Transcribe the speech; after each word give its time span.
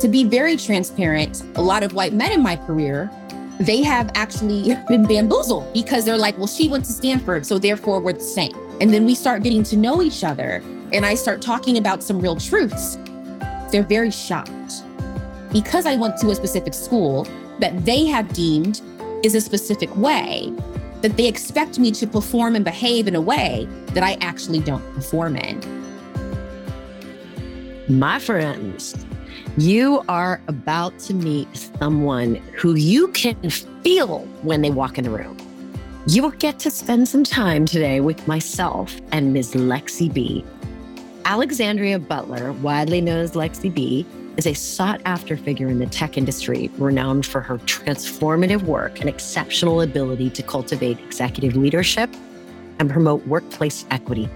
To 0.00 0.08
be 0.08 0.24
very 0.24 0.56
transparent, 0.56 1.42
a 1.56 1.62
lot 1.62 1.82
of 1.82 1.92
white 1.92 2.14
men 2.14 2.32
in 2.32 2.42
my 2.42 2.56
career, 2.56 3.10
they 3.60 3.82
have 3.82 4.10
actually 4.14 4.74
been 4.88 5.04
bamboozled 5.04 5.70
because 5.74 6.06
they're 6.06 6.16
like, 6.16 6.38
well, 6.38 6.46
she 6.46 6.68
went 6.68 6.86
to 6.86 6.92
Stanford, 6.92 7.44
so 7.44 7.58
therefore 7.58 8.00
we're 8.00 8.14
the 8.14 8.20
same. 8.20 8.54
And 8.80 8.94
then 8.94 9.04
we 9.04 9.14
start 9.14 9.42
getting 9.42 9.62
to 9.64 9.76
know 9.76 10.00
each 10.00 10.24
other 10.24 10.62
and 10.94 11.04
I 11.04 11.14
start 11.14 11.42
talking 11.42 11.76
about 11.76 12.02
some 12.02 12.18
real 12.18 12.34
truths. 12.36 12.96
They're 13.70 13.82
very 13.82 14.10
shocked 14.10 14.84
because 15.52 15.84
I 15.84 15.96
went 15.96 16.16
to 16.20 16.30
a 16.30 16.34
specific 16.34 16.72
school 16.72 17.26
that 17.58 17.84
they 17.84 18.06
have 18.06 18.32
deemed 18.32 18.80
is 19.22 19.34
a 19.34 19.40
specific 19.40 19.94
way 19.96 20.50
that 21.02 21.18
they 21.18 21.26
expect 21.26 21.78
me 21.78 21.90
to 21.92 22.06
perform 22.06 22.56
and 22.56 22.64
behave 22.64 23.06
in 23.06 23.16
a 23.16 23.20
way 23.20 23.68
that 23.88 24.02
I 24.02 24.16
actually 24.22 24.60
don't 24.60 24.94
perform 24.94 25.36
in. 25.36 25.60
My 27.88 28.18
friends, 28.18 28.94
you 29.56 30.02
are 30.08 30.40
about 30.48 30.98
to 31.00 31.14
meet 31.14 31.48
someone 31.78 32.36
who 32.56 32.74
you 32.74 33.08
can 33.08 33.50
feel 33.50 34.20
when 34.42 34.62
they 34.62 34.70
walk 34.70 34.98
in 34.98 35.04
the 35.04 35.10
room. 35.10 35.36
You 36.06 36.22
will 36.22 36.30
get 36.30 36.58
to 36.60 36.70
spend 36.70 37.08
some 37.08 37.24
time 37.24 37.66
today 37.66 38.00
with 38.00 38.26
myself 38.26 38.98
and 39.12 39.32
Ms. 39.32 39.54
Lexi 39.54 40.12
B. 40.12 40.44
Alexandria 41.24 41.98
Butler, 41.98 42.52
widely 42.54 43.00
known 43.00 43.18
as 43.18 43.32
Lexi 43.32 43.72
B, 43.72 44.06
is 44.36 44.46
a 44.46 44.54
sought 44.54 45.00
after 45.04 45.36
figure 45.36 45.68
in 45.68 45.78
the 45.78 45.86
tech 45.86 46.16
industry, 46.16 46.70
renowned 46.78 47.26
for 47.26 47.40
her 47.40 47.58
transformative 47.58 48.62
work 48.62 49.00
and 49.00 49.08
exceptional 49.08 49.82
ability 49.82 50.30
to 50.30 50.42
cultivate 50.42 50.98
executive 51.00 51.56
leadership 51.56 52.08
and 52.78 52.90
promote 52.90 53.26
workplace 53.26 53.84
equity. 53.90 54.28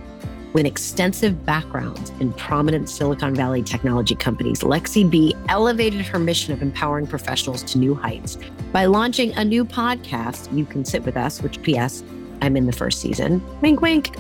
With 0.55 0.67
extensive 0.67 1.45
backgrounds 1.45 2.11
in 2.21 2.33
prominent 2.33 2.89
Silicon 2.89 3.35
Valley 3.35 3.61
technology 3.61 4.15
companies, 4.15 4.61
Lexi 4.61 5.11
B 5.11 5.35
elevated 5.49 6.03
her 6.03 6.21
mission 6.21 6.53
of 6.53 6.63
empowering 6.63 7.09
professionals 7.09 7.65
to 7.65 7.79
new 7.79 7.93
heights 7.93 8.39
by 8.71 8.85
launching 8.85 9.33
a 9.33 9.45
new 9.45 9.65
podcast, 9.65 10.57
You 10.57 10.65
Can 10.65 10.85
Sit 10.85 11.03
With 11.03 11.17
Us, 11.17 11.43
which, 11.43 11.61
P.S., 11.63 12.05
I'm 12.41 12.57
in 12.57 12.67
the 12.67 12.73
first 12.73 13.01
season. 13.01 13.43
Wink, 13.63 13.81
wink. 13.81 14.17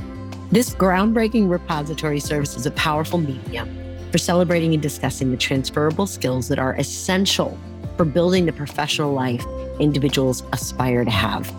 This 0.50 0.74
groundbreaking 0.74 1.48
repository 1.48 2.18
serves 2.18 2.56
as 2.56 2.66
a 2.66 2.72
powerful 2.72 3.20
medium 3.20 3.68
for 4.10 4.18
celebrating 4.18 4.74
and 4.74 4.82
discussing 4.82 5.30
the 5.30 5.36
transferable 5.36 6.08
skills 6.08 6.48
that 6.48 6.58
are 6.58 6.74
essential 6.74 7.56
for 7.96 8.04
building 8.04 8.46
the 8.46 8.52
professional 8.52 9.12
life 9.12 9.46
individuals 9.78 10.42
aspire 10.52 11.04
to 11.04 11.12
have. 11.12 11.54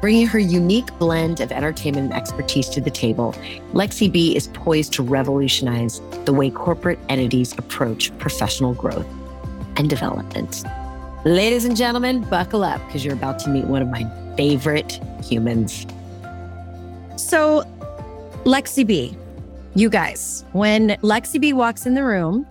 Bringing 0.00 0.26
her 0.26 0.38
unique 0.38 0.86
blend 0.98 1.40
of 1.40 1.52
entertainment 1.52 2.12
and 2.12 2.14
expertise 2.14 2.70
to 2.70 2.80
the 2.80 2.90
table, 2.90 3.34
Lexi 3.74 4.10
B 4.10 4.34
is 4.34 4.48
poised 4.48 4.94
to 4.94 5.02
revolutionize 5.02 6.00
the 6.24 6.32
way 6.32 6.50
corporate 6.50 6.98
entities 7.10 7.52
approach 7.58 8.16
professional 8.18 8.72
growth 8.72 9.06
and 9.76 9.90
development. 9.90 10.64
Ladies 11.26 11.66
and 11.66 11.76
gentlemen, 11.76 12.22
buckle 12.22 12.64
up 12.64 12.84
because 12.86 13.04
you're 13.04 13.14
about 13.14 13.38
to 13.40 13.50
meet 13.50 13.66
one 13.66 13.82
of 13.82 13.88
my 13.88 14.10
favorite 14.38 14.98
humans. 15.22 15.86
So, 17.16 17.62
Lexi 18.44 18.86
B, 18.86 19.14
you 19.74 19.90
guys, 19.90 20.46
when 20.52 20.90
Lexi 21.02 21.38
B 21.38 21.52
walks 21.52 21.84
in 21.84 21.92
the 21.92 22.04
room, 22.04 22.46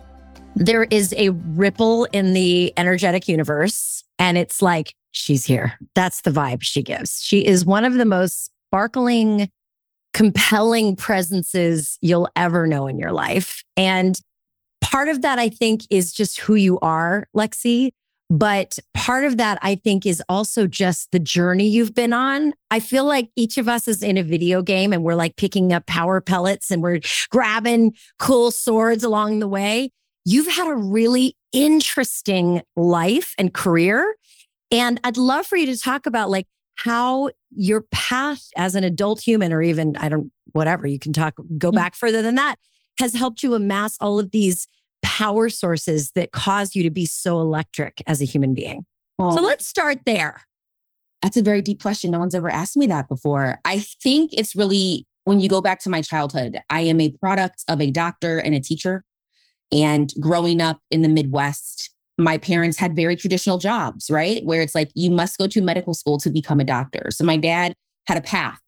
there 0.55 0.83
is 0.83 1.15
a 1.17 1.29
ripple 1.29 2.05
in 2.05 2.33
the 2.33 2.73
energetic 2.77 3.27
universe. 3.27 4.03
And 4.19 4.37
it's 4.37 4.61
like, 4.61 4.93
she's 5.11 5.45
here. 5.45 5.73
That's 5.95 6.21
the 6.21 6.31
vibe 6.31 6.61
she 6.61 6.81
gives. 6.83 7.21
She 7.21 7.45
is 7.45 7.65
one 7.65 7.85
of 7.85 7.95
the 7.95 8.05
most 8.05 8.51
sparkling, 8.67 9.49
compelling 10.13 10.95
presences 10.95 11.97
you'll 12.01 12.29
ever 12.35 12.67
know 12.67 12.87
in 12.87 12.99
your 12.99 13.11
life. 13.11 13.63
And 13.77 14.19
part 14.81 15.09
of 15.09 15.21
that, 15.21 15.39
I 15.39 15.49
think, 15.49 15.81
is 15.89 16.13
just 16.13 16.39
who 16.39 16.55
you 16.55 16.79
are, 16.79 17.27
Lexi. 17.35 17.91
But 18.31 18.77
part 18.93 19.25
of 19.25 19.37
that, 19.37 19.57
I 19.63 19.73
think, 19.73 20.05
is 20.05 20.21
also 20.29 20.67
just 20.67 21.11
the 21.11 21.19
journey 21.19 21.67
you've 21.67 21.95
been 21.95 22.13
on. 22.13 22.53
I 22.69 22.79
feel 22.79 23.05
like 23.05 23.31
each 23.35 23.57
of 23.57 23.67
us 23.67 23.87
is 23.87 24.03
in 24.03 24.17
a 24.17 24.23
video 24.23 24.61
game 24.61 24.93
and 24.93 25.03
we're 25.03 25.15
like 25.15 25.35
picking 25.35 25.73
up 25.73 25.87
power 25.87 26.21
pellets 26.21 26.69
and 26.69 26.83
we're 26.83 26.99
grabbing 27.31 27.93
cool 28.19 28.51
swords 28.51 29.03
along 29.03 29.39
the 29.39 29.47
way. 29.47 29.89
You've 30.25 30.51
had 30.51 30.67
a 30.67 30.75
really 30.75 31.35
interesting 31.53 32.61
life 32.75 33.33
and 33.39 33.51
career. 33.51 34.15
And 34.71 34.99
I'd 35.03 35.17
love 35.17 35.47
for 35.47 35.57
you 35.57 35.65
to 35.67 35.77
talk 35.77 36.05
about 36.05 36.29
like 36.29 36.47
how 36.75 37.29
your 37.51 37.81
path 37.91 38.47
as 38.55 38.75
an 38.75 38.83
adult 38.83 39.21
human, 39.21 39.51
or 39.51 39.61
even, 39.61 39.97
I 39.97 40.09
don't, 40.09 40.31
whatever, 40.51 40.87
you 40.87 40.99
can 40.99 41.13
talk, 41.13 41.35
go 41.57 41.71
mm. 41.71 41.75
back 41.75 41.95
further 41.95 42.21
than 42.21 42.35
that, 42.35 42.57
has 42.99 43.13
helped 43.13 43.43
you 43.43 43.53
amass 43.55 43.97
all 43.99 44.19
of 44.19 44.31
these 44.31 44.67
power 45.01 45.49
sources 45.49 46.11
that 46.11 46.31
cause 46.31 46.75
you 46.75 46.83
to 46.83 46.89
be 46.89 47.05
so 47.05 47.39
electric 47.39 48.01
as 48.07 48.21
a 48.21 48.25
human 48.25 48.53
being? 48.53 48.85
Well, 49.17 49.31
so 49.31 49.41
let's 49.41 49.65
start 49.65 49.99
there. 50.05 50.41
That's 51.21 51.37
a 51.37 51.41
very 51.41 51.61
deep 51.61 51.81
question. 51.81 52.11
No 52.11 52.19
one's 52.19 52.35
ever 52.35 52.49
asked 52.49 52.77
me 52.77 52.87
that 52.87 53.09
before. 53.09 53.59
I 53.65 53.79
think 53.79 54.31
it's 54.33 54.55
really 54.55 55.05
when 55.25 55.39
you 55.39 55.49
go 55.49 55.61
back 55.61 55.79
to 55.81 55.89
my 55.89 56.01
childhood, 56.01 56.59
I 56.69 56.81
am 56.81 57.01
a 57.01 57.11
product 57.11 57.63
of 57.67 57.81
a 57.81 57.91
doctor 57.91 58.39
and 58.39 58.55
a 58.55 58.59
teacher. 58.59 59.03
And 59.71 60.11
growing 60.19 60.61
up 60.61 60.79
in 60.89 61.01
the 61.01 61.09
Midwest, 61.09 61.91
my 62.19 62.37
parents 62.37 62.77
had 62.77 62.95
very 62.95 63.15
traditional 63.15 63.57
jobs, 63.57 64.09
right? 64.11 64.43
Where 64.43 64.61
it's 64.61 64.75
like 64.75 64.91
you 64.93 65.09
must 65.09 65.37
go 65.37 65.47
to 65.47 65.61
medical 65.61 65.93
school 65.93 66.17
to 66.19 66.29
become 66.29 66.59
a 66.59 66.65
doctor. 66.65 67.07
So 67.11 67.23
my 67.23 67.37
dad 67.37 67.73
had 68.07 68.17
a 68.17 68.21
path 68.21 68.59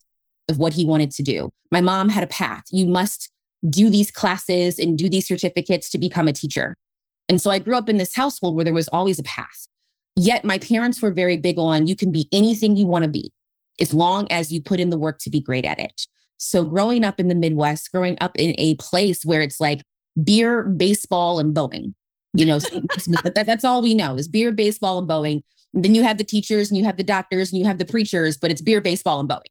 of 0.49 0.57
what 0.57 0.73
he 0.73 0.85
wanted 0.85 1.11
to 1.11 1.23
do. 1.23 1.49
My 1.71 1.81
mom 1.81 2.09
had 2.09 2.23
a 2.23 2.27
path. 2.27 2.63
You 2.71 2.87
must 2.87 3.29
do 3.69 3.89
these 3.89 4.09
classes 4.09 4.79
and 4.79 4.97
do 4.97 5.09
these 5.09 5.27
certificates 5.27 5.89
to 5.91 5.97
become 5.97 6.27
a 6.27 6.33
teacher. 6.33 6.75
And 7.29 7.41
so 7.41 7.51
I 7.51 7.59
grew 7.59 7.75
up 7.75 7.89
in 7.89 7.97
this 7.97 8.15
household 8.15 8.55
where 8.55 8.65
there 8.65 8.73
was 8.73 8.87
always 8.89 9.19
a 9.19 9.23
path. 9.23 9.67
Yet 10.15 10.43
my 10.43 10.57
parents 10.57 11.01
were 11.01 11.11
very 11.11 11.37
big 11.37 11.57
on 11.57 11.87
you 11.87 11.95
can 11.95 12.11
be 12.11 12.27
anything 12.31 12.75
you 12.75 12.87
want 12.87 13.03
to 13.03 13.09
be 13.09 13.31
as 13.79 13.93
long 13.93 14.27
as 14.29 14.51
you 14.51 14.61
put 14.61 14.79
in 14.79 14.89
the 14.89 14.97
work 14.97 15.19
to 15.19 15.29
be 15.29 15.39
great 15.39 15.65
at 15.65 15.79
it. 15.79 16.07
So 16.37 16.63
growing 16.63 17.03
up 17.03 17.19
in 17.19 17.27
the 17.27 17.35
Midwest, 17.35 17.91
growing 17.91 18.17
up 18.19 18.35
in 18.35 18.55
a 18.57 18.75
place 18.75 19.23
where 19.23 19.41
it's 19.41 19.59
like 19.59 19.81
beer, 20.21 20.63
baseball, 20.63 21.39
and 21.39 21.55
Boeing, 21.55 21.93
you 22.33 22.45
know, 22.45 22.59
that, 22.59 23.43
that's 23.45 23.63
all 23.63 23.81
we 23.81 23.93
know 23.93 24.15
is 24.15 24.27
beer, 24.27 24.51
baseball, 24.51 24.99
and 24.99 25.07
Boeing. 25.07 25.41
And 25.73 25.85
then 25.85 25.95
you 25.95 26.03
have 26.03 26.17
the 26.17 26.23
teachers 26.23 26.69
and 26.69 26.77
you 26.77 26.83
have 26.83 26.97
the 26.97 27.03
doctors 27.03 27.51
and 27.51 27.59
you 27.59 27.65
have 27.65 27.77
the 27.77 27.85
preachers, 27.85 28.37
but 28.37 28.51
it's 28.51 28.61
beer, 28.61 28.81
baseball, 28.81 29.19
and 29.19 29.29
Boeing. 29.29 29.41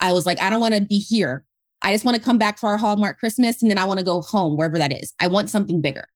I 0.00 0.12
was 0.12 0.26
like, 0.26 0.40
I 0.40 0.50
don't 0.50 0.60
want 0.60 0.74
to 0.74 0.80
be 0.80 0.98
here 0.98 1.44
I 1.82 1.92
just 1.92 2.04
want 2.04 2.16
to 2.16 2.22
come 2.22 2.38
back 2.38 2.58
for 2.58 2.68
our 2.68 2.76
Hallmark 2.76 3.18
Christmas 3.18 3.62
and 3.62 3.70
then 3.70 3.78
I 3.78 3.84
want 3.84 3.98
to 3.98 4.04
go 4.04 4.20
home, 4.20 4.56
wherever 4.56 4.78
that 4.78 4.92
is. 4.92 5.12
I 5.20 5.28
want 5.28 5.50
something 5.50 5.80
bigger. 5.80 6.06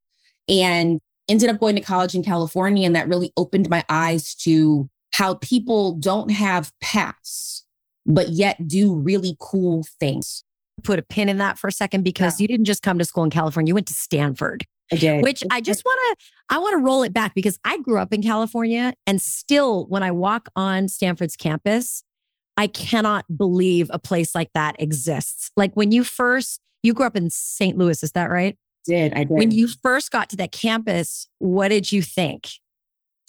And 0.49 1.01
ended 1.29 1.49
up 1.49 1.59
going 1.59 1.75
to 1.77 1.81
college 1.81 2.15
in 2.15 2.23
California. 2.23 2.85
And 2.85 2.95
that 2.95 3.09
really 3.09 3.33
opened 3.37 3.71
my 3.71 3.83
eyes 3.89 4.35
to 4.37 4.91
how 5.13 5.35
people 5.35 5.95
don't 5.95 6.31
have 6.31 6.71
paths, 6.81 7.65
but 8.05 8.31
yet 8.31 8.69
do 8.69 8.95
really 8.95 9.37
cool 9.41 9.87
things. 9.99 10.45
Put 10.83 10.99
a 10.99 11.03
pin 11.03 11.29
in 11.29 11.39
that 11.39 11.59
for 11.59 11.69
a 11.69 11.73
second 11.73 12.03
because 12.03 12.39
yeah. 12.39 12.45
you 12.45 12.49
didn't 12.49 12.67
just 12.67 12.83
come 12.83 12.99
to 12.99 13.05
school 13.05 13.25
in 13.25 13.31
California, 13.31 13.71
you 13.71 13.75
went 13.75 13.87
to 13.87 13.95
Stanford. 13.95 14.67
I 14.93 14.97
did. 14.97 15.23
Which 15.23 15.43
I 15.51 15.61
just 15.61 15.85
want 15.85 16.19
to, 16.19 16.27
I 16.51 16.59
want 16.59 16.75
to 16.75 16.85
roll 16.85 17.03
it 17.03 17.13
back 17.13 17.35
because 17.35 17.59
I 17.65 17.79
grew 17.79 17.99
up 17.99 18.13
in 18.13 18.23
California 18.23 18.95
and 19.07 19.21
still 19.21 19.87
when 19.87 20.03
I 20.03 20.11
walk 20.11 20.49
on 20.57 20.89
Stanford's 20.89 21.37
campus, 21.37 22.05
I 22.57 22.67
cannot 22.67 23.25
believe 23.37 23.91
a 23.93 23.99
place 23.99 24.35
like 24.35 24.51
that 24.55 24.77
exists. 24.81 25.51
Like 25.57 25.75
when 25.75 25.91
you 25.91 26.05
first, 26.05 26.61
you 26.83 26.93
grew 26.95 27.07
up 27.07 27.17
in 27.17 27.31
St. 27.31 27.77
Louis, 27.77 28.03
is 28.03 28.13
that 28.13 28.31
right? 28.31 28.57
Did 28.87 29.15
I 29.15 29.25
did. 29.25 29.31
When 29.31 29.51
you 29.51 29.69
first 29.83 30.11
got 30.11 30.29
to 30.31 30.37
that 30.37 30.53
campus, 30.53 31.27
what 31.39 31.69
did 31.69 31.91
you 31.91 32.03
think? 32.03 32.49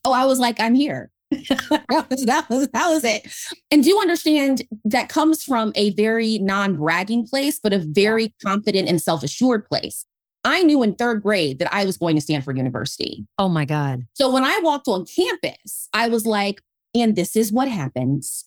Oh, 0.03 0.11
I 0.11 0.25
was 0.25 0.39
like, 0.39 0.59
I'm 0.59 0.75
here. 0.75 1.09
that, 1.31 2.07
was, 2.09 2.25
that, 2.25 2.49
was, 2.49 2.67
that 2.67 2.89
was 2.89 3.03
it. 3.03 3.27
And 3.71 3.83
do 3.83 3.89
you 3.89 3.99
understand 3.99 4.63
that 4.83 5.09
comes 5.09 5.43
from 5.43 5.71
a 5.75 5.91
very 5.91 6.37
non 6.37 6.75
bragging 6.75 7.25
place, 7.25 7.59
but 7.61 7.73
a 7.73 7.79
very 7.79 8.33
confident 8.43 8.87
and 8.87 9.01
self 9.01 9.23
assured 9.23 9.65
place. 9.65 10.05
I 10.45 10.61
knew 10.63 10.83
in 10.83 10.95
third 10.95 11.23
grade 11.23 11.59
that 11.59 11.73
I 11.73 11.83
was 11.85 11.97
going 11.97 12.15
to 12.15 12.21
Stanford 12.21 12.57
University. 12.57 13.25
Oh 13.37 13.49
my 13.49 13.65
God. 13.65 14.03
So 14.13 14.31
when 14.31 14.45
I 14.45 14.59
walked 14.63 14.87
on 14.87 15.05
campus, 15.05 15.89
I 15.91 16.07
was 16.07 16.25
like, 16.25 16.61
and 16.93 17.15
this 17.15 17.35
is 17.35 17.51
what 17.51 17.67
happens 17.67 18.45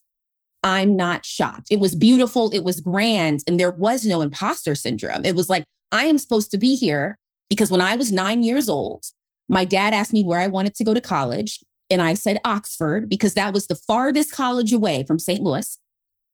I'm 0.65 0.97
not 0.97 1.25
shocked. 1.25 1.69
It 1.71 1.79
was 1.79 1.95
beautiful. 1.95 2.51
It 2.51 2.65
was 2.65 2.81
grand. 2.81 3.45
And 3.47 3.61
there 3.61 3.71
was 3.71 4.05
no 4.05 4.21
imposter 4.21 4.75
syndrome. 4.75 5.25
It 5.25 5.37
was 5.37 5.49
like, 5.49 5.65
I 5.93 6.07
am 6.07 6.19
supposed 6.19 6.51
to 6.51 6.59
be 6.59 6.75
here 6.75 7.17
because 7.49 7.71
when 7.71 7.81
I 7.81 7.97
was 7.97 8.13
nine 8.13 8.43
years 8.43 8.69
old, 8.69 9.05
my 9.49 9.65
dad 9.65 9.95
asked 9.95 10.13
me 10.13 10.25
where 10.25 10.41
I 10.41 10.49
wanted 10.49 10.75
to 10.77 10.85
go 10.85 10.95
to 10.95 11.01
college. 11.01 11.61
And 11.91 12.03
I 12.03 12.15
said 12.15 12.41
Oxford 12.45 13.09
because 13.09 13.35
that 13.35 13.55
was 13.55 13.67
the 13.67 13.77
farthest 13.77 14.33
college 14.33 14.73
away 14.73 15.05
from 15.05 15.19
St. 15.19 15.41
Louis. 15.41 15.79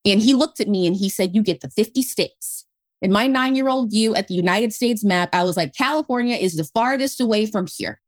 And 0.05 0.21
he 0.21 0.35
looked 0.35 0.59
at 0.59 0.69
me 0.69 0.87
and 0.87 0.97
he 0.97 1.09
said, 1.09 1.35
You 1.35 1.43
get 1.43 1.61
the 1.61 1.71
50 1.71 2.03
states. 2.03 2.64
In 3.05 3.13
my 3.13 3.27
nine 3.27 3.55
year 3.55 3.69
old 3.69 3.91
view 3.91 4.15
at 4.15 4.29
the 4.29 4.35
United 4.35 4.73
States 4.73 5.05
map, 5.05 5.29
I 5.35 5.45
was 5.45 5.59
like, 5.59 5.75
California 5.75 6.37
is 6.37 6.57
the 6.57 6.65
farthest 6.65 7.21
away 7.21 7.45
from 7.45 7.67
here. 7.67 8.01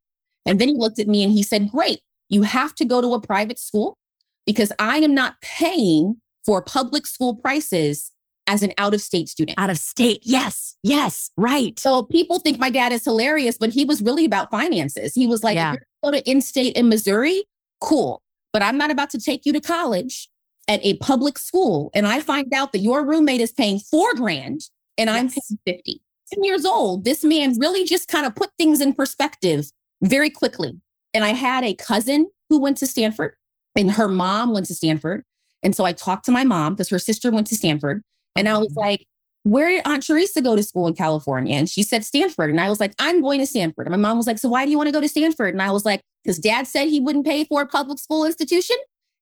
And 0.46 0.58
then 0.58 0.68
he 0.68 0.74
looked 0.74 0.98
at 0.98 1.06
me 1.06 1.22
and 1.22 1.30
he 1.30 1.42
said, 1.42 1.70
Great, 1.70 2.00
you 2.30 2.42
have 2.42 2.74
to 2.76 2.84
go 2.86 3.02
to 3.02 3.12
a 3.12 3.20
private 3.20 3.58
school 3.58 3.98
because 4.46 4.72
I 4.78 4.96
am 4.98 5.14
not 5.14 5.34
paying 5.42 6.16
for 6.46 6.62
public 6.62 7.06
school 7.06 7.36
prices 7.36 8.10
as 8.46 8.62
an 8.62 8.72
out 8.78 8.94
of 8.94 9.02
state 9.02 9.28
student. 9.28 9.58
Out 9.58 9.68
of 9.68 9.76
state. 9.76 10.20
Yes. 10.22 10.76
Yes. 10.82 11.30
Right. 11.36 11.78
So 11.78 12.04
people 12.04 12.38
think 12.38 12.58
my 12.58 12.70
dad 12.70 12.90
is 12.90 13.04
hilarious, 13.04 13.58
but 13.58 13.68
he 13.68 13.84
was 13.84 14.00
really 14.00 14.24
about 14.24 14.50
finances. 14.50 15.14
He 15.14 15.26
was 15.26 15.44
like, 15.44 15.56
Yeah. 15.56 15.74
going 16.02 16.14
to 16.14 16.30
in 16.30 16.40
state 16.40 16.74
in 16.74 16.88
Missouri, 16.88 17.44
cool. 17.82 18.22
But 18.50 18.62
I'm 18.62 18.78
not 18.78 18.90
about 18.90 19.10
to 19.10 19.20
take 19.20 19.44
you 19.44 19.52
to 19.52 19.60
college 19.60 20.30
at 20.68 20.80
a 20.82 20.96
public 20.98 21.38
school. 21.38 21.90
And 21.94 22.06
I 22.06 22.20
find 22.20 22.50
out 22.54 22.72
that 22.72 22.78
your 22.78 23.04
roommate 23.04 23.42
is 23.42 23.52
paying 23.52 23.78
four 23.78 24.14
grand 24.14 24.62
and 24.98 25.10
I'm 25.10 25.28
50. 25.28 26.02
10 26.32 26.44
years 26.44 26.64
old. 26.64 27.04
This 27.04 27.22
man 27.22 27.58
really 27.58 27.84
just 27.84 28.08
kind 28.08 28.26
of 28.26 28.34
put 28.34 28.50
things 28.58 28.80
in 28.80 28.92
perspective 28.92 29.70
very 30.02 30.30
quickly. 30.30 30.74
And 31.14 31.24
I 31.24 31.30
had 31.30 31.64
a 31.64 31.74
cousin 31.74 32.28
who 32.48 32.60
went 32.60 32.78
to 32.78 32.86
Stanford 32.86 33.34
and 33.76 33.92
her 33.92 34.08
mom 34.08 34.52
went 34.52 34.66
to 34.66 34.74
Stanford. 34.74 35.22
And 35.62 35.74
so 35.74 35.84
I 35.84 35.92
talked 35.92 36.24
to 36.26 36.32
my 36.32 36.44
mom 36.44 36.74
because 36.74 36.88
her 36.90 36.98
sister 36.98 37.30
went 37.30 37.46
to 37.48 37.54
Stanford. 37.54 38.02
And 38.34 38.48
I 38.48 38.58
was 38.58 38.68
mm-hmm. 38.68 38.80
like, 38.80 39.06
where 39.44 39.68
did 39.68 39.86
Aunt 39.86 40.04
Teresa 40.04 40.42
go 40.42 40.56
to 40.56 40.62
school 40.62 40.88
in 40.88 40.94
California? 40.94 41.56
And 41.56 41.70
she 41.70 41.82
said 41.82 42.04
Stanford. 42.04 42.50
And 42.50 42.60
I 42.60 42.68
was 42.68 42.80
like, 42.80 42.92
I'm 42.98 43.22
going 43.22 43.40
to 43.40 43.46
Stanford. 43.46 43.86
And 43.86 43.92
my 43.92 44.08
mom 44.08 44.16
was 44.16 44.26
like, 44.26 44.38
so 44.38 44.48
why 44.48 44.64
do 44.64 44.70
you 44.70 44.76
want 44.76 44.88
to 44.88 44.92
go 44.92 45.00
to 45.00 45.08
Stanford? 45.08 45.54
And 45.54 45.62
I 45.62 45.70
was 45.70 45.84
like, 45.84 46.00
because 46.24 46.38
dad 46.38 46.66
said 46.66 46.88
he 46.88 47.00
wouldn't 47.00 47.24
pay 47.24 47.44
for 47.44 47.62
a 47.62 47.66
public 47.66 47.98
school 47.98 48.24
institution 48.24 48.76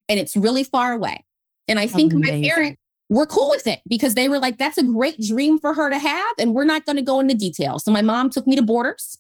and 0.09 0.19
it's 0.19 0.35
really 0.35 0.65
far 0.65 0.93
away. 0.93 1.25
And 1.69 1.79
I 1.79 1.87
think 1.87 2.13
my 2.15 2.31
parents 2.31 2.79
were 3.09 3.27
cool 3.27 3.51
with 3.51 3.67
it 3.67 3.81
because 3.89 4.15
they 4.15 4.29
were 4.29 4.39
like, 4.39 4.59
that's 4.59 4.79
a 4.79 4.83
great 4.83 5.21
dream 5.21 5.59
for 5.59 5.75
her 5.75 5.91
to 5.91 5.99
have. 5.99 6.35
And 6.39 6.55
we're 6.55 6.65
not 6.65 6.87
going 6.87 6.97
to 6.97 7.03
go 7.03 7.21
into 7.21 7.35
detail. 7.35 7.79
So 7.79 7.91
my 7.91 8.03
mom 8.03 8.31
took 8.31 8.47
me 8.47 8.57
to 8.57 8.63
Borders 8.63 9.19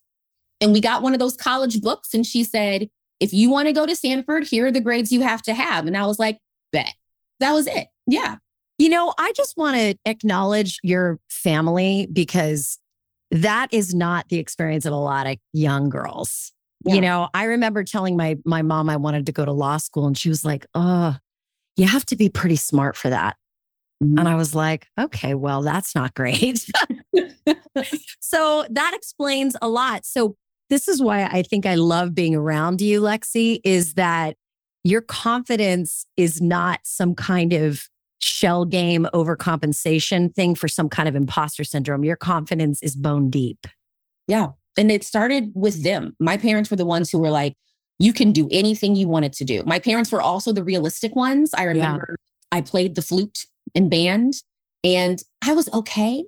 and 0.61 0.73
we 0.73 0.81
got 0.81 1.03
one 1.03 1.13
of 1.13 1.19
those 1.19 1.37
college 1.37 1.81
books. 1.81 2.15
And 2.15 2.25
she 2.25 2.45
said, 2.45 2.89
if 3.21 3.33
you 3.33 3.51
want 3.51 3.69
to 3.69 3.73
go 3.73 3.87
to 3.87 3.95
Stanford, 3.95 4.45
here 4.45 4.67
are 4.67 4.73
the 4.73 4.81
grades 4.81 5.13
you 5.13 5.23
have 5.23 5.43
to 5.43 5.55
have. 5.55 5.87
And 5.87 5.97
I 5.97 6.07
was 6.07 6.19
like, 6.19 6.39
bet. 6.73 6.95
That 7.41 7.53
was 7.53 7.67
it. 7.67 7.89
Yeah. 8.07 8.37
You 8.79 8.89
know, 8.89 9.15
I 9.19 9.33
just 9.33 9.57
want 9.57 9.77
to 9.77 9.97
acknowledge 10.05 10.79
your 10.83 11.19
family 11.29 12.09
because 12.13 12.79
that 13.31 13.69
is 13.73 13.95
not 13.95 14.29
the 14.29 14.39
experience 14.39 14.87
of 14.87 14.93
a 14.93 14.97
lot 14.97 15.27
of 15.27 15.37
young 15.53 15.89
girls. 15.89 16.53
Yeah. 16.85 16.95
You 16.95 17.01
know, 17.01 17.29
I 17.35 17.45
remember 17.45 17.83
telling 17.85 18.17
my 18.17 18.37
my 18.45 18.63
mom 18.63 18.91
I 18.91 18.97
wanted 18.97 19.27
to 19.27 19.33
go 19.33 19.45
to 19.45 19.53
law 19.53 19.79
school 19.79 20.07
and 20.07 20.19
she 20.19 20.29
was 20.29 20.45
like, 20.45 20.67
"Oh, 20.75 21.17
you 21.77 21.87
have 21.87 22.05
to 22.07 22.17
be 22.17 22.29
pretty 22.29 22.57
smart 22.57 22.97
for 22.97 23.11
that." 23.11 23.37
Mhm. 24.02 24.19
And 24.19 24.29
I 24.29 24.35
was 24.35 24.55
like, 24.55 24.88
"Okay, 24.99 25.35
well, 25.35 25.62
that's 25.62 25.94
not 25.94 26.14
great." 26.14 26.64
so 28.20 28.64
that 28.70 28.93
explains 28.94 29.56
a 29.62 29.69
lot. 29.69 30.05
So 30.05 30.37
this 30.70 30.88
is 30.88 31.02
why 31.02 31.25
I 31.25 31.43
think 31.43 31.67
I 31.67 31.75
love 31.75 32.14
being 32.14 32.35
around 32.35 32.81
you, 32.81 33.00
Lexi, 33.00 33.61
is 33.64 33.94
that 33.94 34.37
your 34.82 35.00
confidence 35.00 36.06
is 36.17 36.41
not 36.41 36.81
some 36.85 37.14
kind 37.14 37.52
of 37.52 37.88
shell 38.20 38.64
game 38.64 39.06
overcompensation 39.14 40.35
thing 40.35 40.55
for 40.55 40.69
some 40.69 40.88
kind 40.88 41.08
of 41.08 41.14
imposter 41.14 41.64
syndrome. 41.64 42.05
Your 42.05 42.17
confidence 42.17 42.82
is 42.82 42.97
bone 42.97 43.31
deep. 43.31 43.67
Yeah. 44.26 44.49
And 44.76 44.90
it 44.90 45.05
started 45.05 45.52
with 45.55 45.82
them. 45.85 46.17
My 46.19 46.37
parents 46.37 46.70
were 46.70 46.76
the 46.76 46.87
ones 46.87 47.11
who 47.11 47.19
were 47.19 47.31
like, 47.31 47.55
you 47.99 48.12
can 48.12 48.32
do 48.32 48.49
anything 48.50 48.97
you 48.97 49.08
wanted 49.08 49.32
to 49.35 49.44
do. 49.44 49.62
My 49.67 49.79
parents 49.79 50.11
were 50.11 50.23
also 50.23 50.52
the 50.52 50.64
realistic 50.64 51.14
ones. 51.14 51.52
I 51.55 51.64
remember 51.64 52.17
I 52.50 52.61
played 52.61 52.94
the 52.94 53.02
flute 53.02 53.47
in 53.75 53.88
band 53.88 54.35
and 54.82 55.23
I 55.43 55.53
was 55.53 55.73
okay. 55.73 56.25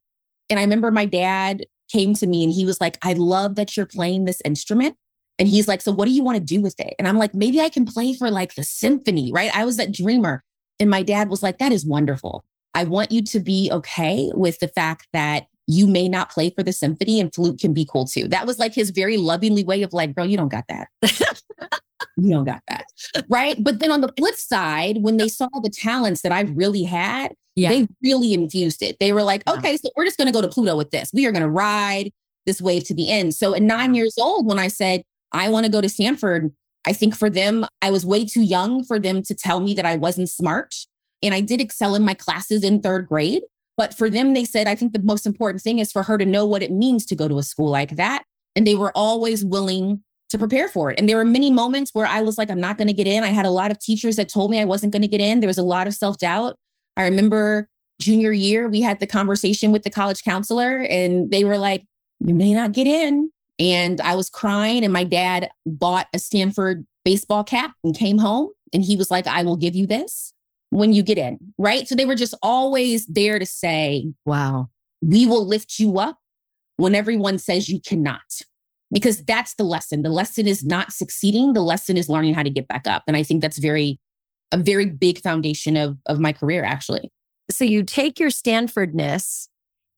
And 0.48 0.58
I 0.58 0.62
remember 0.62 0.90
my 0.90 1.04
dad 1.04 1.66
came 1.90 2.14
to 2.14 2.26
me 2.26 2.42
and 2.42 2.52
he 2.52 2.64
was 2.64 2.80
like, 2.80 2.98
I 3.02 3.12
love 3.12 3.54
that 3.56 3.76
you're 3.76 3.86
playing 3.86 4.24
this 4.24 4.40
instrument. 4.44 4.96
And 5.38 5.48
he's 5.48 5.68
like, 5.68 5.82
So 5.82 5.92
what 5.92 6.06
do 6.06 6.12
you 6.12 6.22
want 6.22 6.38
to 6.38 6.44
do 6.44 6.60
with 6.60 6.78
it? 6.80 6.94
And 6.98 7.06
I'm 7.06 7.18
like, 7.18 7.34
Maybe 7.34 7.60
I 7.60 7.68
can 7.68 7.84
play 7.84 8.14
for 8.14 8.30
like 8.30 8.54
the 8.54 8.64
symphony, 8.64 9.30
right? 9.32 9.54
I 9.54 9.64
was 9.64 9.76
that 9.76 9.92
dreamer. 9.92 10.42
And 10.80 10.90
my 10.90 11.02
dad 11.02 11.28
was 11.28 11.42
like, 11.42 11.58
That 11.58 11.72
is 11.72 11.86
wonderful. 11.86 12.44
I 12.74 12.84
want 12.84 13.12
you 13.12 13.22
to 13.22 13.40
be 13.40 13.70
okay 13.72 14.30
with 14.34 14.58
the 14.58 14.68
fact 14.68 15.08
that 15.12 15.46
you 15.66 15.86
may 15.86 16.08
not 16.08 16.30
play 16.30 16.50
for 16.50 16.62
the 16.62 16.72
symphony 16.72 17.20
and 17.20 17.34
flute 17.34 17.58
can 17.60 17.72
be 17.72 17.84
cool 17.84 18.06
too. 18.06 18.28
That 18.28 18.46
was 18.46 18.58
like 18.58 18.74
his 18.74 18.90
very 18.90 19.16
lovingly 19.16 19.64
way 19.64 19.82
of 19.82 19.92
like, 19.92 20.14
girl, 20.14 20.26
you 20.26 20.36
don't 20.36 20.48
got 20.50 20.64
that. 20.68 20.88
you 22.16 22.30
don't 22.30 22.44
got 22.44 22.62
that. 22.68 22.86
Right. 23.28 23.62
But 23.62 23.80
then 23.80 23.90
on 23.90 24.00
the 24.00 24.12
flip 24.16 24.36
side, 24.36 24.98
when 25.02 25.16
they 25.16 25.28
saw 25.28 25.48
the 25.62 25.70
talents 25.70 26.22
that 26.22 26.32
I 26.32 26.42
really 26.42 26.84
had, 26.84 27.32
Yeah. 27.56 27.70
they 27.70 27.88
really 28.02 28.32
infused 28.32 28.82
it. 28.82 28.96
They 29.00 29.12
were 29.12 29.22
like, 29.22 29.46
okay, 29.48 29.76
so 29.76 29.90
we're 29.96 30.04
just 30.04 30.16
going 30.18 30.28
to 30.28 30.32
go 30.32 30.42
to 30.42 30.48
Pluto 30.48 30.76
with 30.76 30.90
this. 30.90 31.10
We 31.12 31.26
are 31.26 31.32
going 31.32 31.42
to 31.42 31.50
ride 31.50 32.10
this 32.46 32.62
wave 32.62 32.84
to 32.84 32.94
the 32.94 33.10
end. 33.10 33.34
So 33.34 33.54
at 33.54 33.62
nine 33.62 33.94
years 33.94 34.14
old, 34.18 34.46
when 34.46 34.58
I 34.58 34.68
said, 34.68 35.02
I 35.32 35.48
want 35.48 35.66
to 35.66 35.72
go 35.72 35.80
to 35.80 35.88
Stanford, 35.88 36.52
I 36.86 36.92
think 36.92 37.16
for 37.16 37.28
them, 37.28 37.66
I 37.82 37.90
was 37.90 38.06
way 38.06 38.24
too 38.24 38.42
young 38.42 38.84
for 38.84 39.00
them 39.00 39.22
to 39.24 39.34
tell 39.34 39.58
me 39.58 39.74
that 39.74 39.84
I 39.84 39.96
wasn't 39.96 40.30
smart. 40.30 40.74
And 41.22 41.34
I 41.34 41.40
did 41.40 41.60
excel 41.60 41.96
in 41.96 42.04
my 42.04 42.14
classes 42.14 42.62
in 42.62 42.80
third 42.80 43.08
grade. 43.08 43.42
But 43.76 43.94
for 43.94 44.08
them, 44.08 44.34
they 44.34 44.44
said, 44.44 44.66
I 44.66 44.74
think 44.74 44.92
the 44.92 45.02
most 45.02 45.26
important 45.26 45.62
thing 45.62 45.78
is 45.78 45.92
for 45.92 46.02
her 46.02 46.16
to 46.18 46.24
know 46.24 46.46
what 46.46 46.62
it 46.62 46.72
means 46.72 47.04
to 47.06 47.16
go 47.16 47.28
to 47.28 47.38
a 47.38 47.42
school 47.42 47.70
like 47.70 47.96
that. 47.96 48.24
And 48.54 48.66
they 48.66 48.74
were 48.74 48.92
always 48.94 49.44
willing 49.44 50.02
to 50.30 50.38
prepare 50.38 50.68
for 50.68 50.90
it. 50.90 50.98
And 50.98 51.08
there 51.08 51.16
were 51.16 51.24
many 51.24 51.50
moments 51.50 51.90
where 51.92 52.06
I 52.06 52.22
was 52.22 52.38
like, 52.38 52.50
I'm 52.50 52.60
not 52.60 52.78
going 52.78 52.88
to 52.88 52.94
get 52.94 53.06
in. 53.06 53.22
I 53.22 53.28
had 53.28 53.46
a 53.46 53.50
lot 53.50 53.70
of 53.70 53.78
teachers 53.78 54.16
that 54.16 54.28
told 54.28 54.50
me 54.50 54.60
I 54.60 54.64
wasn't 54.64 54.92
going 54.92 55.02
to 55.02 55.08
get 55.08 55.20
in. 55.20 55.40
There 55.40 55.48
was 55.48 55.58
a 55.58 55.62
lot 55.62 55.86
of 55.86 55.94
self 55.94 56.18
doubt. 56.18 56.56
I 56.96 57.04
remember 57.04 57.68
junior 58.00 58.32
year, 58.32 58.68
we 58.68 58.80
had 58.80 59.00
the 59.00 59.06
conversation 59.06 59.72
with 59.72 59.82
the 59.82 59.90
college 59.90 60.22
counselor, 60.22 60.80
and 60.90 61.30
they 61.30 61.44
were 61.44 61.58
like, 61.58 61.84
You 62.20 62.34
may 62.34 62.54
not 62.54 62.72
get 62.72 62.86
in. 62.86 63.30
And 63.58 64.00
I 64.00 64.14
was 64.16 64.28
crying, 64.28 64.84
and 64.84 64.92
my 64.92 65.04
dad 65.04 65.48
bought 65.64 66.08
a 66.12 66.18
Stanford 66.18 66.86
baseball 67.04 67.44
cap 67.44 67.72
and 67.84 67.96
came 67.96 68.18
home. 68.18 68.50
And 68.72 68.82
he 68.82 68.96
was 68.96 69.10
like, 69.10 69.26
I 69.26 69.42
will 69.44 69.56
give 69.56 69.74
you 69.74 69.86
this 69.86 70.34
when 70.70 70.92
you 70.92 71.02
get 71.02 71.18
in. 71.18 71.38
Right. 71.58 71.86
So 71.88 71.94
they 71.94 72.04
were 72.04 72.14
just 72.14 72.34
always 72.42 73.06
there 73.06 73.38
to 73.38 73.46
say, 73.46 74.12
Wow. 74.24 74.68
we 75.00 75.26
will 75.26 75.46
lift 75.46 75.78
you 75.78 75.98
up 75.98 76.18
when 76.76 76.94
everyone 76.94 77.38
says 77.38 77.68
you 77.68 77.80
cannot. 77.80 78.42
Because 78.92 79.24
that's 79.24 79.54
the 79.54 79.64
lesson. 79.64 80.02
The 80.02 80.10
lesson 80.10 80.46
is 80.46 80.64
not 80.64 80.92
succeeding. 80.92 81.54
The 81.54 81.62
lesson 81.62 81.96
is 81.96 82.08
learning 82.08 82.34
how 82.34 82.44
to 82.44 82.50
get 82.50 82.68
back 82.68 82.86
up. 82.86 83.02
And 83.08 83.16
I 83.16 83.24
think 83.24 83.42
that's 83.42 83.58
very, 83.58 83.98
a 84.52 84.56
very 84.56 84.86
big 84.86 85.20
foundation 85.20 85.76
of, 85.76 85.98
of 86.06 86.20
my 86.20 86.32
career, 86.32 86.62
actually. 86.62 87.10
So 87.50 87.64
you 87.64 87.82
take 87.82 88.20
your 88.20 88.30
Stanfordness 88.30 89.48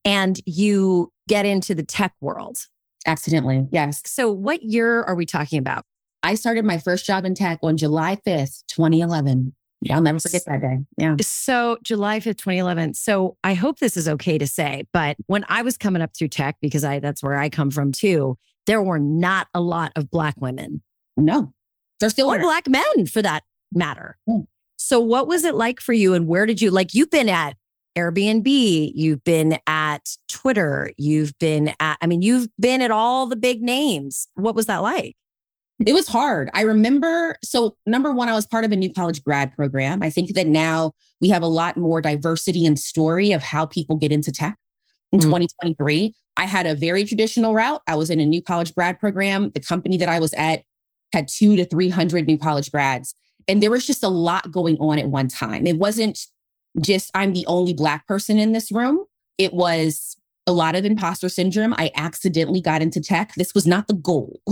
and 0.07 0.41
you 0.47 1.13
get 1.29 1.45
into 1.45 1.75
the 1.75 1.83
tech 1.83 2.15
world. 2.23 2.59
Accidentally. 3.07 3.67
Yes. 3.71 4.03
So 4.07 4.31
what 4.33 4.63
year 4.63 5.03
are 5.03 5.15
we 5.15 5.27
talking 5.27 5.59
about? 5.59 5.85
I 6.23 6.35
started 6.35 6.65
my 6.65 6.79
first 6.79 7.05
job 7.05 7.25
in 7.25 7.35
tech 7.35 7.59
on 7.63 7.77
July 7.77 8.17
5th, 8.27 8.65
2011. 8.69 9.55
Yeah, 9.81 9.97
I'll 9.97 10.03
never 10.03 10.19
forget 10.19 10.43
that 10.47 10.61
day. 10.61 10.79
Yeah. 10.97 11.17
So 11.21 11.79
July 11.85 12.19
5th, 12.19 12.39
2011. 12.39 12.95
So 12.95 13.37
I 13.45 13.55
hope 13.55 13.79
this 13.79 13.97
is 13.97 14.09
okay 14.09 14.37
to 14.39 14.47
say, 14.47 14.85
but 14.93 15.17
when 15.27 15.45
I 15.49 15.63
was 15.63 15.77
coming 15.77 16.03
up 16.03 16.17
through 16.17 16.29
tech, 16.29 16.57
because 16.61 16.85
I 16.85 16.99
that's 16.99 17.23
where 17.23 17.37
I 17.39 17.49
come 17.49 17.71
from 17.71 17.93
too, 17.93 18.37
there 18.67 18.83
were 18.83 18.99
not 18.99 19.47
a 19.55 19.61
lot 19.61 19.93
of 19.97 20.11
black 20.11 20.35
women 20.39 20.83
No, 21.17 21.53
they're 22.01 22.11
still 22.11 22.29
or 22.29 22.41
black 22.41 22.69
men 22.69 23.07
for 23.07 23.23
that 23.23 23.45
matter. 23.73 24.17
Hmm. 24.29 24.41
So 24.77 25.01
what 25.01 25.27
was 25.27 25.45
it 25.45 25.55
like 25.55 25.81
for 25.81 25.93
you 25.93 26.15
and 26.15 26.27
where 26.27 26.47
did 26.47 26.61
you 26.61 26.71
like 26.71 26.95
you've 26.95 27.11
been 27.11 27.29
at 27.29 27.57
Airbnb, 27.97 28.93
you've 28.95 29.25
been 29.25 29.59
at 29.67 30.17
Twitter, 30.29 30.93
you've 30.97 31.37
been 31.39 31.73
at 31.81 31.99
I 32.01 32.07
mean 32.07 32.23
you've 32.23 32.49
been 32.59 32.83
at 32.83 32.91
all 32.91 33.27
the 33.27 33.37
big 33.37 33.63
names. 33.63 34.29
What 34.35 34.55
was 34.55 34.67
that 34.67 34.79
like? 34.79 35.17
It 35.87 35.93
was 35.93 36.09
hard. 36.09 36.51
I 36.55 36.63
remember. 36.63 37.37
So, 37.43 37.77
number 37.87 38.13
one, 38.13 38.29
I 38.29 38.35
was 38.35 38.47
part 38.47 38.65
of 38.65 38.73
a 38.73 38.77
new 38.77 38.93
college 38.93 39.23
grad 39.23 39.55
program. 39.55 40.03
I 40.03 40.11
think 40.11 40.35
that 40.35 40.47
now 40.47 40.93
we 41.21 41.29
have 41.29 41.43
a 41.43 41.47
lot 41.49 41.77
more 41.77 42.01
diversity 42.01 42.67
and 42.67 42.79
story 42.79 43.33
of 43.33 43.43
how 43.43 43.67
people 43.67 43.97
get 43.97 44.11
into 44.13 44.33
tech 44.33 44.57
in 45.13 45.21
Mm. 45.21 45.25
2023. 45.25 46.15
I 46.37 46.45
had 46.47 46.67
a 46.67 46.75
very 46.75 47.05
traditional 47.05 47.55
route. 47.55 47.83
I 47.87 47.95
was 47.95 48.11
in 48.11 48.21
a 48.21 48.27
new 48.27 48.43
college 48.43 48.75
grad 48.75 48.99
program. 49.01 49.51
The 49.51 49.61
company 49.61 49.97
that 49.99 50.09
I 50.09 50.21
was 50.21 50.33
at 50.35 50.63
had 51.13 51.29
two 51.29 51.57
to 51.57 51.65
300 51.65 52.27
new 52.27 52.39
college 52.39 52.71
grads. 52.71 53.15
And 53.49 53.63
there 53.63 53.71
was 53.71 53.87
just 53.87 54.05
a 54.05 54.09
lot 54.09 54.51
going 54.53 54.77
on 54.79 54.99
at 54.99 55.09
one 55.09 55.29
time. 55.29 55.67
It 55.67 55.79
wasn't 55.79 56.19
just 56.81 57.11
I'm 57.15 57.33
the 57.33 57.47
only 57.47 57.73
Black 57.73 58.07
person 58.07 58.39
in 58.39 58.53
this 58.53 58.71
room. 58.71 59.05
It 59.39 59.55
was 59.55 60.17
a 60.49 60.53
lot 60.53 60.75
of 60.75 60.85
imposter 60.85 61.29
syndrome. 61.29 61.75
I 61.79 61.93
accidentally 61.95 62.61
got 62.61 62.83
into 62.83 63.01
tech. 63.01 63.35
This 63.37 63.55
was 63.55 63.67
not 63.67 63.87
the 63.87 63.95
goal. 63.95 64.41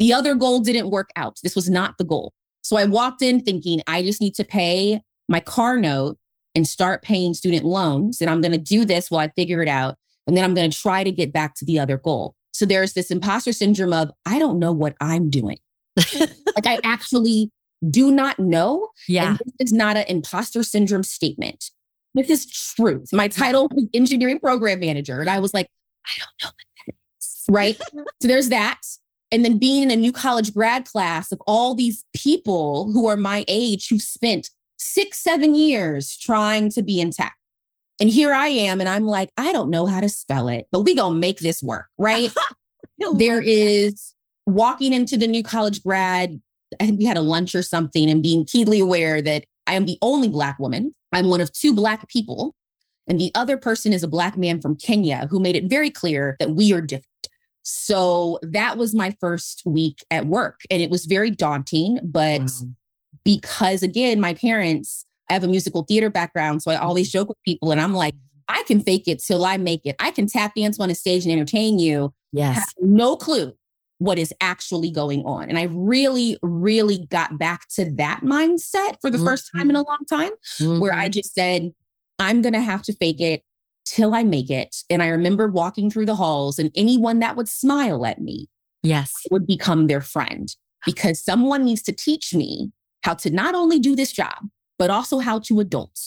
The 0.00 0.14
other 0.14 0.34
goal 0.34 0.60
didn't 0.60 0.90
work 0.90 1.10
out. 1.14 1.38
This 1.42 1.54
was 1.54 1.68
not 1.68 1.98
the 1.98 2.04
goal. 2.04 2.32
So 2.62 2.78
I 2.78 2.86
walked 2.86 3.20
in 3.20 3.40
thinking 3.40 3.82
I 3.86 4.02
just 4.02 4.20
need 4.20 4.34
to 4.36 4.44
pay 4.44 5.02
my 5.28 5.40
car 5.40 5.76
note 5.76 6.16
and 6.54 6.66
start 6.66 7.02
paying 7.02 7.34
student 7.34 7.66
loans. 7.66 8.22
And 8.22 8.30
I'm 8.30 8.40
going 8.40 8.52
to 8.52 8.58
do 8.58 8.86
this 8.86 9.10
while 9.10 9.20
I 9.20 9.28
figure 9.36 9.62
it 9.62 9.68
out. 9.68 9.96
And 10.26 10.36
then 10.36 10.42
I'm 10.42 10.54
going 10.54 10.70
to 10.70 10.76
try 10.76 11.04
to 11.04 11.12
get 11.12 11.34
back 11.34 11.54
to 11.56 11.66
the 11.66 11.78
other 11.78 11.98
goal. 11.98 12.34
So 12.52 12.64
there's 12.64 12.94
this 12.94 13.10
imposter 13.10 13.52
syndrome 13.52 13.92
of 13.92 14.10
I 14.24 14.38
don't 14.38 14.58
know 14.58 14.72
what 14.72 14.96
I'm 15.02 15.28
doing. 15.28 15.58
like 15.96 16.66
I 16.66 16.78
actually 16.82 17.50
do 17.90 18.10
not 18.10 18.38
know. 18.38 18.88
yeah. 19.06 19.30
And 19.30 19.38
this 19.38 19.68
is 19.68 19.72
not 19.72 19.98
an 19.98 20.04
imposter 20.08 20.62
syndrome 20.62 21.02
statement. 21.02 21.70
This 22.14 22.30
is 22.30 22.46
truth. 22.46 23.12
My 23.12 23.28
title 23.28 23.68
was 23.72 23.86
engineering 23.94 24.40
program 24.40 24.80
manager. 24.80 25.20
And 25.20 25.30
I 25.30 25.38
was 25.38 25.54
like, 25.54 25.68
I 26.06 26.10
don't 26.18 26.42
know 26.42 26.48
what 26.48 26.86
that 26.86 26.94
is. 27.20 27.44
Right. 27.48 27.76
so 28.20 28.28
there's 28.28 28.48
that. 28.48 28.80
And 29.32 29.44
then 29.44 29.58
being 29.58 29.84
in 29.84 29.90
a 29.92 29.96
new 29.96 30.12
college 30.12 30.52
grad 30.52 30.86
class 30.86 31.30
of 31.30 31.40
all 31.46 31.74
these 31.74 32.04
people 32.14 32.90
who 32.92 33.06
are 33.06 33.16
my 33.16 33.44
age 33.46 33.88
who 33.88 33.98
spent 33.98 34.50
six, 34.76 35.18
seven 35.18 35.54
years 35.54 36.16
trying 36.16 36.70
to 36.70 36.82
be 36.82 37.00
in 37.00 37.10
tech. 37.12 37.36
And 38.00 38.08
here 38.08 38.32
I 38.32 38.48
am, 38.48 38.80
and 38.80 38.88
I'm 38.88 39.04
like, 39.04 39.30
I 39.36 39.52
don't 39.52 39.68
know 39.68 39.84
how 39.84 40.00
to 40.00 40.08
spell 40.08 40.48
it, 40.48 40.66
but 40.72 40.80
we 40.80 40.94
gonna 40.94 41.16
make 41.16 41.40
this 41.40 41.62
work, 41.62 41.86
right? 41.98 42.32
there 43.14 43.42
is 43.42 44.14
walking 44.46 44.94
into 44.94 45.18
the 45.18 45.26
new 45.26 45.42
college 45.42 45.82
grad. 45.82 46.40
I 46.80 46.86
think 46.86 46.98
we 46.98 47.04
had 47.04 47.18
a 47.18 47.22
lunch 47.22 47.54
or 47.54 47.62
something, 47.62 48.08
and 48.08 48.22
being 48.22 48.46
keenly 48.46 48.80
aware 48.80 49.20
that 49.20 49.44
I 49.70 49.74
am 49.74 49.86
the 49.86 49.98
only 50.02 50.28
Black 50.28 50.58
woman. 50.58 50.96
I'm 51.12 51.28
one 51.28 51.40
of 51.40 51.52
two 51.52 51.72
Black 51.72 52.08
people. 52.08 52.56
And 53.06 53.20
the 53.20 53.30
other 53.36 53.56
person 53.56 53.92
is 53.92 54.02
a 54.02 54.08
Black 54.08 54.36
man 54.36 54.60
from 54.60 54.74
Kenya 54.74 55.28
who 55.30 55.38
made 55.38 55.54
it 55.54 55.70
very 55.70 55.90
clear 55.90 56.36
that 56.40 56.50
we 56.50 56.72
are 56.72 56.80
different. 56.80 57.06
So 57.62 58.40
that 58.42 58.78
was 58.78 58.96
my 58.96 59.14
first 59.20 59.62
week 59.64 60.04
at 60.10 60.26
work. 60.26 60.60
And 60.70 60.82
it 60.82 60.90
was 60.90 61.06
very 61.06 61.30
daunting. 61.30 62.00
But 62.02 62.40
wow. 62.40 62.68
because, 63.22 63.84
again, 63.84 64.20
my 64.20 64.34
parents, 64.34 65.06
I 65.28 65.34
have 65.34 65.44
a 65.44 65.48
musical 65.48 65.84
theater 65.84 66.10
background. 66.10 66.62
So 66.62 66.72
I 66.72 66.76
always 66.76 67.08
mm-hmm. 67.08 67.18
joke 67.18 67.28
with 67.28 67.42
people 67.44 67.70
and 67.70 67.80
I'm 67.80 67.94
like, 67.94 68.14
I 68.48 68.64
can 68.64 68.80
fake 68.80 69.06
it 69.06 69.22
till 69.22 69.44
I 69.44 69.56
make 69.56 69.82
it. 69.86 69.94
I 70.00 70.10
can 70.10 70.26
tap 70.26 70.56
dance 70.56 70.80
on 70.80 70.90
a 70.90 70.96
stage 70.96 71.24
and 71.24 71.32
entertain 71.32 71.78
you. 71.78 72.12
Yes. 72.32 72.74
no 72.80 73.16
clue 73.16 73.54
what 74.00 74.18
is 74.18 74.32
actually 74.40 74.90
going 74.90 75.22
on. 75.24 75.50
And 75.50 75.58
I 75.58 75.64
really, 75.64 76.38
really 76.42 77.06
got 77.10 77.38
back 77.38 77.68
to 77.74 77.84
that 77.96 78.22
mindset 78.24 78.96
for 79.02 79.10
the 79.10 79.18
mm-hmm. 79.18 79.26
first 79.26 79.50
time 79.54 79.68
in 79.68 79.76
a 79.76 79.82
long 79.82 80.04
time, 80.08 80.30
mm-hmm. 80.58 80.80
where 80.80 80.94
I 80.94 81.04
mm-hmm. 81.04 81.12
just 81.12 81.34
said, 81.34 81.70
I'm 82.18 82.40
going 82.40 82.54
to 82.54 82.62
have 82.62 82.82
to 82.84 82.94
fake 82.94 83.20
it 83.20 83.42
till 83.84 84.14
I 84.14 84.22
make 84.22 84.48
it. 84.48 84.74
And 84.88 85.02
I 85.02 85.08
remember 85.08 85.48
walking 85.48 85.90
through 85.90 86.06
the 86.06 86.16
halls 86.16 86.58
and 86.58 86.70
anyone 86.74 87.18
that 87.18 87.36
would 87.36 87.48
smile 87.48 88.06
at 88.06 88.20
me 88.20 88.48
yes 88.82 89.12
would 89.30 89.46
become 89.46 89.86
their 89.86 90.00
friend 90.00 90.56
because 90.86 91.22
someone 91.22 91.64
needs 91.64 91.82
to 91.82 91.92
teach 91.92 92.32
me 92.34 92.72
how 93.02 93.12
to 93.12 93.28
not 93.30 93.54
only 93.54 93.78
do 93.78 93.94
this 93.94 94.12
job, 94.12 94.48
but 94.78 94.88
also 94.88 95.18
how 95.18 95.38
to 95.40 95.60
adult 95.60 96.00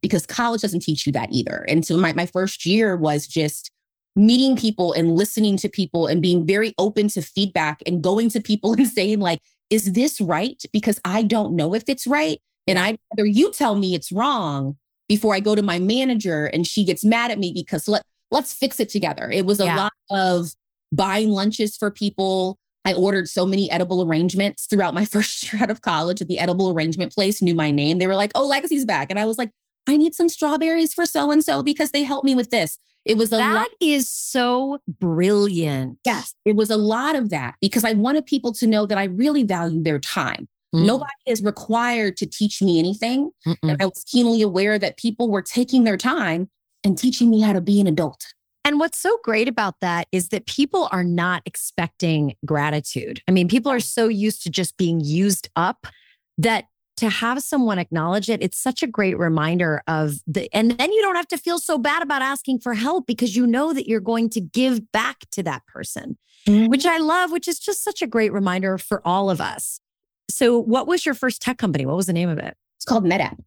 because 0.00 0.26
college 0.26 0.60
doesn't 0.62 0.82
teach 0.82 1.06
you 1.06 1.12
that 1.12 1.32
either. 1.32 1.64
And 1.68 1.84
so 1.84 1.96
my, 1.96 2.12
my 2.12 2.26
first 2.26 2.64
year 2.64 2.96
was 2.96 3.26
just 3.26 3.72
meeting 4.14 4.56
people 4.56 4.92
and 4.92 5.16
listening 5.16 5.56
to 5.56 5.68
people 5.68 6.06
and 6.06 6.20
being 6.20 6.46
very 6.46 6.74
open 6.78 7.08
to 7.08 7.22
feedback 7.22 7.82
and 7.86 8.02
going 8.02 8.28
to 8.30 8.40
people 8.40 8.72
and 8.78 8.86
saying 8.88 9.20
like, 9.20 9.40
is 9.70 9.92
this 9.92 10.20
right? 10.20 10.62
Because 10.72 11.00
I 11.04 11.22
don't 11.22 11.56
know 11.56 11.74
if 11.74 11.84
it's 11.88 12.06
right. 12.06 12.40
And 12.66 12.78
I'd 12.78 12.98
rather 13.12 13.26
you 13.26 13.50
tell 13.52 13.74
me 13.74 13.94
it's 13.94 14.12
wrong 14.12 14.76
before 15.08 15.34
I 15.34 15.40
go 15.40 15.54
to 15.54 15.62
my 15.62 15.78
manager 15.78 16.46
and 16.46 16.66
she 16.66 16.84
gets 16.84 17.04
mad 17.04 17.30
at 17.30 17.38
me 17.38 17.52
because 17.54 17.88
let, 17.88 18.02
let's 18.30 18.52
fix 18.52 18.78
it 18.80 18.88
together. 18.88 19.30
It 19.30 19.46
was 19.46 19.60
a 19.60 19.64
yeah. 19.64 19.76
lot 19.76 19.92
of 20.10 20.52
buying 20.92 21.30
lunches 21.30 21.76
for 21.76 21.90
people. 21.90 22.58
I 22.84 22.94
ordered 22.94 23.28
so 23.28 23.46
many 23.46 23.70
edible 23.70 24.06
arrangements 24.06 24.66
throughout 24.66 24.94
my 24.94 25.04
first 25.06 25.52
year 25.52 25.62
out 25.62 25.70
of 25.70 25.80
college 25.80 26.20
at 26.20 26.28
the 26.28 26.38
edible 26.38 26.70
arrangement 26.70 27.12
place, 27.12 27.42
knew 27.42 27.54
my 27.54 27.70
name. 27.70 27.98
They 27.98 28.06
were 28.06 28.14
like, 28.14 28.32
oh, 28.34 28.48
Lexi's 28.48 28.84
back. 28.84 29.08
And 29.10 29.18
I 29.18 29.24
was 29.24 29.38
like, 29.38 29.50
I 29.86 29.96
need 29.96 30.14
some 30.14 30.28
strawberries 30.28 30.94
for 30.94 31.06
so 31.06 31.30
and 31.30 31.44
so 31.44 31.62
because 31.62 31.90
they 31.90 32.04
helped 32.04 32.24
me 32.24 32.34
with 32.34 32.50
this. 32.50 32.78
It 33.04 33.16
was 33.16 33.32
a 33.32 33.36
that 33.36 33.54
lot. 33.54 33.68
is 33.80 34.08
so 34.08 34.78
brilliant. 34.86 35.98
Yes, 36.04 36.34
it 36.44 36.54
was 36.54 36.70
a 36.70 36.76
lot 36.76 37.16
of 37.16 37.30
that 37.30 37.56
because 37.60 37.84
I 37.84 37.94
wanted 37.94 38.26
people 38.26 38.52
to 38.54 38.66
know 38.66 38.86
that 38.86 38.96
I 38.96 39.04
really 39.04 39.42
value 39.42 39.82
their 39.82 39.98
time. 39.98 40.48
Mm. 40.74 40.86
Nobody 40.86 41.10
is 41.26 41.42
required 41.42 42.16
to 42.18 42.26
teach 42.26 42.62
me 42.62 42.78
anything. 42.78 43.30
Mm-mm. 43.46 43.56
And 43.62 43.82
I 43.82 43.86
was 43.86 44.04
keenly 44.06 44.40
aware 44.40 44.78
that 44.78 44.96
people 44.98 45.28
were 45.28 45.42
taking 45.42 45.84
their 45.84 45.96
time 45.96 46.48
and 46.84 46.96
teaching 46.96 47.28
me 47.28 47.40
how 47.40 47.52
to 47.52 47.60
be 47.60 47.80
an 47.80 47.86
adult. 47.88 48.24
And 48.64 48.78
what's 48.78 48.98
so 48.98 49.18
great 49.24 49.48
about 49.48 49.80
that 49.80 50.06
is 50.12 50.28
that 50.28 50.46
people 50.46 50.88
are 50.92 51.02
not 51.02 51.42
expecting 51.46 52.36
gratitude. 52.46 53.20
I 53.26 53.32
mean, 53.32 53.48
people 53.48 53.72
are 53.72 53.80
so 53.80 54.06
used 54.06 54.44
to 54.44 54.50
just 54.50 54.76
being 54.76 55.00
used 55.00 55.48
up 55.56 55.88
that 56.38 56.66
to 57.02 57.10
have 57.10 57.42
someone 57.42 57.80
acknowledge 57.80 58.30
it, 58.30 58.40
it's 58.40 58.56
such 58.56 58.82
a 58.82 58.86
great 58.86 59.18
reminder 59.18 59.82
of 59.88 60.14
the, 60.26 60.48
and 60.54 60.70
then 60.70 60.92
you 60.92 61.02
don't 61.02 61.16
have 61.16 61.26
to 61.28 61.36
feel 61.36 61.58
so 61.58 61.76
bad 61.76 62.00
about 62.00 62.22
asking 62.22 62.60
for 62.60 62.74
help 62.74 63.06
because 63.08 63.34
you 63.34 63.44
know 63.44 63.72
that 63.72 63.88
you're 63.88 64.00
going 64.00 64.30
to 64.30 64.40
give 64.40 64.92
back 64.92 65.18
to 65.32 65.42
that 65.42 65.66
person, 65.66 66.16
mm-hmm. 66.46 66.68
which 66.68 66.86
I 66.86 66.98
love, 66.98 67.32
which 67.32 67.48
is 67.48 67.58
just 67.58 67.82
such 67.82 68.02
a 68.02 68.06
great 68.06 68.32
reminder 68.32 68.78
for 68.78 69.02
all 69.04 69.30
of 69.30 69.40
us. 69.40 69.80
So, 70.30 70.56
what 70.58 70.86
was 70.86 71.04
your 71.04 71.16
first 71.16 71.42
tech 71.42 71.58
company? 71.58 71.84
What 71.84 71.96
was 71.96 72.06
the 72.06 72.12
name 72.12 72.28
of 72.28 72.38
it? 72.38 72.56
It's 72.76 72.84
called 72.84 73.04
NetApp. 73.04 73.38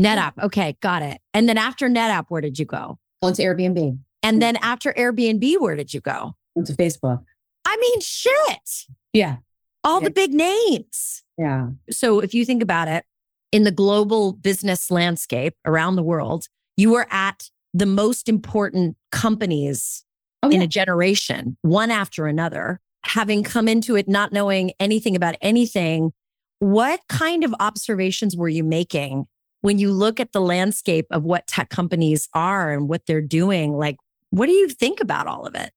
NetApp. 0.00 0.32
Okay, 0.42 0.76
got 0.82 1.02
it. 1.02 1.20
And 1.32 1.48
then 1.48 1.56
after 1.56 1.88
NetApp, 1.88 2.24
where 2.28 2.40
did 2.40 2.58
you 2.58 2.64
go? 2.64 2.98
Went 3.22 3.36
to 3.36 3.44
Airbnb. 3.44 3.98
And 4.24 4.42
then 4.42 4.56
after 4.56 4.92
Airbnb, 4.92 5.60
where 5.60 5.76
did 5.76 5.94
you 5.94 6.00
go? 6.00 6.34
Went 6.56 6.66
to 6.66 6.74
Facebook. 6.74 7.22
I 7.64 7.76
mean, 7.76 8.00
shit. 8.00 8.86
Yeah. 9.12 9.36
All 9.84 10.02
yeah. 10.02 10.08
the 10.08 10.10
big 10.12 10.34
names. 10.34 11.22
Yeah. 11.38 11.68
So 11.90 12.20
if 12.20 12.34
you 12.34 12.44
think 12.44 12.62
about 12.62 12.88
it, 12.88 13.04
in 13.52 13.64
the 13.64 13.70
global 13.70 14.32
business 14.32 14.90
landscape 14.90 15.54
around 15.64 15.96
the 15.96 16.02
world, 16.02 16.48
you 16.76 16.94
are 16.94 17.06
at 17.10 17.48
the 17.72 17.86
most 17.86 18.28
important 18.28 18.96
companies 19.12 20.04
oh, 20.42 20.50
yeah. 20.50 20.56
in 20.56 20.62
a 20.62 20.66
generation, 20.66 21.56
one 21.62 21.90
after 21.90 22.26
another. 22.26 22.80
Having 23.04 23.44
come 23.44 23.68
into 23.68 23.94
it 23.96 24.08
not 24.08 24.32
knowing 24.32 24.72
anything 24.80 25.14
about 25.14 25.36
anything, 25.40 26.12
what 26.58 27.00
kind 27.08 27.44
of 27.44 27.54
observations 27.60 28.36
were 28.36 28.48
you 28.48 28.64
making 28.64 29.26
when 29.60 29.78
you 29.78 29.92
look 29.92 30.18
at 30.18 30.32
the 30.32 30.40
landscape 30.40 31.06
of 31.10 31.22
what 31.22 31.46
tech 31.46 31.68
companies 31.68 32.28
are 32.34 32.72
and 32.72 32.88
what 32.88 33.06
they're 33.06 33.20
doing? 33.20 33.74
Like, 33.74 33.96
what 34.30 34.46
do 34.46 34.52
you 34.52 34.68
think 34.68 35.00
about 35.00 35.26
all 35.26 35.46
of 35.46 35.54
it? 35.54 35.70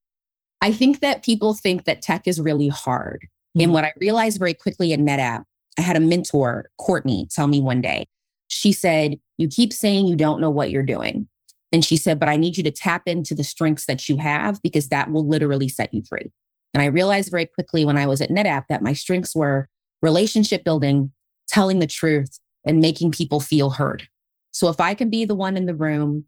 I 0.61 0.71
think 0.71 1.01
that 1.01 1.23
people 1.23 1.53
think 1.53 1.85
that 1.85 2.01
tech 2.01 2.27
is 2.27 2.41
really 2.41 2.67
hard. 2.67 3.27
Mm-hmm. 3.57 3.61
And 3.61 3.73
what 3.73 3.85
I 3.85 3.93
realized 3.99 4.39
very 4.39 4.53
quickly 4.53 4.93
in 4.93 5.05
NetApp 5.05 5.43
I 5.79 5.81
had 5.81 5.95
a 5.95 6.01
mentor, 6.01 6.69
Courtney, 6.77 7.27
tell 7.31 7.47
me 7.47 7.61
one 7.61 7.79
day, 7.79 8.05
she 8.49 8.73
said, 8.73 9.17
You 9.37 9.47
keep 9.47 9.71
saying 9.71 10.07
you 10.07 10.17
don't 10.17 10.41
know 10.41 10.49
what 10.49 10.71
you're 10.71 10.83
doing. 10.83 11.29
And 11.71 11.85
she 11.85 11.95
said, 11.95 12.19
But 12.19 12.27
I 12.27 12.35
need 12.35 12.57
you 12.57 12.63
to 12.63 12.71
tap 12.71 13.03
into 13.05 13.33
the 13.33 13.45
strengths 13.45 13.85
that 13.85 14.09
you 14.09 14.17
have 14.17 14.61
because 14.61 14.89
that 14.89 15.09
will 15.09 15.25
literally 15.25 15.69
set 15.69 15.93
you 15.93 16.03
free. 16.07 16.31
And 16.73 16.83
I 16.83 16.87
realized 16.87 17.31
very 17.31 17.45
quickly 17.45 17.85
when 17.85 17.97
I 17.97 18.07
was 18.07 18.19
at 18.19 18.29
NetApp 18.29 18.65
that 18.67 18.83
my 18.83 18.91
strengths 18.91 19.33
were 19.33 19.69
relationship 20.01 20.65
building, 20.65 21.11
telling 21.47 21.79
the 21.79 21.87
truth, 21.87 22.39
and 22.65 22.79
making 22.79 23.11
people 23.11 23.39
feel 23.39 23.69
heard. 23.71 24.07
So 24.51 24.67
if 24.67 24.81
I 24.81 24.93
can 24.93 25.09
be 25.09 25.23
the 25.23 25.35
one 25.35 25.55
in 25.55 25.65
the 25.65 25.75
room 25.75 26.25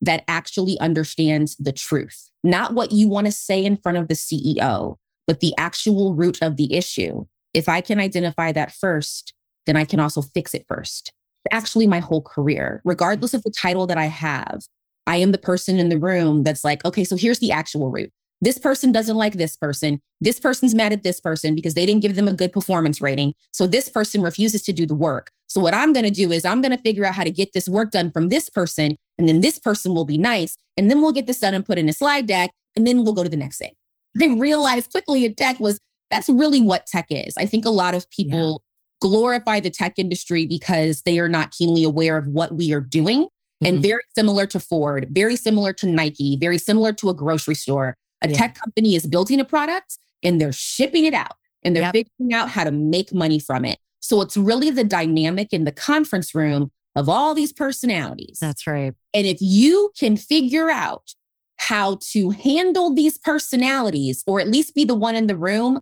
that 0.00 0.22
actually 0.28 0.78
understands 0.78 1.56
the 1.56 1.72
truth, 1.72 2.30
not 2.44 2.74
what 2.74 2.92
you 2.92 3.08
want 3.08 3.26
to 3.26 3.32
say 3.32 3.64
in 3.64 3.76
front 3.76 3.98
of 3.98 4.06
the 4.06 4.14
CEO, 4.14 4.96
but 5.26 5.40
the 5.40 5.54
actual 5.58 6.14
root 6.14 6.38
of 6.42 6.56
the 6.56 6.74
issue, 6.74 7.24
if 7.54 7.68
I 7.68 7.80
can 7.80 8.00
identify 8.00 8.52
that 8.52 8.72
first, 8.72 9.34
then 9.66 9.76
I 9.76 9.84
can 9.84 10.00
also 10.00 10.22
fix 10.22 10.54
it 10.54 10.64
first. 10.68 11.12
Actually, 11.50 11.86
my 11.86 11.98
whole 11.98 12.22
career, 12.22 12.80
regardless 12.84 13.34
of 13.34 13.42
the 13.42 13.50
title 13.50 13.86
that 13.86 13.98
I 13.98 14.06
have, 14.06 14.60
I 15.06 15.16
am 15.16 15.32
the 15.32 15.38
person 15.38 15.78
in 15.78 15.88
the 15.88 15.98
room 15.98 16.44
that's 16.44 16.64
like, 16.64 16.84
okay, 16.84 17.04
so 17.04 17.16
here's 17.16 17.40
the 17.40 17.52
actual 17.52 17.90
root. 17.90 18.10
This 18.40 18.58
person 18.58 18.90
doesn't 18.90 19.16
like 19.16 19.34
this 19.34 19.56
person. 19.56 20.00
This 20.20 20.40
person's 20.40 20.74
mad 20.74 20.92
at 20.92 21.04
this 21.04 21.20
person 21.20 21.54
because 21.54 21.74
they 21.74 21.86
didn't 21.86 22.02
give 22.02 22.16
them 22.16 22.26
a 22.26 22.32
good 22.32 22.52
performance 22.52 23.00
rating. 23.00 23.34
So 23.52 23.68
this 23.68 23.88
person 23.88 24.20
refuses 24.20 24.62
to 24.62 24.72
do 24.72 24.84
the 24.84 24.96
work. 24.96 25.30
So 25.46 25.60
what 25.60 25.74
I'm 25.74 25.92
going 25.92 26.04
to 26.04 26.10
do 26.10 26.32
is 26.32 26.44
I'm 26.44 26.60
going 26.60 26.76
to 26.76 26.82
figure 26.82 27.04
out 27.04 27.14
how 27.14 27.22
to 27.22 27.30
get 27.30 27.52
this 27.52 27.68
work 27.68 27.92
done 27.92 28.10
from 28.10 28.30
this 28.30 28.48
person. 28.48 28.96
And 29.16 29.28
then 29.28 29.42
this 29.42 29.60
person 29.60 29.94
will 29.94 30.04
be 30.04 30.18
nice. 30.18 30.56
And 30.76 30.90
then 30.90 31.00
we'll 31.00 31.12
get 31.12 31.26
this 31.26 31.38
done 31.38 31.54
and 31.54 31.64
put 31.64 31.78
in 31.78 31.88
a 31.88 31.92
slide 31.92 32.26
deck. 32.26 32.50
And 32.74 32.84
then 32.84 33.04
we'll 33.04 33.12
go 33.12 33.22
to 33.22 33.28
the 33.28 33.36
next 33.36 33.58
thing. 33.58 33.74
They 34.14 34.28
realized 34.28 34.90
quickly 34.90 35.24
in 35.24 35.34
tech 35.34 35.58
was 35.60 35.78
that's 36.10 36.28
really 36.28 36.60
what 36.60 36.86
tech 36.86 37.06
is. 37.10 37.34
I 37.36 37.46
think 37.46 37.64
a 37.64 37.70
lot 37.70 37.94
of 37.94 38.08
people 38.10 38.62
yeah. 38.62 39.08
glorify 39.08 39.60
the 39.60 39.70
tech 39.70 39.94
industry 39.98 40.46
because 40.46 41.02
they 41.02 41.18
are 41.18 41.28
not 41.28 41.52
keenly 41.52 41.84
aware 41.84 42.18
of 42.18 42.26
what 42.28 42.54
we 42.54 42.72
are 42.72 42.80
doing. 42.80 43.24
Mm-hmm. 43.24 43.66
And 43.66 43.82
very 43.82 44.02
similar 44.14 44.46
to 44.48 44.60
Ford, 44.60 45.08
very 45.10 45.36
similar 45.36 45.72
to 45.74 45.86
Nike, 45.86 46.36
very 46.36 46.58
similar 46.58 46.92
to 46.94 47.08
a 47.08 47.14
grocery 47.14 47.54
store. 47.54 47.96
A 48.20 48.28
yeah. 48.28 48.36
tech 48.36 48.54
company 48.56 48.94
is 48.94 49.06
building 49.06 49.40
a 49.40 49.44
product 49.44 49.98
and 50.22 50.40
they're 50.40 50.52
shipping 50.52 51.04
it 51.04 51.14
out 51.14 51.36
and 51.62 51.74
they're 51.74 51.82
yep. 51.82 51.94
figuring 51.94 52.34
out 52.34 52.50
how 52.50 52.64
to 52.64 52.70
make 52.70 53.12
money 53.12 53.38
from 53.38 53.64
it. 53.64 53.78
So 54.00 54.20
it's 54.20 54.36
really 54.36 54.70
the 54.70 54.84
dynamic 54.84 55.52
in 55.52 55.64
the 55.64 55.72
conference 55.72 56.34
room 56.34 56.70
of 56.94 57.08
all 57.08 57.34
these 57.34 57.52
personalities. 57.52 58.38
That's 58.40 58.66
right. 58.66 58.92
And 59.14 59.26
if 59.26 59.38
you 59.40 59.92
can 59.98 60.16
figure 60.16 60.68
out 60.68 61.14
how 61.62 61.98
to 62.00 62.30
handle 62.30 62.92
these 62.92 63.18
personalities, 63.18 64.24
or 64.26 64.40
at 64.40 64.48
least 64.48 64.74
be 64.74 64.84
the 64.84 64.94
one 64.94 65.14
in 65.14 65.28
the 65.28 65.36
room 65.36 65.80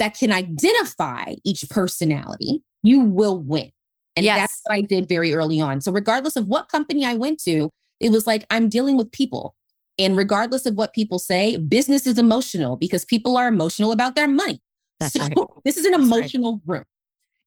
that 0.00 0.14
can 0.14 0.32
identify 0.32 1.34
each 1.44 1.68
personality, 1.70 2.62
you 2.82 3.00
will 3.00 3.38
win. 3.38 3.70
And 4.16 4.24
yes. 4.24 4.40
that's 4.40 4.60
what 4.64 4.74
I 4.74 4.80
did 4.80 5.08
very 5.08 5.32
early 5.32 5.60
on. 5.60 5.80
So, 5.80 5.92
regardless 5.92 6.34
of 6.36 6.48
what 6.48 6.68
company 6.68 7.04
I 7.04 7.14
went 7.14 7.40
to, 7.44 7.70
it 8.00 8.10
was 8.10 8.26
like 8.26 8.44
I'm 8.50 8.68
dealing 8.68 8.96
with 8.96 9.12
people. 9.12 9.54
And 9.98 10.16
regardless 10.16 10.66
of 10.66 10.74
what 10.74 10.94
people 10.94 11.18
say, 11.18 11.56
business 11.58 12.06
is 12.06 12.18
emotional 12.18 12.76
because 12.76 13.04
people 13.04 13.36
are 13.36 13.46
emotional 13.46 13.92
about 13.92 14.16
their 14.16 14.28
money. 14.28 14.58
That's 14.98 15.12
so, 15.12 15.20
right. 15.20 15.36
this 15.64 15.76
is 15.76 15.84
an 15.84 15.92
that's 15.92 16.04
emotional 16.04 16.60
right. 16.64 16.78
room. 16.78 16.84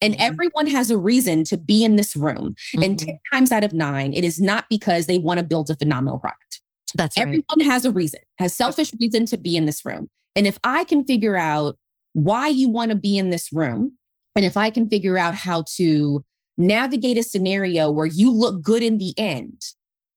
And 0.01 0.13
mm-hmm. 0.13 0.23
everyone 0.23 0.67
has 0.67 0.89
a 0.89 0.97
reason 0.97 1.43
to 1.45 1.57
be 1.57 1.83
in 1.83 1.95
this 1.97 2.15
room. 2.15 2.55
Mm-hmm. 2.75 2.83
And 2.83 2.99
10 2.99 3.19
times 3.33 3.51
out 3.51 3.63
of 3.63 3.73
nine, 3.73 4.13
it 4.13 4.23
is 4.23 4.39
not 4.39 4.65
because 4.69 5.07
they 5.07 5.17
want 5.17 5.39
to 5.39 5.45
build 5.45 5.69
a 5.69 5.75
phenomenal 5.75 6.19
product. 6.19 6.61
That's 6.95 7.17
Everyone 7.17 7.43
right. 7.57 7.65
has 7.65 7.85
a 7.85 7.91
reason, 7.91 8.21
has 8.37 8.53
selfish 8.53 8.91
reason 8.99 9.25
to 9.27 9.37
be 9.37 9.55
in 9.57 9.65
this 9.65 9.83
room. 9.85 10.09
And 10.35 10.47
if 10.47 10.59
I 10.63 10.83
can 10.83 11.03
figure 11.03 11.35
out 11.35 11.77
why 12.13 12.47
you 12.47 12.69
want 12.69 12.91
to 12.91 12.95
be 12.95 13.17
in 13.17 13.29
this 13.29 13.51
room. 13.51 13.97
And 14.35 14.45
if 14.45 14.55
I 14.55 14.69
can 14.69 14.89
figure 14.89 15.17
out 15.17 15.35
how 15.35 15.63
to 15.75 16.23
navigate 16.57 17.17
a 17.17 17.23
scenario 17.23 17.91
where 17.91 18.05
you 18.05 18.31
look 18.31 18.61
good 18.61 18.83
in 18.83 18.97
the 18.99 19.13
end, 19.17 19.61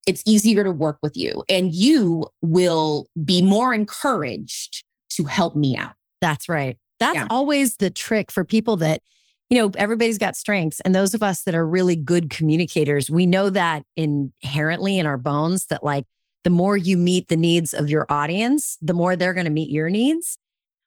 it's 0.06 0.22
easier 0.24 0.62
to 0.62 0.70
work 0.70 0.98
with 1.02 1.16
you 1.16 1.42
and 1.48 1.74
you 1.74 2.26
will 2.40 3.08
be 3.24 3.42
more 3.42 3.74
encouraged 3.74 4.84
to 5.10 5.24
help 5.24 5.56
me 5.56 5.76
out. 5.76 5.94
That's 6.20 6.48
right. 6.48 6.78
That's 7.00 7.16
yeah. 7.16 7.26
always 7.28 7.76
the 7.76 7.90
trick 7.90 8.30
for 8.30 8.44
people 8.44 8.76
that, 8.76 9.02
you 9.50 9.58
know, 9.58 9.70
everybody's 9.76 10.18
got 10.18 10.36
strengths. 10.36 10.80
And 10.80 10.94
those 10.94 11.12
of 11.12 11.22
us 11.22 11.42
that 11.42 11.54
are 11.54 11.66
really 11.66 11.96
good 11.96 12.30
communicators, 12.30 13.10
we 13.10 13.26
know 13.26 13.50
that 13.50 13.82
inherently 13.96 14.98
in 14.98 15.06
our 15.06 15.18
bones 15.18 15.66
that 15.66 15.82
like 15.82 16.04
the 16.46 16.50
more 16.50 16.76
you 16.76 16.96
meet 16.96 17.26
the 17.26 17.36
needs 17.36 17.74
of 17.74 17.90
your 17.90 18.06
audience, 18.08 18.78
the 18.80 18.94
more 18.94 19.16
they're 19.16 19.34
going 19.34 19.46
to 19.46 19.50
meet 19.50 19.68
your 19.68 19.90
needs. 19.90 20.38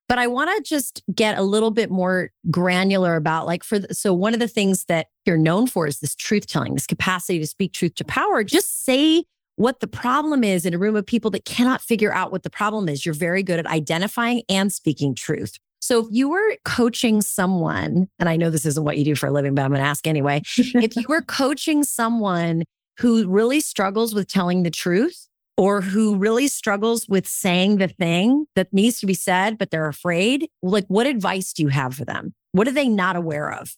But 0.08 0.18
I 0.18 0.26
want 0.26 0.50
to 0.56 0.64
just 0.64 1.04
get 1.14 1.38
a 1.38 1.42
little 1.42 1.70
bit 1.70 1.92
more 1.92 2.32
granular 2.50 3.18
about 3.18 3.46
like 3.46 3.66
for 3.66 3.78
the, 3.78 3.94
so 3.94 4.14
one 4.14 4.34
of 4.34 4.40
the 4.40 4.48
things 4.48 4.86
that 4.86 5.08
you're 5.26 5.36
known 5.36 5.68
for 5.68 5.86
is 5.86 6.00
this 6.00 6.16
truth 6.16 6.48
telling, 6.48 6.76
this 6.76 6.88
capacity 6.88 7.40
to 7.40 7.46
speak 7.46 7.74
truth 7.74 7.96
to 7.96 8.06
power. 8.06 8.42
Just 8.42 8.86
say 8.86 9.26
what 9.58 9.82
the 9.82 9.88
problem 9.88 10.46
is 10.46 10.66
in 10.66 10.74
a 10.74 10.78
room 10.78 10.96
of 10.96 11.06
people 11.06 11.30
that 11.32 11.44
cannot 11.44 11.82
figure 11.82 12.14
out 12.14 12.32
what 12.32 12.44
the 12.44 12.50
problem 12.50 12.88
is. 12.88 13.06
You're 13.06 13.14
very 13.14 13.44
good 13.44 13.60
at 13.60 13.68
identifying 13.68 14.44
and 14.48 14.72
speaking 14.72 15.14
truth. 15.14 15.58
So 15.82 16.00
if 16.00 16.08
you 16.10 16.30
were 16.30 16.56
coaching 16.64 17.22
someone, 17.22 18.08
and 18.18 18.30
I 18.30 18.38
know 18.38 18.50
this 18.50 18.66
isn't 18.66 18.86
what 18.86 18.98
you 18.98 19.04
do 19.04 19.14
for 19.14 19.28
a 19.28 19.32
living, 19.34 19.56
but 19.56 19.64
I'm 19.64 19.72
going 19.72 19.82
to 19.82 19.86
ask 19.86 20.08
anyway. 20.08 20.42
if 20.58 20.96
you 20.96 21.06
were 21.10 21.22
coaching 21.22 21.84
someone 21.84 22.64
who 23.00 23.28
really 23.28 23.60
struggles 23.60 24.16
with 24.16 24.30
telling 24.30 24.64
the 24.64 24.72
truth, 24.72 25.28
or 25.60 25.82
who 25.82 26.16
really 26.16 26.48
struggles 26.48 27.06
with 27.10 27.28
saying 27.28 27.80
the 27.80 27.90
thing 27.90 28.46
that 28.56 28.72
needs 28.72 29.02
to 29.02 29.06
be 29.06 29.14
said, 29.14 29.58
but 29.58 29.72
they're 29.72 29.90
afraid, 29.90 30.50
like 30.64 30.86
what 30.88 31.06
advice 31.06 31.52
do 31.52 31.62
you 31.62 31.68
have 31.68 31.94
for 31.94 32.06
them? 32.06 32.34
What 32.54 32.66
are 32.70 32.72
they 32.72 32.88
not 32.88 33.18
aware 33.18 33.52
of? 33.52 33.76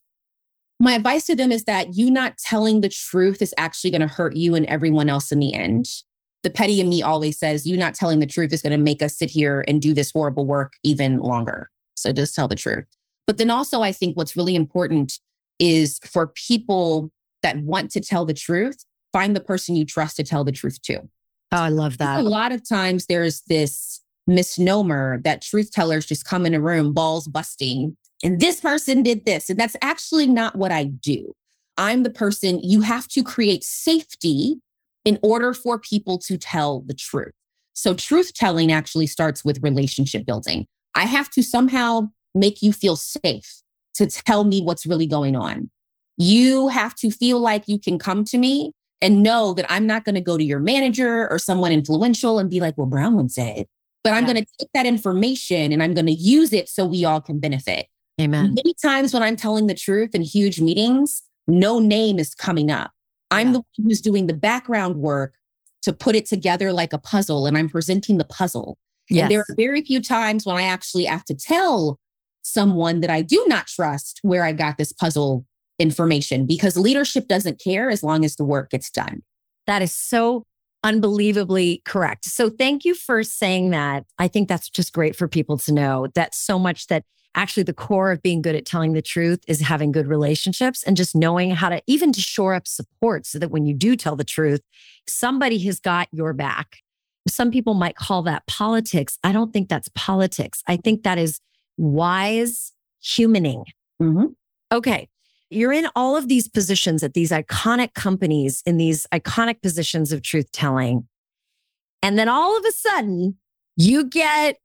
My 0.79 0.93
advice 0.93 1.25
to 1.25 1.35
them 1.35 1.51
is 1.51 1.63
that 1.63 1.95
you 1.95 2.11
not 2.11 2.37
telling 2.37 2.81
the 2.81 2.89
truth 2.89 3.41
is 3.41 3.51
actually 3.57 3.89
going 3.89 4.01
to 4.01 4.07
hurt 4.07 4.35
you 4.35 4.53
and 4.53 4.67
everyone 4.67 5.09
else 5.09 5.31
in 5.31 5.39
the 5.39 5.55
end. 5.55 5.87
The 6.43 6.51
petty 6.51 6.79
in 6.79 6.87
me 6.87 7.01
always 7.01 7.39
says, 7.39 7.65
you 7.65 7.75
not 7.77 7.95
telling 7.95 8.19
the 8.19 8.27
truth 8.27 8.53
is 8.53 8.61
going 8.61 8.77
to 8.77 8.77
make 8.77 9.01
us 9.01 9.17
sit 9.17 9.31
here 9.31 9.65
and 9.67 9.81
do 9.81 9.95
this 9.95 10.11
horrible 10.11 10.45
work 10.45 10.73
even 10.83 11.17
longer. 11.17 11.71
So 11.95 12.13
just 12.13 12.35
tell 12.35 12.47
the 12.47 12.55
truth. 12.55 12.85
But 13.25 13.39
then 13.39 13.49
also, 13.49 13.81
I 13.81 13.91
think 13.91 14.15
what's 14.15 14.37
really 14.37 14.55
important 14.55 15.17
is 15.57 15.97
for 16.05 16.27
people 16.27 17.09
that 17.41 17.57
want 17.57 17.89
to 17.91 18.01
tell 18.01 18.23
the 18.23 18.35
truth, 18.35 18.85
find 19.13 19.35
the 19.35 19.41
person 19.41 19.75
you 19.75 19.83
trust 19.83 20.17
to 20.17 20.23
tell 20.23 20.43
the 20.43 20.51
truth 20.51 20.79
to. 20.83 21.09
Oh, 21.51 21.57
I 21.57 21.69
love 21.69 21.97
that. 21.97 22.19
A 22.19 22.23
lot 22.23 22.51
of 22.51 22.67
times 22.67 23.07
there's 23.07 23.41
this 23.47 24.01
misnomer 24.27 25.19
that 25.23 25.41
truth 25.41 25.71
tellers 25.71 26.05
just 26.05 26.25
come 26.25 26.45
in 26.45 26.53
a 26.53 26.61
room, 26.61 26.93
balls 26.93 27.27
busting, 27.27 27.97
and 28.23 28.39
this 28.39 28.61
person 28.61 29.03
did 29.03 29.25
this. 29.25 29.49
And 29.49 29.59
that's 29.59 29.75
actually 29.81 30.27
not 30.27 30.55
what 30.55 30.71
I 30.71 30.85
do. 30.85 31.33
I'm 31.77 32.03
the 32.03 32.09
person 32.09 32.59
you 32.61 32.81
have 32.81 33.07
to 33.09 33.23
create 33.23 33.63
safety 33.63 34.61
in 35.03 35.17
order 35.23 35.53
for 35.53 35.79
people 35.79 36.19
to 36.19 36.37
tell 36.37 36.81
the 36.81 36.93
truth. 36.93 37.31
So, 37.73 37.93
truth 37.93 38.33
telling 38.33 38.71
actually 38.71 39.07
starts 39.07 39.43
with 39.43 39.63
relationship 39.63 40.25
building. 40.25 40.67
I 40.95 41.05
have 41.05 41.29
to 41.31 41.41
somehow 41.41 42.09
make 42.35 42.61
you 42.61 42.73
feel 42.73 42.95
safe 42.95 43.61
to 43.95 44.07
tell 44.07 44.43
me 44.43 44.61
what's 44.61 44.85
really 44.85 45.07
going 45.07 45.35
on. 45.35 45.69
You 46.17 46.67
have 46.67 46.95
to 46.95 47.09
feel 47.09 47.39
like 47.39 47.63
you 47.67 47.79
can 47.79 47.97
come 47.97 48.23
to 48.25 48.37
me 48.37 48.73
and 49.01 49.23
know 49.23 49.53
that 49.53 49.65
I'm 49.69 49.87
not 49.87 50.05
going 50.05 50.15
to 50.15 50.21
go 50.21 50.37
to 50.37 50.43
your 50.43 50.59
manager 50.59 51.29
or 51.29 51.39
someone 51.39 51.71
influential 51.71 52.39
and 52.39 52.49
be 52.49 52.59
like, 52.59 52.77
well, 52.77 52.87
Brown 52.87 53.29
said, 53.29 53.65
but 54.03 54.13
I'm 54.13 54.25
yeah. 54.25 54.33
going 54.33 54.45
to 54.45 54.51
take 54.59 54.69
that 54.73 54.85
information 54.85 55.71
and 55.71 55.81
I'm 55.81 55.93
going 55.93 56.05
to 56.05 56.13
use 56.13 56.53
it 56.53 56.69
so 56.69 56.85
we 56.85 57.03
all 57.05 57.21
can 57.21 57.39
benefit. 57.39 57.87
Amen. 58.19 58.53
Many 58.53 58.75
times 58.81 59.13
when 59.13 59.23
I'm 59.23 59.35
telling 59.35 59.67
the 59.67 59.73
truth 59.73 60.13
in 60.13 60.21
huge 60.21 60.61
meetings, 60.61 61.23
no 61.47 61.79
name 61.79 62.19
is 62.19 62.35
coming 62.35 62.69
up. 62.69 62.91
I'm 63.31 63.53
the 63.53 63.59
one 63.59 63.87
who's 63.87 64.01
doing 64.01 64.27
the 64.27 64.33
background 64.33 64.97
work 64.97 65.35
to 65.83 65.93
put 65.93 66.15
it 66.15 66.25
together 66.25 66.73
like 66.73 66.93
a 66.93 66.97
puzzle 66.97 67.47
and 67.47 67.57
I'm 67.57 67.69
presenting 67.69 68.17
the 68.17 68.25
puzzle. 68.25 68.77
Yes. 69.09 69.23
And 69.23 69.31
there 69.31 69.39
are 69.39 69.55
very 69.55 69.81
few 69.81 70.01
times 70.01 70.45
when 70.45 70.57
I 70.57 70.63
actually 70.63 71.05
have 71.05 71.25
to 71.25 71.33
tell 71.33 71.97
someone 72.43 72.99
that 72.99 73.09
I 73.09 73.21
do 73.21 73.43
not 73.47 73.67
trust 73.67 74.19
where 74.21 74.43
I 74.43 74.51
got 74.51 74.77
this 74.77 74.91
puzzle 74.91 75.45
information 75.81 76.45
because 76.45 76.77
leadership 76.77 77.27
doesn't 77.27 77.59
care 77.59 77.89
as 77.89 78.03
long 78.03 78.23
as 78.23 78.35
the 78.35 78.45
work 78.45 78.69
gets 78.69 78.89
done. 78.89 79.21
That 79.67 79.81
is 79.81 79.93
so 79.93 80.45
unbelievably 80.83 81.81
correct. 81.85 82.25
So 82.25 82.49
thank 82.49 82.85
you 82.85 82.95
for 82.95 83.23
saying 83.23 83.71
that. 83.71 84.05
I 84.17 84.27
think 84.27 84.47
that's 84.47 84.69
just 84.69 84.93
great 84.93 85.15
for 85.15 85.27
people 85.27 85.57
to 85.59 85.73
know 85.73 86.07
that 86.15 86.33
so 86.33 86.57
much 86.57 86.87
that 86.87 87.03
actually 87.35 87.63
the 87.63 87.73
core 87.73 88.11
of 88.11 88.21
being 88.21 88.41
good 88.41 88.55
at 88.55 88.65
telling 88.65 88.93
the 88.93 89.01
truth 89.01 89.39
is 89.47 89.61
having 89.61 89.91
good 89.91 90.07
relationships 90.07 90.83
and 90.83 90.97
just 90.97 91.15
knowing 91.15 91.51
how 91.51 91.69
to 91.69 91.81
even 91.87 92.11
to 92.11 92.19
shore 92.19 92.53
up 92.53 92.67
support 92.67 93.25
so 93.25 93.39
that 93.39 93.51
when 93.51 93.65
you 93.65 93.73
do 93.73 93.95
tell 93.95 94.15
the 94.15 94.23
truth, 94.23 94.61
somebody 95.07 95.57
has 95.59 95.79
got 95.79 96.07
your 96.11 96.33
back. 96.33 96.77
Some 97.27 97.51
people 97.51 97.73
might 97.75 97.95
call 97.95 98.23
that 98.23 98.45
politics. 98.47 99.17
I 99.23 99.31
don't 99.31 99.53
think 99.53 99.69
that's 99.69 99.89
politics. 99.95 100.63
I 100.67 100.77
think 100.77 101.03
that 101.03 101.17
is 101.17 101.39
wise 101.77 102.73
humaning. 103.03 103.63
Mm-hmm. 104.01 104.25
Okay 104.73 105.07
you're 105.51 105.73
in 105.73 105.87
all 105.95 106.15
of 106.15 106.27
these 106.27 106.47
positions 106.47 107.03
at 107.03 107.13
these 107.13 107.31
iconic 107.31 107.93
companies 107.93 108.63
in 108.65 108.77
these 108.77 109.05
iconic 109.11 109.61
positions 109.61 110.11
of 110.11 110.21
truth 110.21 110.51
telling. 110.51 111.07
And 112.01 112.17
then 112.17 112.29
all 112.29 112.57
of 112.57 112.65
a 112.65 112.71
sudden, 112.71 113.37
you 113.75 114.05
get 114.05 114.57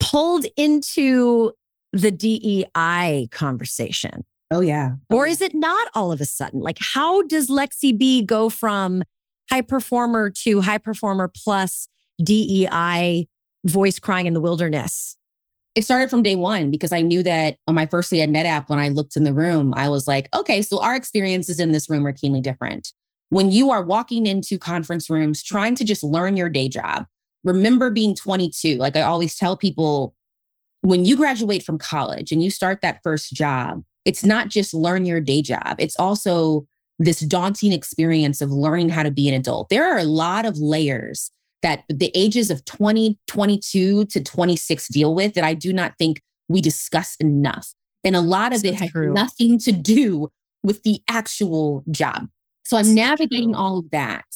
pulled 0.00 0.46
into 0.56 1.52
the 1.92 2.10
DEI 2.10 3.28
conversation. 3.30 4.24
Oh, 4.50 4.60
yeah. 4.60 4.92
Or 5.10 5.26
is 5.26 5.40
it 5.40 5.54
not 5.54 5.88
all 5.94 6.12
of 6.12 6.20
a 6.20 6.24
sudden? 6.24 6.60
Like, 6.60 6.78
how 6.80 7.22
does 7.22 7.48
Lexi 7.48 7.96
B 7.96 8.22
go 8.22 8.48
from 8.48 9.02
high 9.50 9.62
performer 9.62 10.30
to 10.30 10.60
high 10.60 10.78
performer 10.78 11.28
plus 11.28 11.88
DEI 12.22 13.26
voice 13.64 13.98
crying 13.98 14.26
in 14.26 14.34
the 14.34 14.40
wilderness? 14.40 15.16
It 15.74 15.84
started 15.84 16.08
from 16.08 16.22
day 16.22 16.36
one 16.36 16.70
because 16.70 16.92
I 16.92 17.02
knew 17.02 17.22
that 17.24 17.56
on 17.66 17.74
my 17.74 17.86
first 17.86 18.10
day 18.10 18.20
at 18.20 18.28
NetApp, 18.28 18.68
when 18.68 18.78
I 18.78 18.88
looked 18.88 19.16
in 19.16 19.24
the 19.24 19.34
room, 19.34 19.74
I 19.76 19.88
was 19.88 20.06
like, 20.06 20.28
okay, 20.34 20.62
so 20.62 20.80
our 20.80 20.94
experiences 20.94 21.58
in 21.58 21.72
this 21.72 21.90
room 21.90 22.06
are 22.06 22.12
keenly 22.12 22.40
different. 22.40 22.92
When 23.30 23.50
you 23.50 23.70
are 23.70 23.82
walking 23.82 24.26
into 24.26 24.58
conference 24.58 25.10
rooms 25.10 25.42
trying 25.42 25.74
to 25.76 25.84
just 25.84 26.04
learn 26.04 26.36
your 26.36 26.48
day 26.48 26.68
job, 26.68 27.06
remember 27.42 27.90
being 27.90 28.14
22. 28.14 28.76
Like 28.76 28.96
I 28.96 29.02
always 29.02 29.36
tell 29.36 29.56
people, 29.56 30.14
when 30.82 31.04
you 31.04 31.16
graduate 31.16 31.64
from 31.64 31.78
college 31.78 32.30
and 32.30 32.42
you 32.42 32.50
start 32.50 32.80
that 32.82 33.00
first 33.02 33.32
job, 33.32 33.82
it's 34.04 34.24
not 34.24 34.48
just 34.48 34.74
learn 34.74 35.04
your 35.04 35.20
day 35.20 35.42
job, 35.42 35.76
it's 35.78 35.96
also 35.98 36.66
this 37.00 37.20
daunting 37.20 37.72
experience 37.72 38.40
of 38.40 38.50
learning 38.50 38.90
how 38.90 39.02
to 39.02 39.10
be 39.10 39.28
an 39.28 39.34
adult. 39.34 39.68
There 39.70 39.84
are 39.84 39.98
a 39.98 40.04
lot 40.04 40.44
of 40.44 40.58
layers 40.58 41.32
that 41.64 41.82
the 41.88 42.12
ages 42.14 42.50
of 42.50 42.64
20, 42.66 43.18
22 43.26 44.04
to 44.04 44.22
26 44.22 44.88
deal 44.88 45.14
with 45.14 45.32
that 45.32 45.44
I 45.44 45.54
do 45.54 45.72
not 45.72 45.94
think 45.98 46.20
we 46.46 46.60
discuss 46.60 47.16
enough. 47.16 47.72
And 48.04 48.14
a 48.14 48.20
lot 48.20 48.52
of 48.52 48.62
That's 48.62 48.76
it 48.76 48.80
has 48.80 48.90
true. 48.90 49.14
nothing 49.14 49.58
to 49.60 49.72
do 49.72 50.28
with 50.62 50.82
the 50.82 51.00
actual 51.08 51.82
job. 51.90 52.28
So 52.66 52.76
I'm 52.76 52.94
navigating 52.94 53.54
all 53.54 53.78
of 53.78 53.90
that. 53.92 54.26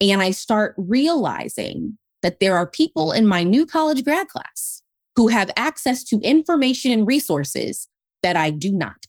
And 0.00 0.20
I 0.20 0.30
start 0.30 0.74
realizing 0.76 1.96
that 2.22 2.38
there 2.38 2.56
are 2.56 2.66
people 2.66 3.12
in 3.12 3.26
my 3.26 3.44
new 3.44 3.64
college 3.64 4.04
grad 4.04 4.28
class 4.28 4.82
who 5.16 5.28
have 5.28 5.50
access 5.56 6.04
to 6.04 6.20
information 6.20 6.92
and 6.92 7.06
resources 7.06 7.88
that 8.22 8.36
I 8.36 8.50
do 8.50 8.72
not. 8.72 9.06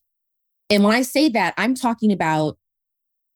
And 0.70 0.84
when 0.86 0.96
I 0.96 1.02
say 1.02 1.28
that, 1.30 1.56
I'm 1.58 1.76
talking 1.76 2.14
about 2.14 2.58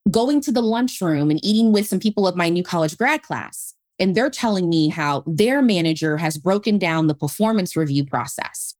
going 0.09 0.39
to 0.41 0.51
the 0.51 0.61
lunchroom 0.61 1.29
and 1.29 1.43
eating 1.43 1.73
with 1.73 1.87
some 1.87 1.99
people 1.99 2.25
of 2.25 2.37
my 2.37 2.47
new 2.47 2.63
college 2.63 2.97
grad 2.97 3.21
class 3.21 3.73
and 4.03 4.15
they're 4.15 4.29
telling 4.29 4.67
me 4.67 4.89
how 4.89 5.23
their 5.25 5.61
manager 5.61 6.17
has 6.17 6.37
broken 6.37 6.77
down 6.77 7.07
the 7.07 7.15
performance 7.15 7.77
review 7.77 8.05
process. 8.05 8.75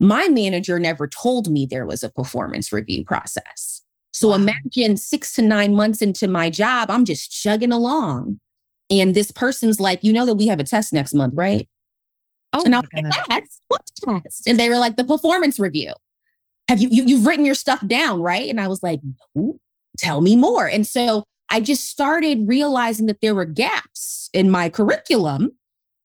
My 0.00 0.26
manager 0.26 0.80
never 0.80 1.06
told 1.06 1.48
me 1.48 1.66
there 1.66 1.86
was 1.86 2.02
a 2.02 2.10
performance 2.10 2.72
review 2.72 3.04
process. 3.04 3.82
So 4.10 4.34
imagine 4.34 4.96
six 4.96 5.34
to 5.34 5.42
nine 5.42 5.76
months 5.76 6.02
into 6.02 6.26
my 6.26 6.50
job, 6.50 6.90
I'm 6.90 7.04
just 7.04 7.30
chugging 7.30 7.70
along. 7.70 8.40
And 8.90 9.14
this 9.14 9.30
person's 9.30 9.78
like, 9.78 10.02
you 10.02 10.12
know 10.12 10.26
that 10.26 10.34
we 10.34 10.48
have 10.48 10.58
a 10.58 10.64
test 10.64 10.92
next 10.92 11.14
month, 11.14 11.34
right? 11.36 11.68
Oh, 12.52 12.64
and 12.64 12.74
I 12.74 12.80
was 12.80 12.88
like, 12.92 13.26
test? 13.28 13.62
What 13.68 13.82
test? 14.24 14.48
And 14.48 14.58
they 14.58 14.68
were 14.68 14.78
like, 14.78 14.96
the 14.96 15.04
performance 15.04 15.60
review. 15.60 15.92
Have 16.66 16.80
you, 16.80 16.88
you 16.90 17.04
you've 17.04 17.24
written 17.24 17.44
your 17.44 17.54
stuff 17.54 17.86
down, 17.86 18.20
right? 18.20 18.50
And 18.50 18.60
I 18.60 18.66
was 18.66 18.82
like, 18.82 18.98
no, 19.36 19.60
tell 19.96 20.20
me 20.20 20.34
more. 20.34 20.66
And 20.66 20.84
so 20.84 21.22
I 21.50 21.60
just 21.60 21.88
started 21.88 22.48
realizing 22.48 23.06
that 23.06 23.20
there 23.20 23.34
were 23.34 23.44
gaps 23.44 24.19
in 24.32 24.50
my 24.50 24.68
curriculum 24.68 25.52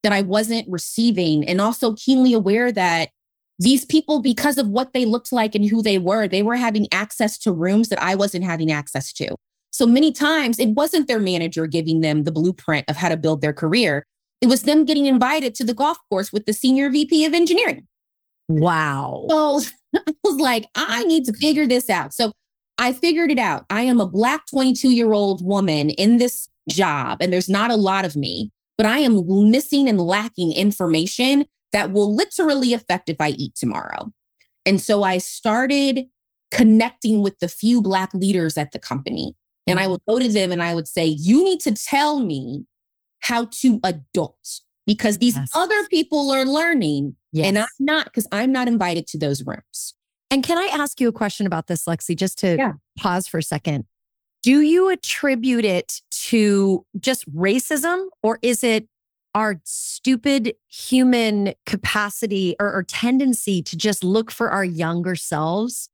that 0.02 0.12
I 0.12 0.22
wasn't 0.22 0.68
receiving, 0.68 1.46
and 1.48 1.60
also 1.60 1.94
keenly 1.94 2.32
aware 2.32 2.70
that 2.72 3.10
these 3.58 3.84
people, 3.84 4.20
because 4.20 4.58
of 4.58 4.68
what 4.68 4.92
they 4.92 5.04
looked 5.04 5.32
like 5.32 5.54
and 5.54 5.64
who 5.64 5.82
they 5.82 5.98
were, 5.98 6.28
they 6.28 6.42
were 6.42 6.56
having 6.56 6.86
access 6.92 7.38
to 7.38 7.52
rooms 7.52 7.88
that 7.88 8.02
I 8.02 8.14
wasn't 8.14 8.44
having 8.44 8.70
access 8.70 9.12
to. 9.14 9.34
So 9.70 9.86
many 9.86 10.12
times 10.12 10.58
it 10.58 10.70
wasn't 10.70 11.08
their 11.08 11.18
manager 11.18 11.66
giving 11.66 12.00
them 12.00 12.24
the 12.24 12.32
blueprint 12.32 12.88
of 12.88 12.96
how 12.96 13.08
to 13.08 13.16
build 13.16 13.40
their 13.40 13.52
career. 13.52 14.04
It 14.40 14.46
was 14.46 14.62
them 14.62 14.84
getting 14.84 15.06
invited 15.06 15.54
to 15.56 15.64
the 15.64 15.74
golf 15.74 15.98
course 16.10 16.32
with 16.32 16.46
the 16.46 16.52
senior 16.52 16.90
VP 16.90 17.24
of 17.24 17.34
engineering. 17.34 17.86
Wow. 18.48 19.26
So 19.28 19.60
I 19.96 20.14
was 20.22 20.36
like, 20.36 20.66
I 20.74 21.04
need 21.04 21.24
to 21.24 21.32
figure 21.32 21.66
this 21.66 21.90
out. 21.90 22.14
So 22.14 22.32
I 22.78 22.92
figured 22.92 23.30
it 23.30 23.38
out. 23.38 23.64
I 23.70 23.82
am 23.82 24.00
a 24.00 24.06
Black 24.06 24.46
22 24.50 24.90
year 24.90 25.12
old 25.12 25.44
woman 25.44 25.90
in 25.90 26.18
this 26.18 26.48
job 26.68 27.18
and 27.20 27.32
there's 27.32 27.48
not 27.48 27.70
a 27.70 27.76
lot 27.76 28.04
of 28.04 28.16
me, 28.16 28.50
but 28.76 28.86
I 28.86 28.98
am 28.98 29.24
missing 29.50 29.88
and 29.88 30.00
lacking 30.00 30.52
information 30.52 31.46
that 31.72 31.92
will 31.92 32.14
literally 32.14 32.72
affect 32.72 33.08
if 33.08 33.20
I 33.20 33.30
eat 33.30 33.54
tomorrow. 33.54 34.12
And 34.64 34.80
so 34.80 35.02
I 35.02 35.18
started 35.18 36.06
connecting 36.50 37.22
with 37.22 37.38
the 37.38 37.48
few 37.48 37.82
Black 37.82 38.12
leaders 38.14 38.56
at 38.56 38.72
the 38.72 38.78
company. 38.78 39.34
And 39.68 39.80
I 39.80 39.88
would 39.88 40.00
go 40.08 40.18
to 40.18 40.28
them 40.28 40.52
and 40.52 40.62
I 40.62 40.74
would 40.74 40.86
say, 40.86 41.06
You 41.06 41.42
need 41.42 41.58
to 41.60 41.74
tell 41.74 42.20
me 42.20 42.66
how 43.20 43.46
to 43.46 43.80
adult 43.82 44.60
because 44.86 45.18
these 45.18 45.36
yes. 45.36 45.50
other 45.54 45.86
people 45.88 46.30
are 46.30 46.44
learning 46.44 47.16
yes. 47.32 47.46
and 47.46 47.58
I'm 47.58 47.66
not 47.80 48.04
because 48.04 48.28
I'm 48.30 48.52
not 48.52 48.68
invited 48.68 49.08
to 49.08 49.18
those 49.18 49.44
rooms. 49.44 49.94
And 50.30 50.44
can 50.44 50.58
I 50.58 50.66
ask 50.72 51.00
you 51.00 51.08
a 51.08 51.12
question 51.12 51.46
about 51.46 51.66
this, 51.66 51.84
Lexi, 51.84 52.16
just 52.16 52.38
to 52.38 52.56
yeah. 52.56 52.72
pause 52.96 53.26
for 53.26 53.38
a 53.38 53.42
second? 53.42 53.86
Do 54.46 54.60
you 54.60 54.90
attribute 54.90 55.64
it 55.64 56.02
to 56.28 56.86
just 57.00 57.28
racism 57.34 58.06
or 58.22 58.38
is 58.42 58.62
it 58.62 58.86
our 59.34 59.60
stupid 59.64 60.54
human 60.68 61.54
capacity 61.66 62.54
or, 62.60 62.72
or 62.72 62.84
tendency 62.84 63.60
to 63.62 63.76
just 63.76 64.04
look 64.04 64.30
for 64.30 64.50
our 64.50 64.64
younger 64.64 65.16
selves? 65.16 65.88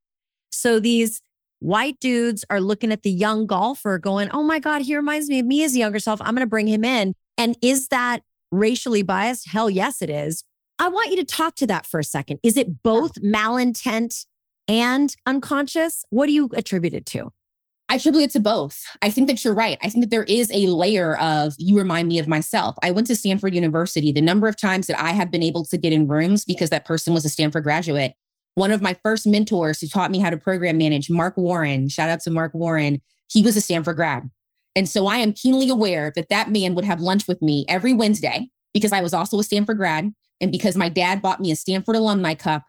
So 0.51 0.79
these 0.79 1.23
white 1.61 1.99
dudes 1.99 2.45
are 2.51 2.61
looking 2.61 2.93
at 2.93 3.05
the 3.05 3.11
young 3.11 3.47
golfer 3.47 3.99
going, 3.99 4.29
oh 4.33 4.43
my 4.43 4.59
God, 4.59 4.83
he 4.83 4.95
reminds 4.97 5.31
me 5.31 5.39
of 5.39 5.47
me 5.47 5.65
as 5.65 5.75
a 5.75 5.79
younger 5.79 5.99
self. 5.99 6.21
I'm 6.21 6.35
going 6.35 6.41
to 6.41 6.47
bring 6.47 6.67
him 6.67 6.85
in. 6.85 7.15
And 7.39 7.57
is 7.63 7.89
that 7.89 8.21
racially 8.51 9.03
biased? 9.03 9.49
Hell 9.49 9.71
yes, 9.71 10.03
it 10.03 10.11
is. 10.11 10.45
I 10.79 10.91
want 10.91 11.09
you 11.09 11.17
to 11.17 11.25
talk 11.25 11.55
to 11.55 11.67
that 11.69 11.87
for 11.87 12.01
a 12.01 12.05
second. 12.05 12.39
Is 12.43 12.59
it 12.59 12.83
both 12.83 13.15
malintent 13.15 14.27
and 14.69 15.17
unconscious? 15.25 16.05
What 16.11 16.27
do 16.27 16.33
you 16.35 16.51
attribute 16.53 16.93
it 16.93 17.07
to? 17.07 17.33
I 17.93 17.97
attribute 17.97 18.23
it 18.23 18.31
to 18.31 18.41
both. 18.41 18.87
I 19.03 19.11
think 19.11 19.29
that 19.29 19.45
you're 19.45 19.53
right. 19.53 19.77
I 19.83 19.91
think 19.91 20.03
that 20.03 20.09
there 20.09 20.23
is 20.23 20.51
a 20.51 20.67
layer 20.69 21.15
of 21.19 21.53
you 21.59 21.77
remind 21.77 22.09
me 22.09 22.19
of 22.19 22.27
myself. 22.27 22.75
I 22.83 22.91
went 22.91 23.07
to 23.09 23.15
Stanford 23.15 23.55
University. 23.55 24.13
The 24.13 24.23
number 24.23 24.49
of 24.49 24.57
times 24.57 24.87
that 24.87 24.99
I 24.99 25.11
have 25.11 25.31
been 25.31 25.43
able 25.43 25.67
to 25.67 25.77
get 25.77 25.93
in 25.93 26.09
rooms 26.09 26.47
because 26.47 26.71
that 26.71 26.87
person 26.87 27.13
was 27.13 27.27
a 27.27 27.29
Stanford 27.29 27.65
graduate. 27.65 28.15
One 28.55 28.71
of 28.71 28.81
my 28.81 28.97
first 29.03 29.27
mentors 29.27 29.79
who 29.79 29.89
taught 29.89 30.11
me 30.11 30.21
how 30.21 30.31
to 30.31 30.39
program 30.39 30.79
manage, 30.79 31.11
Mark 31.11 31.37
Warren, 31.37 31.91
shout 31.91 32.09
out 32.09 32.21
to 32.21 32.31
Mark 32.31 32.55
Warren, 32.55 33.03
he 33.31 33.43
was 33.43 33.59
a 33.59 33.61
Stanford 33.61 33.97
grad. 33.97 34.31
And 34.75 34.89
so 34.89 35.07
I 35.07 35.19
am 35.19 35.35
keenly 35.35 35.69
aware 35.69 36.15
that 36.17 36.31
that 36.31 36.51
man 36.51 36.75
would 36.75 36.87
have 36.87 37.03
lunch 37.03 37.29
with 37.29 37.43
me 37.43 37.67
every 37.69 37.93
Wednesday 37.93 38.49
because 38.73 38.93
I 38.93 39.03
was 39.03 39.13
also 39.13 39.39
a 39.39 39.45
Stanford 39.45 39.77
grad 39.77 40.11
and 40.41 40.51
because 40.51 40.77
my 40.77 40.89
dad 40.89 41.21
bought 41.21 41.41
me 41.41 41.51
a 41.51 41.57
Stanford 41.57 41.97
alumni 41.97 42.33
cup 42.33 42.63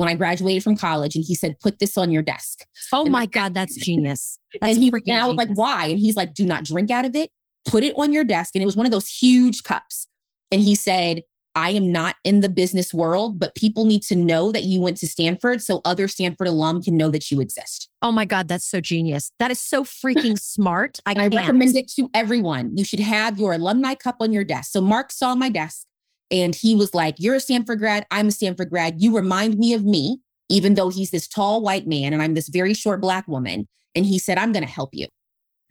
when 0.00 0.08
I 0.08 0.14
graduated 0.14 0.64
from 0.64 0.76
college. 0.76 1.14
And 1.14 1.22
he 1.22 1.34
said, 1.34 1.60
put 1.60 1.78
this 1.78 1.98
on 1.98 2.10
your 2.10 2.22
desk. 2.22 2.64
Oh 2.90 3.02
and 3.02 3.12
my 3.12 3.26
God, 3.26 3.52
that's 3.52 3.76
genius. 3.76 4.38
That's 4.60 4.74
and 4.74 4.82
he 4.82 4.90
and 5.06 5.16
I 5.16 5.28
was 5.28 5.36
like, 5.36 5.50
why? 5.50 5.86
And 5.86 5.98
he's 6.00 6.16
like, 6.16 6.34
do 6.34 6.44
not 6.44 6.64
drink 6.64 6.90
out 6.90 7.04
of 7.04 7.14
it. 7.14 7.30
Put 7.66 7.84
it 7.84 7.94
on 7.96 8.12
your 8.12 8.24
desk. 8.24 8.56
And 8.56 8.62
it 8.62 8.66
was 8.66 8.76
one 8.76 8.84
of 8.84 8.90
those 8.90 9.06
huge 9.06 9.62
cups. 9.62 10.08
And 10.50 10.60
he 10.60 10.74
said, 10.74 11.22
I 11.54 11.70
am 11.70 11.92
not 11.92 12.16
in 12.24 12.40
the 12.40 12.48
business 12.48 12.92
world, 12.92 13.38
but 13.38 13.54
people 13.54 13.84
need 13.84 14.02
to 14.04 14.16
know 14.16 14.50
that 14.50 14.64
you 14.64 14.80
went 14.80 14.96
to 14.98 15.06
Stanford 15.06 15.62
so 15.62 15.80
other 15.84 16.08
Stanford 16.08 16.48
alum 16.48 16.82
can 16.82 16.96
know 16.96 17.10
that 17.10 17.30
you 17.30 17.40
exist. 17.40 17.88
Oh 18.02 18.10
my 18.10 18.24
God, 18.24 18.48
that's 18.48 18.66
so 18.66 18.80
genius. 18.80 19.30
That 19.38 19.52
is 19.52 19.60
so 19.60 19.84
freaking 19.84 20.36
smart. 20.40 20.98
I, 21.06 21.14
I 21.16 21.28
recommend 21.28 21.76
it 21.76 21.88
to 21.92 22.08
everyone. 22.14 22.76
You 22.76 22.84
should 22.84 23.00
have 23.00 23.38
your 23.38 23.52
alumni 23.52 23.94
cup 23.94 24.16
on 24.20 24.32
your 24.32 24.44
desk. 24.44 24.72
So 24.72 24.80
Mark 24.80 25.12
saw 25.12 25.36
my 25.36 25.48
desk 25.50 25.86
and 26.30 26.54
he 26.54 26.74
was 26.74 26.94
like, 26.94 27.16
You're 27.18 27.36
a 27.36 27.40
Stanford 27.40 27.78
grad. 27.78 28.06
I'm 28.10 28.28
a 28.28 28.30
Stanford 28.30 28.70
grad. 28.70 29.00
You 29.00 29.14
remind 29.14 29.58
me 29.58 29.74
of 29.74 29.84
me, 29.84 30.20
even 30.48 30.74
though 30.74 30.88
he's 30.88 31.10
this 31.10 31.28
tall 31.28 31.62
white 31.62 31.86
man 31.86 32.12
and 32.12 32.22
I'm 32.22 32.34
this 32.34 32.48
very 32.48 32.74
short 32.74 33.00
black 33.00 33.26
woman. 33.28 33.68
And 33.94 34.06
he 34.06 34.18
said, 34.18 34.38
I'm 34.38 34.52
going 34.52 34.64
to 34.64 34.70
help 34.70 34.90
you. 34.92 35.08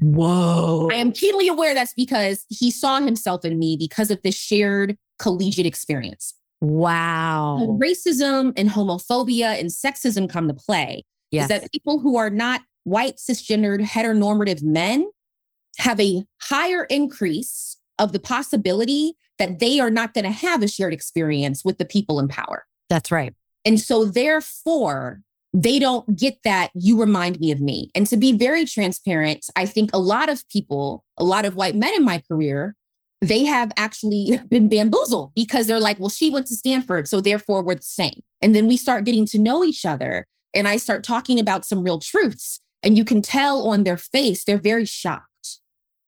Whoa. 0.01 0.89
I 0.91 0.95
am 0.95 1.11
keenly 1.11 1.47
aware 1.47 1.73
that's 1.73 1.93
because 1.93 2.45
he 2.49 2.71
saw 2.71 2.99
himself 3.01 3.43
in 3.43 3.59
me 3.59 3.75
because 3.77 4.11
of 4.11 4.21
this 4.23 4.35
shared 4.35 4.97
collegiate 5.19 5.65
experience. 5.65 6.33
Wow. 6.61 7.57
When 7.59 7.79
racism 7.79 8.53
and 8.57 8.69
homophobia 8.69 9.59
and 9.59 9.69
sexism 9.69 10.29
come 10.29 10.47
to 10.47 10.53
play. 10.53 11.03
Yes. 11.31 11.49
Is 11.49 11.61
that 11.61 11.71
people 11.71 11.99
who 11.99 12.17
are 12.17 12.29
not 12.29 12.61
white, 12.83 13.17
cisgendered, 13.17 13.81
heteronormative 13.81 14.63
men 14.63 15.09
have 15.77 15.99
a 15.99 16.23
higher 16.41 16.85
increase 16.85 17.77
of 17.99 18.13
the 18.13 18.19
possibility 18.19 19.13
that 19.38 19.59
they 19.59 19.79
are 19.79 19.91
not 19.91 20.13
going 20.13 20.25
to 20.25 20.31
have 20.31 20.63
a 20.63 20.67
shared 20.67 20.93
experience 20.93 21.63
with 21.63 21.77
the 21.77 21.85
people 21.85 22.19
in 22.19 22.27
power. 22.27 22.65
That's 22.89 23.12
right. 23.12 23.33
And 23.65 23.79
so, 23.79 24.05
therefore, 24.05 25.21
they 25.53 25.79
don't 25.79 26.15
get 26.15 26.38
that 26.43 26.71
you 26.73 26.99
remind 26.99 27.39
me 27.39 27.51
of 27.51 27.59
me. 27.59 27.89
And 27.95 28.07
to 28.07 28.17
be 28.17 28.31
very 28.31 28.65
transparent, 28.65 29.45
I 29.55 29.65
think 29.65 29.89
a 29.93 29.99
lot 29.99 30.29
of 30.29 30.47
people, 30.49 31.03
a 31.17 31.23
lot 31.23 31.45
of 31.45 31.55
white 31.55 31.75
men 31.75 31.93
in 31.95 32.03
my 32.03 32.21
career, 32.27 32.75
they 33.21 33.45
have 33.45 33.71
actually 33.75 34.39
been 34.49 34.69
bamboozled 34.69 35.33
because 35.35 35.67
they're 35.67 35.79
like, 35.79 35.99
well, 35.99 36.09
she 36.09 36.29
went 36.29 36.47
to 36.47 36.55
Stanford. 36.55 37.07
So 37.07 37.19
therefore, 37.19 37.63
we're 37.63 37.75
the 37.75 37.81
same. 37.81 38.21
And 38.41 38.55
then 38.55 38.67
we 38.67 38.77
start 38.77 39.05
getting 39.05 39.25
to 39.27 39.39
know 39.39 39.63
each 39.63 39.85
other. 39.85 40.25
And 40.53 40.67
I 40.67 40.77
start 40.77 41.03
talking 41.03 41.39
about 41.39 41.65
some 41.65 41.83
real 41.83 41.99
truths. 41.99 42.62
And 42.81 42.97
you 42.97 43.03
can 43.03 43.21
tell 43.21 43.67
on 43.67 43.83
their 43.83 43.97
face, 43.97 44.45
they're 44.45 44.57
very 44.57 44.85
shocked 44.85 45.25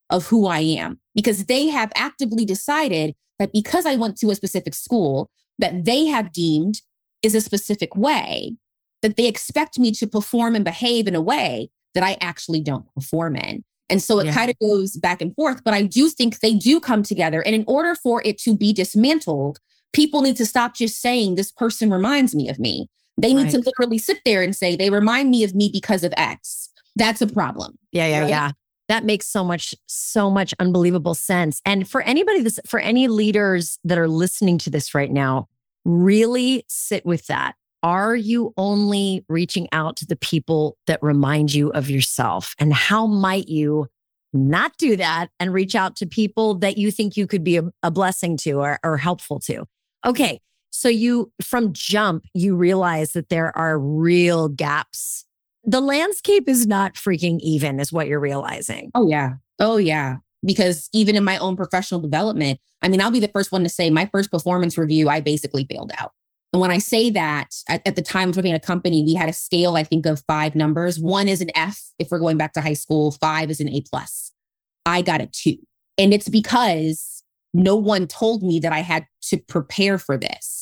of 0.10 0.28
who 0.28 0.48
I 0.48 0.60
am 0.60 1.01
because 1.16 1.46
they 1.46 1.68
have 1.68 1.92
actively 1.96 2.46
decided 2.46 3.16
that 3.40 3.54
because 3.54 3.86
I 3.86 3.96
went 3.96 4.18
to 4.18 4.30
a 4.30 4.36
specific 4.36 4.74
school 4.74 5.30
that 5.60 5.86
they 5.86 6.06
have 6.06 6.32
deemed 6.32 6.82
is 7.24 7.36
a 7.36 7.42
specific 7.42 7.96
way, 7.96 8.56
that 9.02 9.16
they 9.18 9.28
expect 9.28 9.78
me 9.78 9.92
to 9.94 10.08
perform 10.08 10.56
and 10.56 10.66
behave 10.66 11.08
in 11.08 11.16
a 11.16 11.22
way 11.22 11.70
that 11.94 12.04
I 12.04 12.18
actually 12.22 12.62
don't 12.62 12.86
perform 12.94 13.36
in. 13.36 13.64
And 13.90 14.02
so 14.02 14.20
it 14.20 14.28
yeah. 14.28 14.34
kind 14.34 14.50
of 14.50 14.58
goes 14.60 14.96
back 14.96 15.22
and 15.22 15.36
forth, 15.36 15.64
but 15.66 15.74
I 15.74 15.84
do 15.84 16.08
think 16.08 16.40
they 16.40 16.54
do 16.54 16.80
come 16.80 17.04
together. 17.04 17.42
And 17.42 17.54
in 17.54 17.66
order 17.68 17.94
for 17.94 18.22
it 18.24 18.38
to 18.40 18.56
be 18.56 18.72
dismantled, 18.72 19.60
people 19.92 20.22
need 20.22 20.38
to 20.38 20.46
stop 20.46 20.76
just 20.76 21.02
saying, 21.02 21.36
this 21.36 21.52
person 21.52 21.92
reminds 21.92 22.34
me 22.34 22.48
of 22.48 22.58
me. 22.58 22.88
They 23.18 23.34
need 23.34 23.44
right. 23.44 23.52
to 23.52 23.60
literally 23.60 23.98
sit 23.98 24.20
there 24.24 24.42
and 24.42 24.56
say, 24.56 24.78
they 24.78 24.90
remind 24.90 25.30
me 25.30 25.44
of 25.44 25.54
me 25.54 25.70
because 25.72 26.06
of 26.06 26.14
X. 26.16 26.70
That's 26.96 27.22
a 27.22 27.28
problem. 27.28 27.78
Yeah, 27.92 28.08
yeah, 28.08 28.20
right? 28.22 28.30
yeah. 28.30 28.52
That 28.92 29.06
makes 29.06 29.26
so 29.26 29.46
much, 29.46 29.74
so 29.86 30.30
much 30.30 30.54
unbelievable 30.60 31.16
sense. 31.16 31.62
And 31.64 31.88
for 31.88 32.02
anybody 32.02 32.42
this, 32.42 32.60
for 32.68 32.78
any 32.78 33.08
leaders 33.08 33.80
that 33.86 33.98
are 33.98 34.10
listening 34.10 34.58
to 34.58 34.70
this 34.70 34.94
right 34.94 35.10
now, 35.10 35.48
really 35.86 36.66
sit 36.68 37.06
with 37.06 37.26
that. 37.28 37.54
Are 37.84 38.18
you 38.18 38.54
only 38.58 39.24
reaching 39.30 39.70
out 39.72 39.96
to 39.96 40.06
the 40.06 40.18
people 40.18 40.76
that 40.88 41.02
remind 41.02 41.54
you 41.54 41.70
of 41.70 41.90
yourself? 41.90 42.54
And 42.60 42.74
how 42.74 43.08
might 43.08 43.48
you 43.48 43.88
not 44.34 44.74
do 44.78 44.98
that 44.98 45.30
and 45.40 45.54
reach 45.54 45.74
out 45.74 45.96
to 45.96 46.06
people 46.06 46.56
that 46.56 46.78
you 46.78 46.92
think 46.92 47.16
you 47.16 47.28
could 47.28 47.46
be 47.46 47.56
a, 47.56 47.64
a 47.84 47.92
blessing 47.92 48.36
to 48.40 48.60
or, 48.60 48.78
or 48.84 48.98
helpful 48.98 49.40
to? 49.40 49.64
Okay. 50.06 50.42
So 50.70 50.90
you, 50.90 51.32
from 51.42 51.72
jump, 51.72 52.26
you 52.34 52.58
realize 52.58 53.14
that 53.14 53.30
there 53.30 53.58
are 53.58 53.80
real 53.80 54.50
gaps. 54.50 55.24
The 55.64 55.82
landscape 55.82 56.50
is 56.50 56.66
not 56.66 56.96
freaking 56.96 57.40
even, 57.42 57.80
is 57.80 57.94
what 57.94 58.08
you're 58.08 58.20
realizing. 58.20 58.92
Oh, 58.96 59.08
yeah. 59.08 59.34
Oh, 59.60 59.78
yeah. 59.78 60.18
Because 60.44 60.90
even 60.92 61.16
in 61.16 61.24
my 61.24 61.38
own 61.38 61.56
professional 61.56 62.02
development, 62.02 62.60
I 62.82 62.88
mean, 62.88 63.00
I'll 63.00 63.12
be 63.12 63.20
the 63.20 63.28
first 63.28 63.52
one 63.52 63.64
to 63.64 63.70
say 63.70 63.90
my 63.90 64.08
first 64.08 64.32
performance 64.32 64.78
review, 64.78 65.08
I 65.08 65.22
basically 65.22 65.66
failed 65.70 65.92
out. 65.98 66.14
And 66.54 66.60
when 66.60 66.72
I 66.72 66.80
say 66.80 67.10
that, 67.12 67.56
at, 67.70 67.86
at 67.86 67.96
the 67.96 68.02
time 68.02 68.30
of 68.30 68.36
working 68.36 68.52
at 68.52 68.62
a 68.62 68.66
company, 68.66 69.04
we 69.04 69.14
had 69.14 69.30
a 69.30 69.34
scale, 69.34 69.76
I 69.76 69.84
think, 69.84 70.06
of 70.06 70.24
five 70.28 70.56
numbers. 70.56 71.00
One 71.00 71.28
is 71.28 71.42
an 71.42 71.52
F 71.56 71.82
if 72.00 72.10
we're 72.12 72.20
going 72.20 72.38
back 72.38 72.54
to 72.54 72.62
high 72.62 72.74
school, 72.74 73.12
five 73.12 73.50
is 73.50 73.60
an 73.60 73.70
A 73.70 73.82
plus. 73.82 74.32
I 74.86 75.02
got 75.02 75.22
a 75.22 75.28
two. 75.28 75.58
And 75.98 76.14
it's 76.14 76.28
because 76.28 77.24
no 77.54 77.76
one 77.76 78.08
told 78.08 78.44
me 78.44 78.60
that 78.60 78.74
I 78.74 78.80
had 78.80 79.06
to 79.24 79.38
prepare 79.38 79.98
for 79.98 80.18
this. 80.18 80.61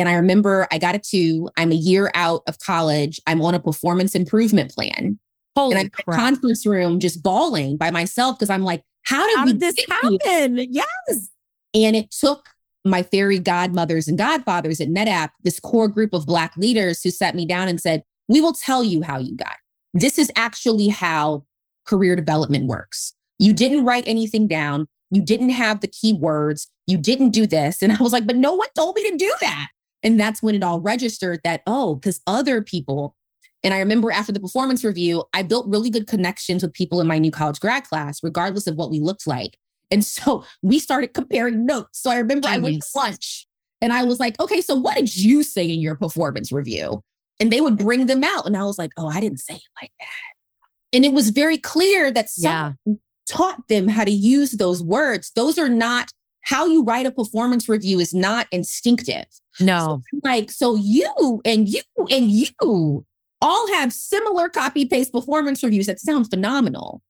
And 0.00 0.08
I 0.08 0.14
remember 0.14 0.66
I 0.72 0.78
got 0.78 0.94
a 0.94 0.98
two. 0.98 1.48
I'm 1.56 1.70
a 1.70 1.76
year 1.76 2.10
out 2.14 2.42
of 2.46 2.58
college. 2.58 3.20
I'm 3.26 3.40
on 3.42 3.54
a 3.54 3.60
performance 3.60 4.14
improvement 4.14 4.74
plan. 4.74 5.18
Holy 5.56 5.76
and 5.76 5.80
I'm 5.80 5.90
crap. 5.90 6.06
in 6.06 6.12
the 6.12 6.16
conference 6.16 6.66
room 6.66 6.98
just 6.98 7.22
bawling 7.22 7.76
by 7.76 7.90
myself 7.90 8.38
because 8.38 8.50
I'm 8.50 8.64
like, 8.64 8.82
how 9.04 9.26
did, 9.26 9.36
how 9.36 9.44
did 9.44 9.60
this 9.60 9.76
happen? 9.88 10.58
Yes. 10.70 11.28
And 11.74 11.94
it 11.94 12.10
took 12.10 12.48
my 12.84 13.02
fairy 13.02 13.38
godmothers 13.38 14.08
and 14.08 14.18
godfathers 14.18 14.80
at 14.80 14.88
NetApp, 14.88 15.30
this 15.42 15.60
core 15.60 15.88
group 15.88 16.12
of 16.12 16.26
Black 16.26 16.56
leaders 16.56 17.02
who 17.02 17.10
sat 17.10 17.34
me 17.34 17.46
down 17.46 17.68
and 17.68 17.80
said, 17.80 18.02
We 18.28 18.40
will 18.40 18.52
tell 18.52 18.82
you 18.82 19.02
how 19.02 19.18
you 19.18 19.36
got. 19.36 19.56
This 19.92 20.18
is 20.18 20.30
actually 20.34 20.88
how 20.88 21.44
career 21.86 22.16
development 22.16 22.66
works. 22.66 23.14
You 23.38 23.52
didn't 23.52 23.84
write 23.84 24.04
anything 24.06 24.48
down. 24.48 24.86
You 25.10 25.22
didn't 25.22 25.50
have 25.50 25.80
the 25.80 25.88
keywords. 25.88 26.66
You 26.86 26.98
didn't 26.98 27.30
do 27.30 27.46
this. 27.46 27.80
And 27.80 27.92
I 27.92 27.96
was 28.00 28.12
like, 28.12 28.26
But 28.26 28.36
no 28.36 28.54
one 28.54 28.68
told 28.74 28.96
me 28.96 29.08
to 29.10 29.16
do 29.16 29.32
that. 29.40 29.68
And 30.04 30.20
that's 30.20 30.42
when 30.42 30.54
it 30.54 30.62
all 30.62 30.80
registered 30.80 31.40
that, 31.44 31.62
oh, 31.66 31.96
because 31.96 32.20
other 32.26 32.62
people, 32.62 33.16
and 33.64 33.72
I 33.72 33.78
remember 33.78 34.12
after 34.12 34.30
the 34.30 34.38
performance 34.38 34.84
review, 34.84 35.24
I 35.32 35.42
built 35.42 35.66
really 35.66 35.88
good 35.88 36.06
connections 36.06 36.62
with 36.62 36.74
people 36.74 37.00
in 37.00 37.06
my 37.06 37.18
new 37.18 37.30
college 37.30 37.58
grad 37.58 37.84
class, 37.84 38.22
regardless 38.22 38.66
of 38.66 38.76
what 38.76 38.90
we 38.90 39.00
looked 39.00 39.26
like. 39.26 39.56
And 39.90 40.04
so 40.04 40.44
we 40.62 40.78
started 40.78 41.14
comparing 41.14 41.64
notes. 41.64 42.00
So 42.00 42.10
I 42.10 42.18
remember 42.18 42.48
I 42.48 42.58
went 42.58 42.82
to 42.82 42.88
lunch 42.98 43.46
and 43.80 43.92
I 43.92 44.04
was 44.04 44.20
like, 44.20 44.38
okay, 44.38 44.60
so 44.60 44.74
what 44.74 44.96
did 44.96 45.16
you 45.16 45.42
say 45.42 45.64
in 45.64 45.80
your 45.80 45.96
performance 45.96 46.52
review? 46.52 47.02
And 47.40 47.50
they 47.50 47.60
would 47.60 47.78
bring 47.78 48.06
them 48.06 48.22
out. 48.22 48.46
And 48.46 48.56
I 48.56 48.64
was 48.64 48.78
like, 48.78 48.92
oh, 48.96 49.08
I 49.08 49.20
didn't 49.20 49.40
say 49.40 49.54
it 49.54 49.62
like 49.80 49.90
that. 49.98 50.96
And 50.96 51.04
it 51.04 51.12
was 51.12 51.30
very 51.30 51.58
clear 51.58 52.10
that 52.12 52.30
some, 52.30 52.76
yeah. 52.86 52.94
taught 53.28 53.66
them 53.68 53.88
how 53.88 54.04
to 54.04 54.10
use 54.10 54.52
those 54.52 54.82
words. 54.82 55.32
Those 55.34 55.58
are 55.58 55.68
not 55.68 56.12
how 56.44 56.66
you 56.66 56.84
write 56.84 57.06
a 57.06 57.10
performance 57.10 57.68
review 57.68 57.98
is 57.98 58.14
not 58.14 58.46
instinctive. 58.52 59.26
No. 59.60 60.02
So, 60.10 60.20
like, 60.22 60.50
so 60.50 60.76
you 60.76 61.40
and 61.44 61.68
you 61.68 61.82
and 62.10 62.30
you 62.30 63.04
all 63.40 63.72
have 63.74 63.92
similar 63.92 64.48
copy 64.48 64.84
paste 64.86 65.12
performance 65.12 65.62
reviews 65.62 65.86
that 65.86 66.00
sound 66.00 66.30
phenomenal. 66.30 67.02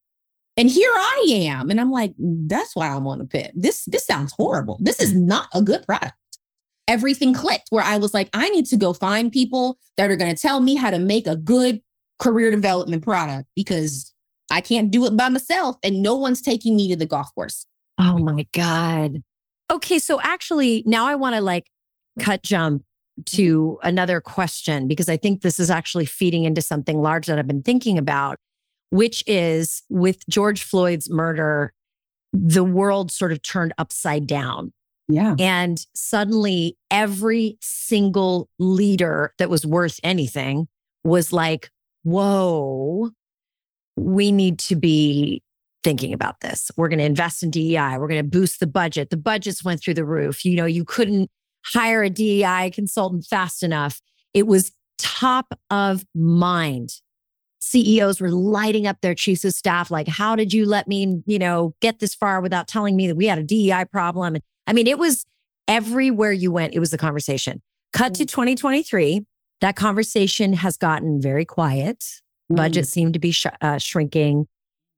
And 0.57 0.71
here 0.71 0.91
I 0.91 1.27
am. 1.31 1.69
And 1.69 1.81
I'm 1.81 1.91
like, 1.91 2.15
that's 2.19 2.77
why 2.77 2.89
I'm 2.89 3.07
on 3.07 3.19
the 3.19 3.25
PIP. 3.25 3.53
This 3.55 3.85
this 3.87 4.07
sounds 4.07 4.33
horrible. 4.37 4.79
This 4.81 5.01
is 5.01 5.15
not 5.15 5.49
a 5.53 5.63
good 5.63 5.85
product. 5.85 6.15
Everything 6.87 7.35
clicked 7.35 7.69
where 7.71 7.83
I 7.83 7.97
was 7.97 8.15
like, 8.15 8.29
I 8.35 8.51
need 8.51 8.67
to 8.67 8.77
go 8.77 8.93
find 8.93 9.33
people 9.33 9.79
that 9.97 10.11
are 10.11 10.17
going 10.17 10.35
to 10.35 10.41
tell 10.41 10.61
me 10.61 10.77
how 10.77 10.91
to 10.91 10.99
make 10.99 11.27
a 11.27 11.37
good 11.37 11.81
career 12.21 12.51
development 12.51 13.03
product 13.03 13.49
because 13.57 14.13
I 14.51 14.61
can't 14.61 14.91
do 14.91 15.07
it 15.07 15.17
by 15.17 15.29
myself 15.29 15.77
and 15.83 16.03
no 16.03 16.15
one's 16.15 16.43
taking 16.43 16.77
me 16.77 16.89
to 16.91 16.97
the 16.97 17.07
golf 17.07 17.35
course. 17.35 17.67
Oh 17.99 18.19
my 18.19 18.47
God. 18.53 19.23
Okay. 19.71 19.99
So 19.99 20.21
actually, 20.21 20.83
now 20.87 21.07
I 21.07 21.15
want 21.15 21.35
to 21.35 21.41
like 21.41 21.69
cut 22.21 22.43
jump 22.43 22.83
mm-hmm. 22.83 23.37
to 23.37 23.79
another 23.83 24.21
question 24.21 24.89
because 24.89 25.09
I 25.09 25.17
think 25.17 25.43
this 25.43 25.59
is 25.59 25.71
actually 25.71 26.07
feeding 26.07 26.45
into 26.45 26.63
something 26.63 27.01
large 27.01 27.27
that 27.27 27.39
I've 27.39 27.47
been 27.47 27.63
thinking 27.63 27.99
about, 27.99 28.39
which 28.91 29.25
is 29.27 29.83
with 29.89 30.27
George 30.29 30.63
Floyd's 30.63 31.11
murder, 31.11 31.73
the 32.33 32.65
world 32.65 33.11
sort 33.11 33.33
of 33.33 33.43
turned 33.43 33.73
upside 33.79 34.27
down. 34.27 34.73
Yeah. 35.09 35.37
And 35.39 35.85
suddenly 35.95 36.77
every 36.91 37.59
single 37.61 38.49
leader 38.59 39.35
that 39.39 39.51
was 39.51 39.67
worth 39.67 40.01
anything 40.03 40.67
was 41.05 41.33
like, 41.33 41.71
whoa, 42.05 43.11
we 43.97 44.33
need 44.33 44.59
to 44.61 44.77
be 44.77 45.43
thinking 45.85 46.13
about 46.13 46.41
this. 46.41 46.71
We're 46.77 46.89
going 46.89 46.99
to 46.99 47.05
invest 47.05 47.43
in 47.43 47.51
DEI. 47.51 47.99
We're 47.99 48.09
going 48.09 48.23
to 48.23 48.29
boost 48.29 48.59
the 48.59 48.67
budget. 48.67 49.11
The 49.11 49.17
budgets 49.17 49.63
went 49.63 49.83
through 49.83 49.95
the 49.95 50.05
roof. 50.05 50.45
You 50.45 50.57
know, 50.57 50.65
you 50.65 50.85
couldn't 50.85 51.31
hire 51.67 52.03
a 52.03 52.11
DEI 52.11 52.71
consultant 52.75 53.27
fast 53.27 53.63
enough. 53.63 54.01
It 54.33 54.47
was 54.47 54.73
top 54.99 55.59
of 55.71 56.05
mind. 56.15 56.91
CEOs 57.61 58.21
were 58.21 58.31
lighting 58.31 58.87
up 58.87 59.01
their 59.01 59.15
chiefs 59.15 59.45
of 59.45 59.53
staff 59.53 59.91
like, 59.91 60.09
how 60.09 60.37
did 60.37 60.53
you 60.53 60.67
let 60.67 60.89
me, 60.89 61.23
you 61.27 61.39
know, 61.39 61.75
get 61.81 61.99
this 61.99 62.15
far 62.15 62.41
without 62.41 62.69
telling 62.69 62.97
me 62.97 63.07
that 63.07 63.17
we 63.17 63.27
had 63.27 63.39
a 63.39 63.43
DEI 63.43 63.85
problem? 63.91 64.37
I 64.67 64.73
mean, 64.73 64.87
it 64.87 64.99
was 64.99 65.25
everywhere 65.69 66.33
you 66.33 66.53
went, 66.53 66.75
it 66.75 66.79
was 66.79 66.91
the 66.91 66.99
conversation. 66.99 67.63
Cut 67.93 68.15
to 68.15 68.27
2023, 68.27 69.25
that 69.61 69.77
conversation 69.77 70.53
has 70.55 70.77
gotten 70.77 71.23
very 71.23 71.45
quiet. 71.45 72.05
Budgets 72.51 72.91
seem 72.91 73.13
to 73.13 73.19
be 73.19 73.31
sh- 73.31 73.47
uh, 73.63 73.79
shrinking. 73.79 74.47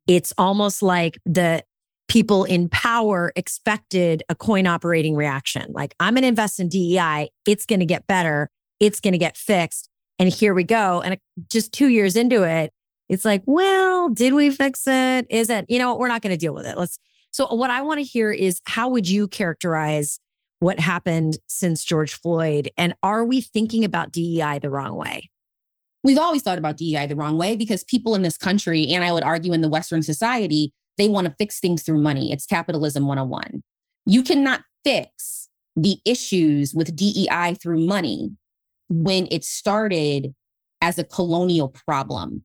It's 0.06 0.32
almost 0.38 0.82
like 0.82 1.18
the 1.24 1.64
people 2.08 2.44
in 2.44 2.68
power 2.68 3.32
expected 3.34 4.22
a 4.28 4.34
coin 4.34 4.66
operating 4.66 5.16
reaction. 5.16 5.72
Like, 5.72 5.94
I'm 5.98 6.14
going 6.14 6.22
to 6.22 6.28
invest 6.28 6.60
in 6.60 6.68
DEI. 6.68 7.30
It's 7.46 7.66
going 7.66 7.80
to 7.80 7.86
get 7.86 8.06
better. 8.06 8.50
It's 8.78 9.00
going 9.00 9.12
to 9.12 9.18
get 9.18 9.36
fixed. 9.36 9.88
And 10.18 10.28
here 10.28 10.54
we 10.54 10.64
go. 10.64 11.02
And 11.02 11.18
just 11.50 11.72
two 11.72 11.88
years 11.88 12.16
into 12.16 12.42
it, 12.42 12.72
it's 13.08 13.24
like, 13.24 13.42
well, 13.46 14.08
did 14.08 14.34
we 14.34 14.50
fix 14.50 14.86
it? 14.86 15.26
Is 15.30 15.50
it, 15.50 15.66
you 15.68 15.78
know, 15.78 15.96
we're 15.96 16.08
not 16.08 16.22
going 16.22 16.32
to 16.32 16.38
deal 16.38 16.54
with 16.54 16.66
it. 16.66 16.76
Let's. 16.76 16.98
So, 17.30 17.52
what 17.54 17.70
I 17.70 17.82
want 17.82 17.98
to 17.98 18.04
hear 18.04 18.32
is 18.32 18.60
how 18.64 18.88
would 18.88 19.08
you 19.08 19.28
characterize 19.28 20.18
what 20.60 20.80
happened 20.80 21.38
since 21.46 21.84
George 21.84 22.14
Floyd? 22.14 22.70
And 22.78 22.94
are 23.02 23.24
we 23.24 23.42
thinking 23.42 23.84
about 23.84 24.10
DEI 24.10 24.58
the 24.60 24.70
wrong 24.70 24.94
way? 24.96 25.30
We've 26.06 26.18
always 26.18 26.42
thought 26.42 26.56
about 26.56 26.76
DEI 26.76 27.06
the 27.08 27.16
wrong 27.16 27.36
way 27.36 27.56
because 27.56 27.82
people 27.82 28.14
in 28.14 28.22
this 28.22 28.38
country, 28.38 28.86
and 28.90 29.02
I 29.02 29.10
would 29.10 29.24
argue 29.24 29.52
in 29.52 29.60
the 29.60 29.68
Western 29.68 30.04
society, 30.04 30.72
they 30.98 31.08
want 31.08 31.26
to 31.26 31.34
fix 31.36 31.58
things 31.58 31.82
through 31.82 32.00
money. 32.00 32.30
It's 32.30 32.46
capitalism 32.46 33.08
101. 33.08 33.64
You 34.06 34.22
cannot 34.22 34.62
fix 34.84 35.48
the 35.74 35.98
issues 36.04 36.72
with 36.72 36.94
DEI 36.94 37.56
through 37.60 37.84
money 37.84 38.30
when 38.88 39.26
it 39.32 39.42
started 39.42 40.32
as 40.80 40.96
a 40.96 41.02
colonial 41.02 41.70
problem. 41.70 42.44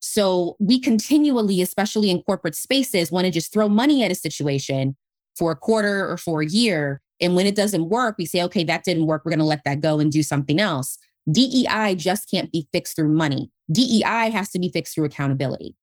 So 0.00 0.56
we 0.58 0.80
continually, 0.80 1.62
especially 1.62 2.10
in 2.10 2.22
corporate 2.22 2.56
spaces, 2.56 3.12
want 3.12 3.26
to 3.26 3.30
just 3.30 3.52
throw 3.52 3.68
money 3.68 4.02
at 4.02 4.10
a 4.10 4.16
situation 4.16 4.96
for 5.38 5.52
a 5.52 5.56
quarter 5.56 6.10
or 6.10 6.16
for 6.16 6.42
a 6.42 6.46
year. 6.46 7.00
And 7.20 7.36
when 7.36 7.46
it 7.46 7.54
doesn't 7.54 7.88
work, 7.88 8.16
we 8.18 8.26
say, 8.26 8.42
okay, 8.42 8.64
that 8.64 8.82
didn't 8.82 9.06
work. 9.06 9.24
We're 9.24 9.30
going 9.30 9.38
to 9.38 9.44
let 9.44 9.62
that 9.64 9.80
go 9.80 10.00
and 10.00 10.10
do 10.10 10.24
something 10.24 10.60
else. 10.60 10.98
DEI 11.30 11.94
just 11.96 12.30
can't 12.30 12.52
be 12.52 12.68
fixed 12.72 12.96
through 12.96 13.08
money. 13.12 13.50
DEI 13.70 14.30
has 14.30 14.50
to 14.50 14.58
be 14.58 14.70
fixed 14.70 14.94
through 14.94 15.06
accountability. 15.06 15.74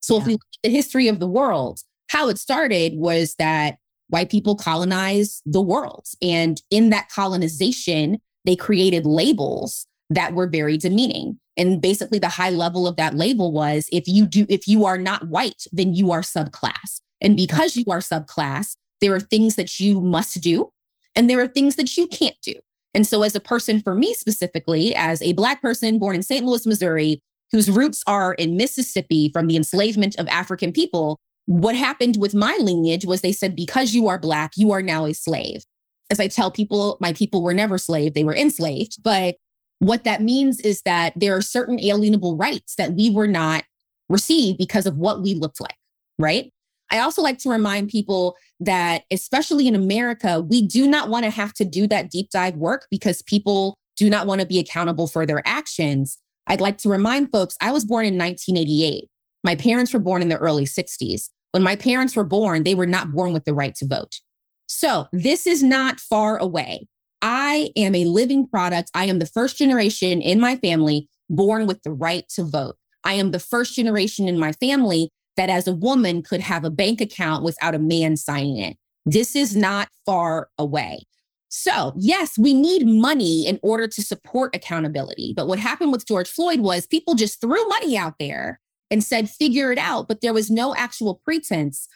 So 0.00 0.14
yeah. 0.14 0.20
if 0.20 0.26
we 0.26 0.32
look 0.34 0.42
at 0.42 0.68
the 0.68 0.70
history 0.70 1.08
of 1.08 1.20
the 1.20 1.28
world, 1.28 1.80
how 2.08 2.28
it 2.28 2.38
started 2.38 2.94
was 2.96 3.34
that 3.38 3.76
white 4.08 4.30
people 4.30 4.56
colonized 4.56 5.42
the 5.46 5.60
world. 5.60 6.06
And 6.20 6.60
in 6.70 6.90
that 6.90 7.08
colonization, 7.08 8.18
they 8.44 8.56
created 8.56 9.06
labels 9.06 9.86
that 10.08 10.34
were 10.34 10.48
very 10.48 10.76
demeaning. 10.76 11.38
And 11.56 11.80
basically 11.80 12.18
the 12.18 12.28
high 12.28 12.50
level 12.50 12.86
of 12.86 12.96
that 12.96 13.14
label 13.14 13.52
was 13.52 13.88
if 13.92 14.08
you 14.08 14.26
do 14.26 14.46
if 14.48 14.66
you 14.66 14.84
are 14.84 14.98
not 14.98 15.28
white, 15.28 15.64
then 15.72 15.94
you 15.94 16.10
are 16.10 16.22
subclass. 16.22 17.00
And 17.20 17.36
because 17.36 17.76
you 17.76 17.84
are 17.88 18.00
subclass, 18.00 18.76
there 19.00 19.14
are 19.14 19.20
things 19.20 19.56
that 19.56 19.78
you 19.78 20.00
must 20.00 20.40
do 20.40 20.72
and 21.14 21.28
there 21.28 21.40
are 21.40 21.48
things 21.48 21.76
that 21.76 21.96
you 21.96 22.06
can't 22.06 22.36
do. 22.42 22.54
And 22.94 23.06
so 23.06 23.22
as 23.22 23.34
a 23.34 23.40
person 23.40 23.80
for 23.80 23.94
me 23.94 24.14
specifically 24.14 24.94
as 24.94 25.22
a 25.22 25.32
black 25.32 25.62
person 25.62 25.98
born 25.98 26.16
in 26.16 26.22
St. 26.22 26.44
Louis, 26.44 26.66
Missouri, 26.66 27.22
whose 27.52 27.70
roots 27.70 28.02
are 28.06 28.34
in 28.34 28.56
Mississippi 28.56 29.30
from 29.32 29.46
the 29.46 29.56
enslavement 29.56 30.16
of 30.18 30.28
African 30.28 30.72
people, 30.72 31.18
what 31.46 31.74
happened 31.74 32.16
with 32.18 32.34
my 32.34 32.56
lineage 32.60 33.04
was 33.04 33.22
they 33.22 33.32
said 33.32 33.56
because 33.56 33.92
you 33.92 34.08
are 34.08 34.18
black, 34.18 34.52
you 34.56 34.70
are 34.72 34.82
now 34.82 35.04
a 35.04 35.12
slave. 35.12 35.64
As 36.10 36.20
I 36.20 36.28
tell 36.28 36.50
people, 36.50 36.96
my 37.00 37.12
people 37.12 37.42
were 37.42 37.54
never 37.54 37.78
slave, 37.78 38.14
they 38.14 38.24
were 38.24 38.34
enslaved, 38.34 39.02
but 39.02 39.36
what 39.78 40.04
that 40.04 40.22
means 40.22 40.60
is 40.60 40.82
that 40.82 41.12
there 41.16 41.34
are 41.34 41.42
certain 41.42 41.78
alienable 41.78 42.38
rights 42.38 42.74
that 42.76 42.92
we 42.92 43.10
were 43.10 43.26
not 43.26 43.64
received 44.08 44.58
because 44.58 44.86
of 44.86 44.96
what 44.96 45.22
we 45.22 45.34
looked 45.34 45.60
like, 45.60 45.76
right? 46.18 46.52
I 46.90 46.98
also 46.98 47.22
like 47.22 47.38
to 47.38 47.50
remind 47.50 47.88
people 47.88 48.36
that, 48.58 49.04
especially 49.10 49.68
in 49.68 49.74
America, 49.74 50.40
we 50.40 50.66
do 50.66 50.88
not 50.88 51.08
want 51.08 51.24
to 51.24 51.30
have 51.30 51.52
to 51.54 51.64
do 51.64 51.86
that 51.88 52.10
deep 52.10 52.30
dive 52.30 52.56
work 52.56 52.86
because 52.90 53.22
people 53.22 53.76
do 53.96 54.10
not 54.10 54.26
want 54.26 54.40
to 54.40 54.46
be 54.46 54.58
accountable 54.58 55.06
for 55.06 55.26
their 55.26 55.42
actions. 55.46 56.18
I'd 56.46 56.60
like 56.60 56.78
to 56.78 56.88
remind 56.88 57.30
folks 57.30 57.56
I 57.60 57.70
was 57.70 57.84
born 57.84 58.06
in 58.06 58.18
1988. 58.18 59.08
My 59.44 59.54
parents 59.54 59.92
were 59.92 60.00
born 60.00 60.22
in 60.22 60.28
the 60.28 60.38
early 60.38 60.64
60s. 60.64 61.28
When 61.52 61.62
my 61.62 61.76
parents 61.76 62.16
were 62.16 62.24
born, 62.24 62.64
they 62.64 62.74
were 62.74 62.86
not 62.86 63.12
born 63.12 63.32
with 63.32 63.44
the 63.44 63.54
right 63.54 63.74
to 63.76 63.86
vote. 63.86 64.20
So 64.66 65.08
this 65.12 65.46
is 65.46 65.62
not 65.62 66.00
far 66.00 66.38
away. 66.38 66.86
I 67.22 67.70
am 67.76 67.94
a 67.94 68.04
living 68.04 68.46
product. 68.46 68.90
I 68.94 69.06
am 69.06 69.18
the 69.18 69.26
first 69.26 69.58
generation 69.58 70.22
in 70.22 70.40
my 70.40 70.56
family 70.56 71.08
born 71.28 71.66
with 71.66 71.82
the 71.82 71.92
right 71.92 72.28
to 72.30 72.44
vote. 72.44 72.76
I 73.04 73.14
am 73.14 73.30
the 73.30 73.38
first 73.38 73.74
generation 73.74 74.28
in 74.28 74.38
my 74.38 74.52
family 74.52 75.10
that 75.40 75.48
as 75.48 75.66
a 75.66 75.72
woman 75.72 76.22
could 76.22 76.42
have 76.42 76.64
a 76.64 76.70
bank 76.70 77.00
account 77.00 77.42
without 77.42 77.74
a 77.74 77.78
man 77.78 78.14
signing 78.14 78.58
it. 78.58 78.76
This 79.06 79.34
is 79.34 79.56
not 79.56 79.88
far 80.04 80.50
away. 80.58 81.06
So, 81.48 81.94
yes, 81.96 82.38
we 82.38 82.52
need 82.52 82.86
money 82.86 83.46
in 83.46 83.58
order 83.62 83.88
to 83.88 84.02
support 84.02 84.54
accountability. 84.54 85.32
But 85.34 85.48
what 85.48 85.58
happened 85.58 85.92
with 85.92 86.06
George 86.06 86.28
Floyd 86.28 86.60
was 86.60 86.86
people 86.86 87.14
just 87.14 87.40
threw 87.40 87.66
money 87.68 87.96
out 87.96 88.16
there 88.20 88.60
and 88.90 89.02
said, 89.02 89.30
figure 89.30 89.72
it 89.72 89.78
out. 89.78 90.08
But 90.08 90.20
there 90.20 90.34
was 90.34 90.50
no 90.50 90.74
actual 90.74 91.22
pretense 91.24 91.88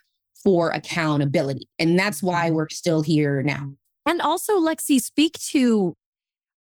for 0.42 0.70
accountability. 0.70 1.68
And 1.78 1.98
that's 1.98 2.22
why 2.22 2.46
mm-hmm. 2.46 2.54
we're 2.54 2.70
still 2.70 3.02
here 3.02 3.42
now. 3.42 3.74
And 4.07 4.22
also, 4.22 4.54
Lexi, 4.54 5.02
speak 5.02 5.35
to 5.50 5.94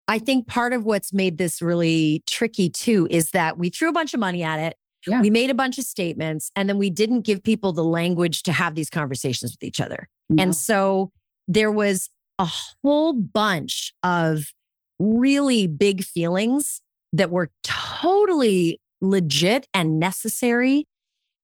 I 0.06 0.18
think 0.18 0.46
part 0.46 0.74
of 0.74 0.84
what's 0.84 1.14
made 1.14 1.38
this 1.38 1.62
really 1.62 2.22
tricky 2.26 2.68
too 2.68 3.08
is 3.10 3.30
that 3.30 3.56
we 3.56 3.70
threw 3.70 3.88
a 3.88 3.92
bunch 3.92 4.12
of 4.12 4.20
money 4.20 4.42
at 4.42 4.60
it. 4.60 4.76
Yeah. 5.06 5.20
We 5.20 5.30
made 5.30 5.50
a 5.50 5.54
bunch 5.54 5.78
of 5.78 5.84
statements 5.84 6.50
and 6.56 6.68
then 6.68 6.78
we 6.78 6.90
didn't 6.90 7.22
give 7.22 7.42
people 7.42 7.72
the 7.72 7.84
language 7.84 8.42
to 8.44 8.52
have 8.52 8.74
these 8.74 8.90
conversations 8.90 9.52
with 9.52 9.62
each 9.62 9.80
other. 9.80 10.08
No. 10.28 10.42
And 10.42 10.56
so 10.56 11.12
there 11.46 11.70
was 11.70 12.08
a 12.38 12.48
whole 12.82 13.12
bunch 13.12 13.92
of 14.02 14.52
really 14.98 15.66
big 15.66 16.04
feelings 16.04 16.80
that 17.12 17.30
were 17.30 17.50
totally 17.62 18.80
legit 19.00 19.66
and 19.74 19.98
necessary. 19.98 20.86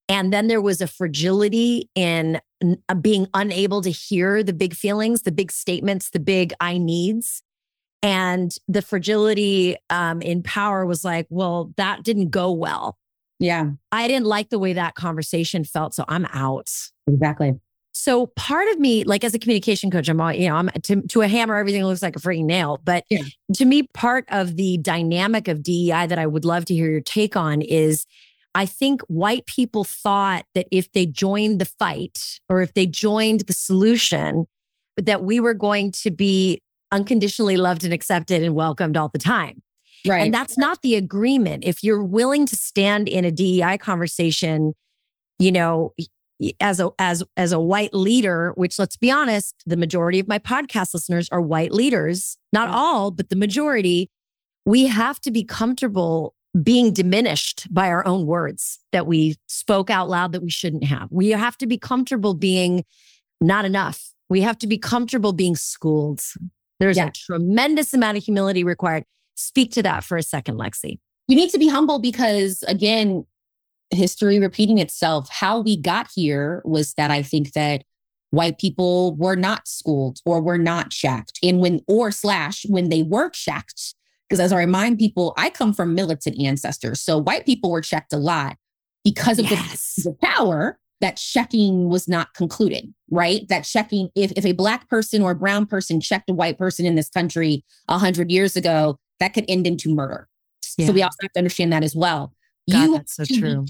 And 0.09 0.33
then 0.33 0.49
there 0.49 0.61
was 0.61 0.81
a 0.81 0.89
fragility 0.89 1.89
in 1.95 2.41
uh, 2.89 2.95
being 2.95 3.29
unable 3.35 3.81
to 3.83 3.91
hear 3.91 4.43
the 4.43 4.53
big 4.53 4.75
feelings, 4.75 5.23
the 5.23 5.33
big 5.33 5.53
statements, 5.53 6.11
the 6.11 6.21
big 6.21 6.53
I 6.61 6.79
needs. 6.79 7.43
And 8.03 8.53
the 8.67 8.83
fragility 8.83 9.77
um, 9.91 10.23
in 10.23 10.43
power 10.43 10.87
was 10.87 11.05
like, 11.05 11.27
well, 11.29 11.73
that 11.77 12.03
didn't 12.03 12.31
go 12.31 12.51
well. 12.51 12.97
Yeah. 13.41 13.71
I 13.91 14.07
didn't 14.07 14.27
like 14.27 14.51
the 14.51 14.59
way 14.59 14.75
that 14.75 14.95
conversation 14.95 15.65
felt. 15.65 15.95
So 15.95 16.05
I'm 16.07 16.27
out. 16.27 16.71
Exactly. 17.09 17.55
So 17.93 18.29
part 18.29 18.69
of 18.69 18.79
me, 18.79 19.03
like 19.03 19.25
as 19.25 19.35
a 19.35 19.39
communication 19.39 19.91
coach, 19.91 20.09
I'm 20.09 20.21
all, 20.21 20.33
you 20.33 20.49
know, 20.49 20.55
I'm 20.55 20.69
to, 20.85 21.03
to 21.09 21.23
a 21.23 21.29
hammer, 21.29 21.57
everything 21.57 21.85
looks 21.85 22.03
like 22.03 22.15
a 22.15 22.21
freaking 22.21 22.45
nail. 22.45 22.79
But 22.85 23.05
yeah. 23.11 23.23
to 23.55 23.65
me, 23.65 23.89
part 23.95 24.27
of 24.29 24.57
the 24.57 24.79
dynamic 24.79 25.49
of 25.49 25.63
DEI 25.63 26.07
that 26.07 26.19
I 26.19 26.27
would 26.27 26.45
love 26.45 26.67
to 26.67 26.75
hear 26.75 26.91
your 26.91 27.01
take 27.01 27.35
on 27.35 27.63
is 27.63 28.07
I 28.55 28.67
think 28.67 29.03
white 29.03 29.47
people 29.47 29.85
thought 29.85 30.45
that 30.55 30.67
if 30.71 30.93
they 30.93 31.07
joined 31.07 31.61
the 31.61 31.65
fight 31.65 32.41
or 32.49 32.63
if 32.63 32.75
they 32.75 32.87
joined 32.87 33.41
the 33.41 33.53
solution, 33.53 34.47
that 34.97 35.25
we 35.25 35.41
were 35.41 35.55
going 35.55 35.93
to 35.93 36.11
be 36.11 36.61
unconditionally 36.93 37.57
loved 37.57 37.85
and 37.85 37.93
accepted 37.93 38.43
and 38.43 38.55
welcomed 38.55 38.97
all 38.97 39.09
the 39.09 39.19
time. 39.19 39.63
Right. 40.07 40.25
And 40.25 40.35
that's 40.35 40.57
not 40.57 40.83
the 40.83 40.95
agreement. 40.95 41.65
If 41.65 41.83
you're 41.83 42.03
willing 42.03 42.47
to 42.47 42.57
stand 42.57 43.09
in 43.09 43.25
a 43.25 43.31
DEI 43.31 43.79
conversation, 43.79 44.75
you 45.39 45.53
know, 45.53 45.93
as 46.61 46.81
a 46.81 46.91
as 46.99 47.23
as 47.37 47.53
a 47.53 47.61
white 47.61 47.93
leader, 47.93 48.53
which 48.57 48.79
let's 48.79 48.97
be 48.97 49.11
honest, 49.11 49.63
the 49.67 49.77
majority 49.77 50.19
of 50.19 50.29
my 50.29 50.39
podcast 50.39 50.95
listeners 50.95 51.29
are 51.31 51.41
white 51.41 51.73
leaders, 51.73 52.37
not 52.53 52.69
mm. 52.69 52.73
all, 52.73 53.11
but 53.11 53.29
the 53.29 53.37
majority, 53.37 54.11
we 54.65 54.87
have 54.87 55.21
to 55.21 55.31
be 55.31 55.45
comfortable 55.45 56.35
being 56.63 56.93
diminished 56.93 57.73
by 57.73 57.89
our 57.89 58.05
own 58.07 58.27
words 58.27 58.81
that 58.93 59.07
we 59.07 59.37
spoke 59.47 59.89
out 59.89 60.09
loud 60.09 60.33
that 60.33 60.43
we 60.43 60.51
shouldn't 60.51 60.85
have. 60.85 61.09
We 61.11 61.31
have 61.31 61.57
to 61.59 61.67
be 61.67 61.79
comfortable 61.79 62.35
being 62.35 62.85
not 63.41 63.65
enough. 63.65 64.13
We 64.29 64.41
have 64.43 64.59
to 64.59 64.67
be 64.67 64.79
comfortable 64.79 65.33
being 65.33 65.57
schooled. 65.57 66.23
There's 66.81 66.97
yeah. 66.97 67.09
a 67.09 67.13
tremendous 67.13 67.95
amount 67.95 68.17
of 68.17 68.25
humility 68.25 68.65
required. 68.65 69.05
Speak 69.41 69.73
to 69.73 69.83
that 69.83 70.05
for 70.05 70.17
a 70.17 70.23
second, 70.23 70.59
Lexi. 70.59 70.99
You 71.29 71.37
need 71.37 71.51
to 71.51 71.59
be 71.59 71.69
humble 71.69 71.99
because, 71.99 72.63
again, 72.67 73.25
history 73.91 74.39
repeating 74.39 74.79
itself. 74.79 75.29
How 75.31 75.61
we 75.61 75.77
got 75.77 76.09
here 76.15 76.63
was 76.65 76.95
that 76.95 77.11
I 77.11 77.23
think 77.23 77.53
that 77.53 77.85
white 78.31 78.59
people 78.59 79.17
were 79.17 79.37
not 79.37 79.67
schooled 79.67 80.21
or 80.25 80.41
were 80.41 80.59
not 80.59 80.93
shacked. 80.93 81.39
And 81.43 81.61
when, 81.61 81.81
or 81.89 82.11
slash, 82.11 82.65
when 82.69 82.89
they 82.89 83.03
were 83.03 83.31
shacked, 83.33 83.95
because 84.29 84.41
as 84.41 84.53
I 84.53 84.59
remind 84.59 84.99
people, 84.99 85.35
I 85.37 85.51
come 85.51 85.73
from 85.73 85.95
militant 85.95 86.41
ancestors. 86.41 87.01
So 87.01 87.19
white 87.19 87.47
people 87.47 87.71
were 87.71 87.81
checked 87.81 88.13
a 88.13 88.19
lot 88.19 88.57
because 89.05 89.39
of 89.39 89.51
yes. 89.51 89.95
the, 89.97 90.11
the 90.11 90.17
power 90.23 90.79
that 91.01 91.17
checking 91.17 91.89
was 91.89 92.07
not 92.07 92.35
concluded, 92.35 92.93
right? 93.11 93.49
That 93.49 93.63
checking, 93.63 94.11
if, 94.15 94.33
if 94.37 94.45
a 94.45 94.53
black 94.53 94.89
person 94.89 95.23
or 95.23 95.31
a 95.33 95.37
brown 95.37 95.67
person 95.67 96.01
checked 96.01 96.29
a 96.31 96.35
white 96.35 96.59
person 96.59 96.85
in 96.85 96.95
this 96.95 97.09
country 97.09 97.65
a 97.89 97.99
hundred 97.99 98.31
years 98.31 98.55
ago, 98.55 98.99
that 99.21 99.35
could 99.35 99.45
end 99.49 99.67
into 99.67 99.95
murder. 99.95 100.29
Yeah. 100.77 100.87
So 100.87 100.93
we 100.93 101.03
also 101.03 101.17
have 101.23 101.33
to 101.33 101.39
understand 101.39 101.73
that 101.73 101.85
as 101.85 101.95
well. 101.95 102.33
God, 102.71 102.83
you 102.83 102.97
that's 102.97 103.15
so 103.15 103.25
true. 103.25 103.65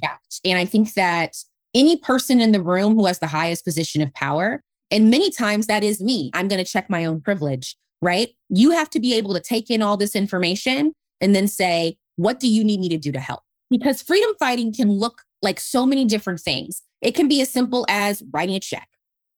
And 0.44 0.58
I 0.58 0.64
think 0.64 0.94
that 0.94 1.36
any 1.74 1.96
person 1.96 2.40
in 2.40 2.52
the 2.52 2.62
room 2.62 2.94
who 2.94 3.06
has 3.06 3.18
the 3.18 3.26
highest 3.26 3.64
position 3.64 4.02
of 4.02 4.12
power, 4.14 4.62
and 4.90 5.10
many 5.10 5.30
times 5.30 5.66
that 5.68 5.84
is 5.84 6.00
me, 6.00 6.30
I'm 6.34 6.48
going 6.48 6.62
to 6.62 6.70
check 6.70 6.90
my 6.90 7.04
own 7.04 7.20
privilege, 7.20 7.76
right? 8.02 8.30
You 8.48 8.72
have 8.72 8.90
to 8.90 9.00
be 9.00 9.14
able 9.14 9.34
to 9.34 9.40
take 9.40 9.70
in 9.70 9.82
all 9.82 9.96
this 9.96 10.16
information 10.16 10.92
and 11.20 11.34
then 11.34 11.46
say, 11.46 11.96
what 12.16 12.40
do 12.40 12.48
you 12.48 12.64
need 12.64 12.80
me 12.80 12.88
to 12.88 12.98
do 12.98 13.12
to 13.12 13.20
help? 13.20 13.40
Because 13.70 14.02
freedom 14.02 14.32
fighting 14.38 14.74
can 14.74 14.90
look 14.90 15.22
like 15.42 15.60
so 15.60 15.86
many 15.86 16.04
different 16.04 16.40
things. 16.40 16.82
It 17.00 17.14
can 17.14 17.28
be 17.28 17.40
as 17.40 17.50
simple 17.50 17.86
as 17.88 18.22
writing 18.32 18.56
a 18.56 18.60
check. 18.60 18.88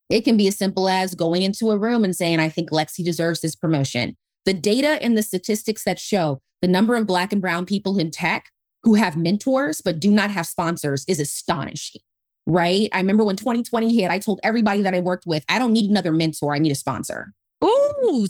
It 0.08 0.22
can 0.22 0.36
be 0.36 0.48
as 0.48 0.56
simple 0.56 0.88
as 0.88 1.14
going 1.14 1.42
into 1.42 1.70
a 1.70 1.78
room 1.78 2.02
and 2.02 2.16
saying, 2.16 2.40
I 2.40 2.48
think 2.48 2.70
Lexi 2.70 3.04
deserves 3.04 3.40
this 3.40 3.54
promotion. 3.54 4.16
The 4.44 4.54
data 4.54 5.02
and 5.02 5.16
the 5.16 5.22
statistics 5.22 5.84
that 5.84 5.98
show 5.98 6.40
the 6.60 6.68
number 6.68 6.96
of 6.96 7.06
Black 7.06 7.32
and 7.32 7.42
Brown 7.42 7.66
people 7.66 7.98
in 7.98 8.10
tech 8.10 8.50
who 8.82 8.94
have 8.94 9.16
mentors 9.16 9.80
but 9.80 10.00
do 10.00 10.10
not 10.10 10.30
have 10.30 10.46
sponsors 10.46 11.04
is 11.06 11.20
astonishing, 11.20 12.00
right? 12.46 12.88
I 12.92 12.98
remember 12.98 13.24
when 13.24 13.36
2020 13.36 13.94
hit, 13.94 14.10
I 14.10 14.18
told 14.18 14.40
everybody 14.42 14.82
that 14.82 14.94
I 14.94 15.00
worked 15.00 15.26
with, 15.26 15.44
I 15.48 15.58
don't 15.58 15.72
need 15.72 15.90
another 15.90 16.12
mentor, 16.12 16.54
I 16.54 16.58
need 16.58 16.72
a 16.72 16.76
sponsor. 16.76 17.32
Oh, 17.64 18.26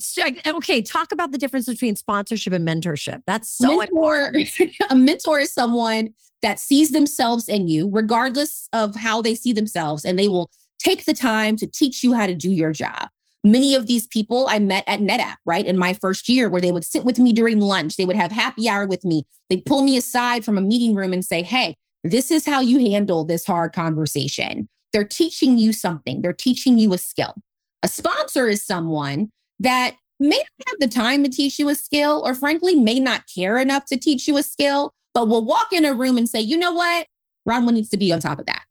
okay. 0.46 0.83
Talk 0.83 1.11
about 1.11 1.33
the 1.33 1.38
difference 1.38 1.66
between 1.66 1.96
sponsorship 1.96 2.53
and 2.53 2.68
mentorship. 2.68 3.22
That's 3.27 3.48
so 3.48 3.79
mentor, 3.79 4.33
a 4.90 4.94
mentor 4.94 5.40
is 5.40 5.53
someone 5.53 6.11
that 6.42 6.59
sees 6.59 6.90
themselves 6.90 7.48
in 7.48 7.66
you, 7.68 7.88
regardless 7.90 8.68
of 8.75 8.94
how 8.94 9.22
they 9.22 9.35
see 9.35 9.53
themselves, 9.53 10.05
and 10.05 10.18
they 10.18 10.29
will 10.29 10.51
take 10.79 11.07
the 11.07 11.14
time 11.14 11.57
to 11.57 11.66
teach 11.66 12.05
you 12.05 12.12
how 12.12 12.27
to 12.27 12.35
do 12.35 12.51
your 12.51 12.72
job. 12.72 13.09
Many 13.45 13.75
of 13.75 13.89
these 13.89 14.07
people 14.07 14.47
I 14.49 14.61
met 14.61 14.85
at 14.87 15.01
NetApp, 15.01 15.37
right? 15.45 15.67
In 15.67 15.77
my 15.77 15.95
first 15.95 16.29
year, 16.29 16.49
where 16.49 16.61
they 16.61 16.71
would 16.71 16.85
sit 16.85 17.05
with 17.05 17.19
me 17.19 17.33
during 17.33 17.61
lunch, 17.61 17.97
they 17.97 18.05
would 18.05 18.17
have 18.17 18.31
happy 18.31 18.69
hour 18.69 18.87
with 18.87 19.05
me. 19.05 19.25
They'd 19.51 19.65
pull 19.65 19.83
me 19.83 19.97
aside 19.97 20.45
from 20.45 20.57
a 20.57 20.63
meeting 20.63 20.95
room 20.95 21.13
and 21.13 21.25
say, 21.25 21.43
Hey, 21.43 21.75
this 22.05 22.31
is 22.31 22.47
how 22.47 22.61
you 22.61 22.79
handle 22.91 23.25
this 23.25 23.45
hard 23.45 23.73
conversation. 23.73 24.69
They're 24.93 25.05
teaching 25.05 25.59
you 25.59 25.73
something, 25.73 26.23
they're 26.23 26.33
teaching 26.33 26.79
you 26.79 26.93
a 26.93 26.99
skill. 26.99 27.35
A 27.83 27.89
sponsor 27.89 28.49
is 28.49 28.65
someone 28.65 29.31
that 29.59 29.97
may 30.21 30.37
not 30.37 30.69
have 30.69 30.79
the 30.79 30.89
time 30.89 31.25
to 31.25 31.31
teach 31.31 31.59
you 31.59 31.69
a 31.69 31.75
skill, 31.75 32.23
or 32.25 32.35
frankly, 32.35 32.77
may 32.77 33.01
not 33.01 33.25
care 33.33 33.59
enough 33.59 33.87
to 33.87 33.97
teach 33.97 34.29
you 34.29 34.37
a 34.37 34.43
skill, 34.43 34.93
but 35.15 35.27
will 35.27 35.45
walk 35.45 35.73
in 35.73 35.85
a 35.85 35.95
room 35.95 36.17
and 36.17 36.29
say, 36.29 36.41
you 36.41 36.57
know 36.57 36.73
what? 36.73 37.07
Bronwyn 37.49 37.73
needs 37.73 37.89
to 37.89 37.97
be 37.97 38.13
on 38.13 38.21
top 38.21 38.39
of 38.39 38.47
that. 38.47 38.63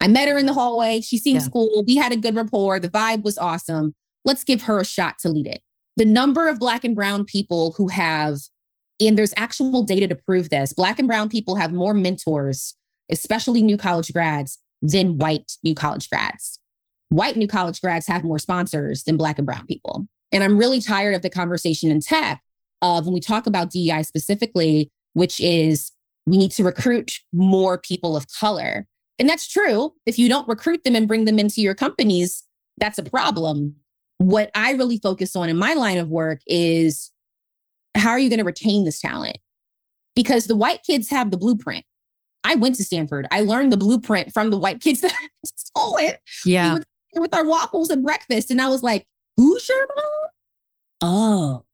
I 0.00 0.08
met 0.08 0.28
her 0.28 0.38
in 0.38 0.46
the 0.46 0.54
hallway. 0.54 1.02
She 1.02 1.18
seemed 1.18 1.42
yeah. 1.42 1.48
cool. 1.52 1.84
We 1.86 1.96
had 1.96 2.12
a 2.12 2.16
good 2.16 2.34
rapport. 2.34 2.80
The 2.80 2.88
vibe 2.88 3.22
was 3.22 3.36
awesome 3.36 3.94
let's 4.24 4.44
give 4.44 4.62
her 4.62 4.80
a 4.80 4.84
shot 4.84 5.18
to 5.20 5.28
lead 5.28 5.46
it. 5.46 5.62
The 5.96 6.04
number 6.04 6.48
of 6.48 6.58
Black 6.58 6.84
and 6.84 6.94
Brown 6.94 7.24
people 7.24 7.72
who 7.76 7.88
have, 7.88 8.38
and 9.00 9.16
there's 9.16 9.34
actual 9.36 9.82
data 9.82 10.08
to 10.08 10.14
prove 10.14 10.50
this, 10.50 10.72
Black 10.72 10.98
and 10.98 11.06
Brown 11.06 11.28
people 11.28 11.56
have 11.56 11.72
more 11.72 11.94
mentors, 11.94 12.74
especially 13.10 13.62
new 13.62 13.76
college 13.76 14.12
grads, 14.12 14.58
than 14.82 15.18
white 15.18 15.52
new 15.62 15.74
college 15.74 16.10
grads. 16.10 16.58
White 17.10 17.36
new 17.36 17.46
college 17.46 17.80
grads 17.80 18.06
have 18.06 18.24
more 18.24 18.38
sponsors 18.38 19.04
than 19.04 19.16
Black 19.16 19.38
and 19.38 19.46
Brown 19.46 19.66
people. 19.66 20.06
And 20.32 20.42
I'm 20.42 20.58
really 20.58 20.80
tired 20.80 21.14
of 21.14 21.22
the 21.22 21.30
conversation 21.30 21.90
in 21.90 22.00
tech 22.00 22.42
of 22.82 23.04
when 23.04 23.14
we 23.14 23.20
talk 23.20 23.46
about 23.46 23.70
DEI 23.70 24.02
specifically, 24.02 24.90
which 25.12 25.38
is 25.38 25.92
we 26.26 26.36
need 26.36 26.50
to 26.52 26.64
recruit 26.64 27.12
more 27.32 27.78
people 27.78 28.16
of 28.16 28.26
color. 28.28 28.86
And 29.18 29.28
that's 29.28 29.48
true. 29.48 29.92
If 30.06 30.18
you 30.18 30.28
don't 30.28 30.48
recruit 30.48 30.82
them 30.82 30.96
and 30.96 31.06
bring 31.06 31.24
them 31.24 31.38
into 31.38 31.60
your 31.60 31.74
companies, 31.74 32.42
that's 32.78 32.98
a 32.98 33.04
problem 33.04 33.76
what 34.18 34.50
I 34.54 34.72
really 34.72 34.98
focus 34.98 35.34
on 35.36 35.48
in 35.48 35.56
my 35.56 35.74
line 35.74 35.98
of 35.98 36.08
work 36.08 36.40
is 36.46 37.10
how 37.94 38.10
are 38.10 38.18
you 38.18 38.28
going 38.28 38.38
to 38.38 38.44
retain 38.44 38.84
this 38.84 39.00
talent? 39.00 39.38
Because 40.14 40.46
the 40.46 40.56
white 40.56 40.82
kids 40.84 41.10
have 41.10 41.30
the 41.30 41.36
blueprint. 41.36 41.84
I 42.44 42.54
went 42.56 42.76
to 42.76 42.84
Stanford. 42.84 43.26
I 43.30 43.40
learned 43.40 43.72
the 43.72 43.76
blueprint 43.76 44.32
from 44.32 44.50
the 44.50 44.58
white 44.58 44.80
kids 44.80 45.00
that 45.02 45.16
stole 45.44 45.96
it. 45.96 46.20
Yeah. 46.44 46.74
We 46.74 47.20
with 47.20 47.34
our 47.34 47.44
waffles 47.44 47.90
and 47.90 48.02
breakfast. 48.02 48.50
And 48.50 48.60
I 48.60 48.68
was 48.68 48.82
like, 48.82 49.06
who's 49.36 49.68
your 49.68 49.86
mom? 49.96 51.64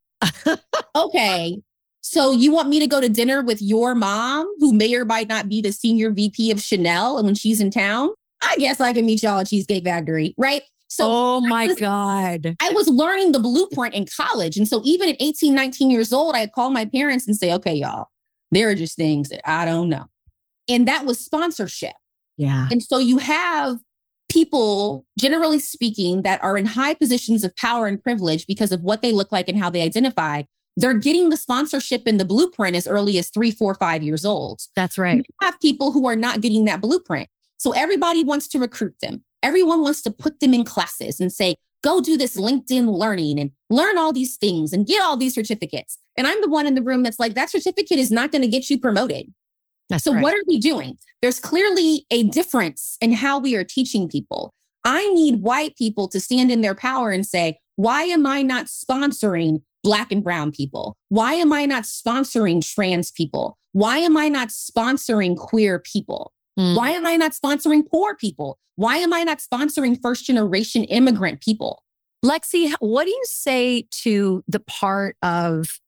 Oh. 0.46 0.57
okay. 0.94 1.61
So 2.03 2.33
you 2.33 2.53
want 2.53 2.68
me 2.68 2.79
to 2.81 2.87
go 2.87 3.00
to 3.00 3.09
dinner 3.09 3.42
with 3.42 3.62
your 3.62 3.94
mom, 3.94 4.46
who 4.59 4.72
may 4.72 4.94
or 4.94 5.05
might 5.05 5.29
not 5.29 5.48
be 5.48 5.61
the 5.61 5.72
senior 5.72 6.11
VP 6.11 6.50
of 6.50 6.61
Chanel, 6.61 7.18
and 7.18 7.26
when 7.26 7.35
she's 7.35 7.61
in 7.61 7.70
town? 7.70 8.11
I 8.42 8.57
guess 8.57 8.81
I 8.81 8.92
can 8.92 9.05
meet 9.05 9.22
y'all 9.22 9.38
at 9.38 9.48
Cheesecake 9.48 9.85
Factory, 9.85 10.35
right? 10.38 10.62
So 10.90 11.05
Oh 11.09 11.40
my 11.40 11.64
I 11.64 11.66
was, 11.68 11.79
God. 11.79 12.57
I 12.61 12.70
was 12.70 12.88
learning 12.88 13.33
the 13.33 13.38
blueprint 13.38 13.94
in 13.94 14.07
college. 14.07 14.57
And 14.57 14.66
so 14.66 14.83
even 14.85 15.09
at 15.09 15.16
18, 15.20 15.55
19 15.55 15.90
years 15.90 16.12
old, 16.12 16.35
I'd 16.35 16.53
call 16.53 16.70
my 16.70 16.85
parents 16.85 17.26
and 17.29 17.37
say, 17.37 17.55
okay, 17.55 17.74
y'all, 17.74 18.09
there 18.50 18.68
are 18.68 18.74
just 18.74 18.96
things 18.96 19.29
that 19.29 19.48
I 19.48 19.64
don't 19.64 19.88
know. 19.88 20.07
And 20.68 20.88
that 20.88 21.07
was 21.07 21.18
sponsorship. 21.18 21.94
Yeah. 22.37 22.68
And 22.72 22.83
so 22.83 22.98
you 22.98 23.18
have 23.18 23.79
people, 24.29 25.07
generally 25.18 25.61
speaking, 25.61 26.22
that 26.22 26.42
are 26.42 26.59
in 26.59 26.66
high 26.66 26.94
positions 26.94 27.44
of 27.44 27.55
power 27.57 27.87
and 27.87 28.03
privilege 28.03 28.46
because 28.46 28.72
of 28.72 28.83
what 28.83 29.00
they 29.00 29.12
look 29.12 29.31
like 29.31 29.48
and 29.48 29.59
how 29.59 29.70
they 29.70 29.83
identify. 29.83 30.42
They're 30.76 30.94
getting 30.94 31.31
the 31.31 31.37
sponsorship 31.37 32.03
and 32.07 32.18
the 32.18 32.24
blueprint 32.24 32.74
as 32.74 32.87
early 32.88 33.18
as 33.18 33.31
three, 33.31 33.50
four, 33.53 33.74
five 33.74 34.03
years 34.03 34.24
old. 34.24 34.62
That's 34.74 34.98
right. 34.98 35.18
You 35.18 35.24
have 35.42 35.61
people 35.61 35.92
who 35.92 36.09
are 36.09 36.16
not 36.16 36.40
getting 36.40 36.64
that 36.64 36.81
blueprint. 36.81 37.29
So 37.59 37.72
everybody 37.72 38.24
wants 38.24 38.48
to 38.48 38.59
recruit 38.59 38.94
them. 39.03 39.24
Everyone 39.42 39.83
wants 39.83 40.03
to 40.03 40.11
put 40.11 40.40
them 40.40 40.55
in 40.55 40.64
classes 40.64 41.20
and 41.20 41.33
say, 41.33 41.57
go 41.83 42.00
do 42.00 42.16
this 42.16 42.37
LinkedIn 42.37 42.87
learning 42.87 43.38
and 43.38 43.50
learn 43.70 43.96
all 43.96 44.12
these 44.12 44.37
things 44.37 44.72
and 44.72 44.87
get 44.87 45.03
all 45.03 45.16
these 45.16 45.35
certificates. 45.35 45.98
And 46.16 46.26
I'm 46.26 46.40
the 46.40 46.48
one 46.48 46.66
in 46.66 46.74
the 46.74 46.83
room 46.83 47.03
that's 47.03 47.18
like, 47.18 47.35
that 47.35 47.50
certificate 47.50 47.98
is 47.98 48.11
not 48.11 48.33
going 48.33 48.42
to 48.42 48.48
get 48.48 48.68
you 48.68 48.79
promoted. 48.79 49.33
That's 49.88 50.05
so, 50.05 50.12
right. 50.12 50.22
what 50.22 50.35
are 50.35 50.42
we 50.46 50.59
doing? 50.59 50.98
There's 51.22 51.40
clearly 51.40 52.07
a 52.11 52.24
difference 52.24 52.96
in 53.00 53.12
how 53.12 53.38
we 53.38 53.56
are 53.56 53.65
teaching 53.65 54.08
people. 54.08 54.52
I 54.85 55.06
need 55.10 55.42
white 55.42 55.77
people 55.77 56.08
to 56.08 56.21
stand 56.21 56.50
in 56.50 56.60
their 56.60 56.75
power 56.75 57.10
and 57.10 57.27
say, 57.27 57.58
why 57.77 58.04
am 58.04 58.27
I 58.27 58.42
not 58.42 58.67
sponsoring 58.67 59.62
Black 59.83 60.12
and 60.12 60.23
Brown 60.23 60.52
people? 60.52 60.96
Why 61.08 61.35
am 61.35 61.52
I 61.52 61.67
not 61.67 61.85
sponsoring 61.85 62.67
trans 62.67 63.10
people? 63.10 63.56
Why 63.73 63.98
am 63.98 64.17
I 64.17 64.29
not 64.29 64.48
sponsoring 64.48 65.37
queer 65.37 65.79
people? 65.79 66.33
Mm. 66.59 66.77
Why 66.77 66.90
am 66.90 67.07
I 67.07 67.17
not 67.17 67.33
sponsoring 67.33 67.83
poor 67.88 68.17
people? 68.17 68.59
Why 68.77 68.96
am 68.96 69.13
I 69.13 69.23
not 69.25 69.38
sponsoring 69.38 70.01
first 70.01 70.25
generation 70.25 70.85
immigrant 70.85 71.40
people? 71.40 71.83
Lexi, 72.25 72.73
what 72.81 73.05
do 73.05 73.11
you 73.11 73.23
say 73.25 73.87
to 74.03 74.44
the 74.46 74.61
part 74.61 75.17
of 75.23 75.81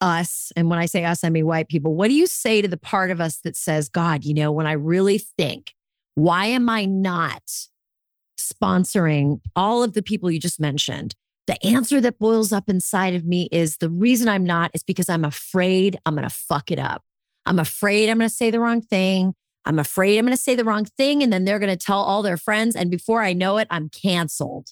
us? 0.00 0.52
And 0.56 0.68
when 0.68 0.78
I 0.78 0.86
say 0.86 1.04
us, 1.04 1.24
I 1.24 1.30
mean 1.30 1.46
white 1.46 1.68
people. 1.68 1.94
What 1.94 2.08
do 2.08 2.14
you 2.14 2.26
say 2.26 2.62
to 2.62 2.68
the 2.68 2.76
part 2.76 3.10
of 3.10 3.20
us 3.20 3.38
that 3.38 3.56
says, 3.56 3.88
God, 3.88 4.24
you 4.24 4.34
know, 4.34 4.52
when 4.52 4.66
I 4.66 4.72
really 4.72 5.18
think, 5.18 5.74
why 6.14 6.46
am 6.46 6.68
I 6.68 6.84
not 6.84 7.42
sponsoring 8.38 9.40
all 9.56 9.82
of 9.82 9.92
the 9.94 10.02
people 10.02 10.30
you 10.30 10.38
just 10.38 10.60
mentioned? 10.60 11.14
The 11.46 11.64
answer 11.66 12.00
that 12.00 12.18
boils 12.18 12.52
up 12.52 12.68
inside 12.68 13.14
of 13.14 13.24
me 13.24 13.48
is 13.50 13.78
the 13.78 13.90
reason 13.90 14.28
I'm 14.28 14.44
not 14.44 14.70
is 14.74 14.82
because 14.82 15.08
I'm 15.08 15.24
afraid 15.24 15.98
I'm 16.06 16.14
going 16.14 16.28
to 16.28 16.34
fuck 16.34 16.70
it 16.70 16.78
up. 16.78 17.02
I'm 17.46 17.58
afraid 17.58 18.08
I'm 18.08 18.18
going 18.18 18.28
to 18.28 18.34
say 18.34 18.50
the 18.50 18.60
wrong 18.60 18.82
thing. 18.82 19.34
I'm 19.64 19.78
afraid 19.78 20.18
I'm 20.18 20.24
going 20.24 20.36
to 20.36 20.42
say 20.42 20.54
the 20.54 20.64
wrong 20.64 20.84
thing. 20.84 21.22
And 21.22 21.32
then 21.32 21.44
they're 21.44 21.58
going 21.58 21.76
to 21.76 21.84
tell 21.84 21.98
all 22.00 22.22
their 22.22 22.36
friends. 22.36 22.74
And 22.74 22.90
before 22.90 23.22
I 23.22 23.32
know 23.32 23.58
it, 23.58 23.66
I'm 23.70 23.88
canceled. 23.88 24.68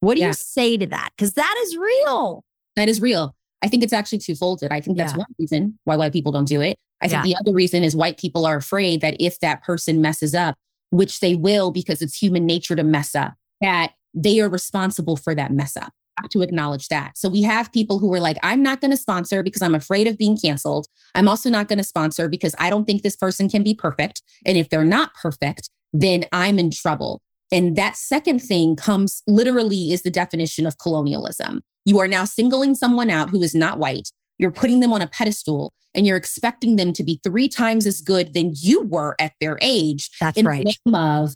What 0.00 0.14
do 0.14 0.20
Yeah. 0.20 0.28
you 0.28 0.32
say 0.34 0.76
to 0.76 0.86
that? 0.86 1.10
Because 1.16 1.32
that 1.32 1.54
is 1.64 1.76
real. 1.76 2.44
That 2.76 2.88
is 2.88 3.00
real. 3.00 3.34
I 3.62 3.68
think 3.68 3.82
it's 3.82 3.92
actually 3.92 4.18
twofolded. 4.18 4.70
I 4.70 4.80
think 4.80 4.98
that's 4.98 5.12
Yeah. 5.14 5.18
one 5.18 5.26
reason 5.38 5.78
why 5.84 5.96
white 5.96 6.12
people 6.12 6.32
don't 6.32 6.46
do 6.46 6.60
it. 6.60 6.76
I 7.00 7.08
think 7.08 7.24
the 7.24 7.36
other 7.36 7.52
reason 7.52 7.82
is 7.82 7.94
white 7.96 8.18
people 8.18 8.46
are 8.46 8.56
afraid 8.56 9.00
that 9.02 9.16
if 9.20 9.38
that 9.40 9.62
person 9.62 10.00
messes 10.00 10.34
up, 10.34 10.56
which 10.90 11.20
they 11.20 11.34
will 11.34 11.70
because 11.70 12.00
it's 12.02 12.16
human 12.16 12.46
nature 12.46 12.76
to 12.76 12.82
mess 12.84 13.14
up, 13.14 13.34
that 13.60 13.92
they 14.14 14.40
are 14.40 14.48
responsible 14.48 15.16
for 15.16 15.34
that 15.34 15.52
mess 15.52 15.76
up. 15.76 15.92
To 16.30 16.42
acknowledge 16.42 16.88
that. 16.88 17.16
So 17.16 17.28
we 17.28 17.42
have 17.42 17.72
people 17.72 17.98
who 17.98 18.12
are 18.12 18.20
like, 18.20 18.38
I'm 18.42 18.62
not 18.62 18.80
going 18.80 18.90
to 18.90 18.96
sponsor 18.96 19.42
because 19.42 19.62
I'm 19.62 19.74
afraid 19.74 20.06
of 20.06 20.18
being 20.18 20.36
canceled. 20.36 20.86
I'm 21.14 21.28
also 21.28 21.50
not 21.50 21.68
going 21.68 21.78
to 21.78 21.84
sponsor 21.84 22.28
because 22.28 22.54
I 22.58 22.68
don't 22.68 22.84
think 22.84 23.02
this 23.02 23.16
person 23.16 23.48
can 23.48 23.62
be 23.62 23.74
perfect. 23.74 24.22
And 24.44 24.58
if 24.58 24.68
they're 24.68 24.84
not 24.84 25.14
perfect, 25.14 25.70
then 25.92 26.24
I'm 26.32 26.58
in 26.58 26.70
trouble. 26.70 27.22
And 27.52 27.76
that 27.76 27.96
second 27.96 28.40
thing 28.40 28.76
comes 28.76 29.22
literally 29.26 29.92
is 29.92 30.02
the 30.02 30.10
definition 30.10 30.66
of 30.66 30.78
colonialism. 30.78 31.62
You 31.84 32.00
are 32.00 32.08
now 32.08 32.24
singling 32.24 32.74
someone 32.74 33.10
out 33.10 33.30
who 33.30 33.42
is 33.42 33.54
not 33.54 33.78
white. 33.78 34.10
You're 34.38 34.50
putting 34.50 34.80
them 34.80 34.92
on 34.92 35.02
a 35.02 35.06
pedestal 35.06 35.72
and 35.94 36.06
you're 36.06 36.16
expecting 36.16 36.76
them 36.76 36.92
to 36.94 37.04
be 37.04 37.20
three 37.22 37.48
times 37.48 37.86
as 37.86 38.00
good 38.00 38.34
than 38.34 38.52
you 38.54 38.82
were 38.82 39.16
at 39.20 39.32
their 39.40 39.58
age. 39.62 40.10
That's 40.20 40.42
right. 40.42 40.66
the 40.84 40.94
of 40.94 41.34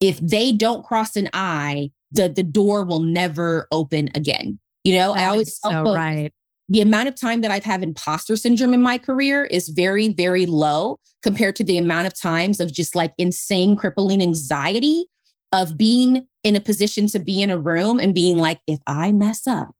if 0.00 0.18
they 0.20 0.52
don't 0.52 0.84
cross 0.84 1.16
an 1.16 1.28
I, 1.32 1.90
the, 2.12 2.28
the 2.28 2.42
door 2.42 2.84
will 2.84 3.00
never 3.00 3.66
open 3.72 4.10
again. 4.14 4.58
You 4.84 4.94
know, 4.96 5.12
I 5.12 5.26
always 5.26 5.58
so 5.58 5.70
folks, 5.70 5.96
right. 5.96 6.32
the 6.68 6.80
amount 6.80 7.08
of 7.08 7.14
time 7.20 7.40
that 7.42 7.50
I've 7.50 7.64
had 7.64 7.82
imposter 7.82 8.36
syndrome 8.36 8.72
in 8.74 8.80
my 8.82 8.96
career 8.98 9.44
is 9.44 9.68
very, 9.68 10.08
very 10.08 10.46
low 10.46 10.96
compared 11.22 11.56
to 11.56 11.64
the 11.64 11.76
amount 11.78 12.06
of 12.06 12.18
times 12.18 12.60
of 12.60 12.72
just 12.72 12.94
like 12.94 13.12
insane, 13.18 13.76
crippling 13.76 14.22
anxiety 14.22 15.06
of 15.52 15.76
being 15.76 16.26
in 16.44 16.56
a 16.56 16.60
position 16.60 17.06
to 17.08 17.18
be 17.18 17.42
in 17.42 17.50
a 17.50 17.58
room 17.58 17.98
and 17.98 18.14
being 18.14 18.38
like, 18.38 18.60
if 18.66 18.78
I 18.86 19.12
mess 19.12 19.46
up, 19.46 19.70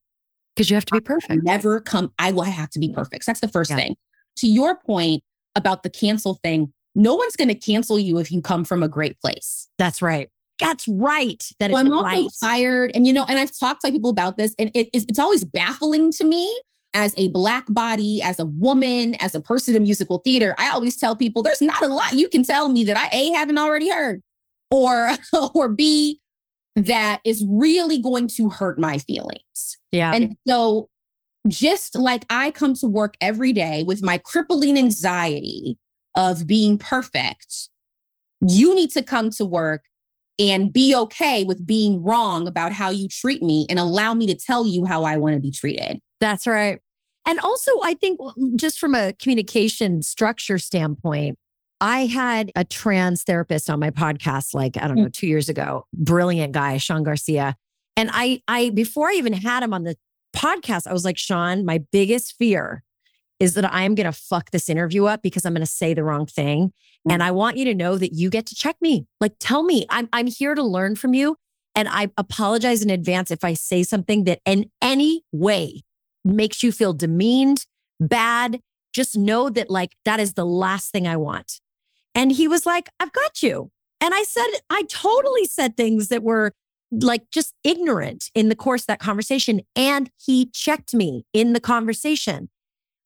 Because 0.57 0.68
you 0.70 0.74
have 0.74 0.85
to 0.87 0.95
be 0.95 1.01
perfect. 1.01 1.43
never 1.45 1.81
come, 1.81 2.12
I 2.18 2.33
will 2.33 2.43
have 2.43 2.70
to 2.70 2.79
be 2.79 2.93
perfect. 2.93 3.24
So 3.24 3.31
that's 3.31 3.41
the 3.41 3.49
first 3.49 3.70
Yeah. 3.70 3.76
thing. 3.76 3.97
To 4.39 4.47
your 4.47 4.76
point 4.76 5.22
about 5.55 5.83
the 5.83 5.91
cancel 5.91 6.35
thing, 6.43 6.72
no 6.95 7.14
one's 7.14 7.37
going 7.37 7.49
to 7.49 7.55
cancel 7.55 7.99
you 7.99 8.18
if 8.18 8.33
you 8.33 8.43
come 8.43 8.64
from 8.64 8.83
a 8.83 8.89
great 8.89 9.20
place. 9.20 9.68
That's 9.79 10.03
right. 10.03 10.29
That's 10.61 10.86
right. 10.88 11.42
That 11.61 11.70
Well, 11.70 11.86
I'm 11.86 11.92
also 11.92 12.04
right. 12.04 12.28
tired. 12.42 12.92
And, 12.94 13.06
you 13.06 13.12
know, 13.12 13.24
and 13.28 13.38
I've 13.38 13.56
talked 13.56 13.82
to 13.84 13.92
people 13.92 14.11
about 14.11 14.36
this, 14.36 14.54
and 14.59 14.70
it, 14.74 14.88
it's, 14.92 15.04
it's 15.09 15.18
always 15.18 15.44
baffling 15.44 16.12
to 16.12 16.24
me 16.24 16.61
as 16.94 17.14
a 17.16 17.28
Black 17.28 17.64
body, 17.68 18.22
as 18.22 18.38
a 18.38 18.46
woman, 18.46 19.14
as 19.16 19.34
a 19.34 19.40
person 19.40 19.76
in 19.76 19.82
musical 19.82 20.18
theater. 20.18 20.54
I 20.59 20.70
always 20.70 20.96
tell 20.96 21.14
people 21.14 21.42
there's 21.42 21.62
not 21.62 21.82
a 21.82 21.88
lot 21.88 22.12
you 22.14 22.28
can 22.28 22.42
tell 22.42 22.68
me 22.68 22.84
that 22.84 22.96
I 22.96 23.14
A, 23.16 23.30
haven't 23.30 23.59
already 23.59 23.90
heard, 23.90 24.22
or, 24.70 25.11
or 25.54 25.68
B, 25.68 26.20
that 26.76 27.20
is 27.24 27.44
really 27.48 28.00
going 28.00 28.28
to 28.28 28.48
hurt 28.48 28.78
my 28.78 28.98
feelings. 28.98 29.78
Yeah. 29.92 30.12
And 30.14 30.36
so, 30.46 30.88
just 31.46 31.96
like 31.96 32.24
I 32.30 32.50
come 32.50 32.74
to 32.74 32.86
work 32.86 33.16
every 33.20 33.52
day 33.52 33.82
with 33.84 34.02
my 34.02 34.18
crippling 34.18 34.76
anxiety 34.76 35.78
of 36.14 36.46
being 36.46 36.78
perfect, 36.78 37.68
you 38.40 38.74
need 38.74 38.90
to 38.90 39.02
come 39.02 39.30
to 39.30 39.44
work 39.44 39.84
and 40.39 40.72
be 40.72 40.95
okay 40.95 41.45
with 41.45 41.66
being 41.66 42.03
wrong 42.03 42.47
about 42.47 42.72
how 42.72 42.91
you 42.91 43.09
treat 43.09 43.43
me 43.43 43.66
and 43.68 43.78
allow 43.78 44.14
me 44.14 44.26
to 44.26 44.34
tell 44.34 44.66
you 44.66 44.84
how 44.84 45.05
I 45.05 45.16
want 45.16 45.34
to 45.34 45.41
be 45.41 45.51
treated. 45.51 46.01
That's 46.20 46.47
right. 46.47 46.80
And 47.26 47.41
also, 47.41 47.72
I 47.82 47.95
think 47.95 48.20
just 48.57 48.78
from 48.78 48.95
a 48.95 49.12
communication 49.14 50.03
structure 50.03 50.59
standpoint, 50.59 51.39
I 51.80 52.07
had 52.07 52.51
a 52.57 52.64
trans 52.64 53.22
therapist 53.22 53.68
on 53.68 53.80
my 53.80 53.91
podcast, 53.91 54.55
like, 54.55 54.76
I 54.76 54.89
don't 54.89 54.97
mm. 54.97 55.03
know, 55.03 55.09
two 55.09 55.26
years 55.26 55.49
ago. 55.49 55.84
Brilliant 55.93 56.53
guy, 56.53 56.78
Sean 56.78 57.03
Garcia. 57.03 57.55
And 57.97 58.11
I, 58.12 58.43
I, 58.49 58.70
before 58.70 59.09
I 59.09 59.14
even 59.14 59.32
had 59.32 59.62
him 59.62 59.74
on 59.74 59.84
the 59.84 59.97
podcast, 60.34 60.86
I 60.86 60.93
was 60.93 61.05
like, 61.05 61.18
Sean, 61.18 61.64
my 61.64 61.82
biggest 61.93 62.34
fear 62.39 62.82
is 63.41 63.55
that 63.55 63.72
I'm 63.72 63.95
going 63.95 64.11
to 64.11 64.12
fuck 64.12 64.51
this 64.51 64.68
interview 64.68 65.07
up 65.07 65.22
because 65.22 65.45
I'm 65.45 65.55
going 65.55 65.64
to 65.64 65.70
say 65.70 65.95
the 65.95 66.05
wrong 66.05 66.26
thing. 66.26 66.72
Mm. 67.07 67.12
And 67.12 67.22
I 67.22 67.30
want 67.30 67.57
you 67.57 67.64
to 67.66 67.74
know 67.74 67.97
that 67.97 68.12
you 68.12 68.30
get 68.30 68.47
to 68.47 68.55
check 68.55 68.76
me. 68.80 69.07
Like, 69.20 69.34
tell 69.39 69.62
me, 69.62 69.86
I'm, 69.91 70.09
I'm 70.12 70.26
here 70.26 70.55
to 70.55 70.62
learn 70.62 70.97
from 70.97 71.14
you. 71.14 71.36
And 71.74 71.89
I 71.89 72.11
apologize 72.16 72.82
in 72.82 72.91
advance 72.91 73.30
if 73.30 73.45
I 73.45 73.55
say 73.55 73.82
something 73.84 74.24
that 74.24 74.41
in 74.45 74.70
any 74.82 75.22
way 75.30 75.82
makes 76.24 76.62
you 76.62 76.72
feel 76.72 76.93
demeaned, 76.93 77.66
bad. 78.01 78.61
Just 78.93 79.16
know 79.16 79.49
that, 79.51 79.70
like, 79.70 79.95
that 80.05 80.18
is 80.18 80.34
the 80.34 80.47
last 80.47 80.91
thing 80.91 81.07
I 81.07 81.16
want. 81.16 81.61
And 82.14 82.32
he 82.32 82.49
was 82.49 82.66
like, 82.66 82.89
I've 82.99 83.12
got 83.12 83.43
you. 83.43 83.70
And 84.01 84.14
I 84.14 84.24
said, 84.24 84.47
I 84.70 84.82
totally 84.89 85.45
said 85.45 85.76
things 85.76 86.09
that 86.09 86.22
were 86.22 86.53
like 86.91 87.30
just 87.30 87.55
ignorant 87.64 88.30
in 88.34 88.49
the 88.49 88.57
course 88.57 88.82
of 88.82 88.86
that 88.86 88.99
conversation. 89.01 89.61
And 89.76 90.11
he 90.16 90.47
checked 90.47 90.95
me 90.95 91.26
in 91.32 91.53
the 91.53 91.61
conversation. 91.61 92.49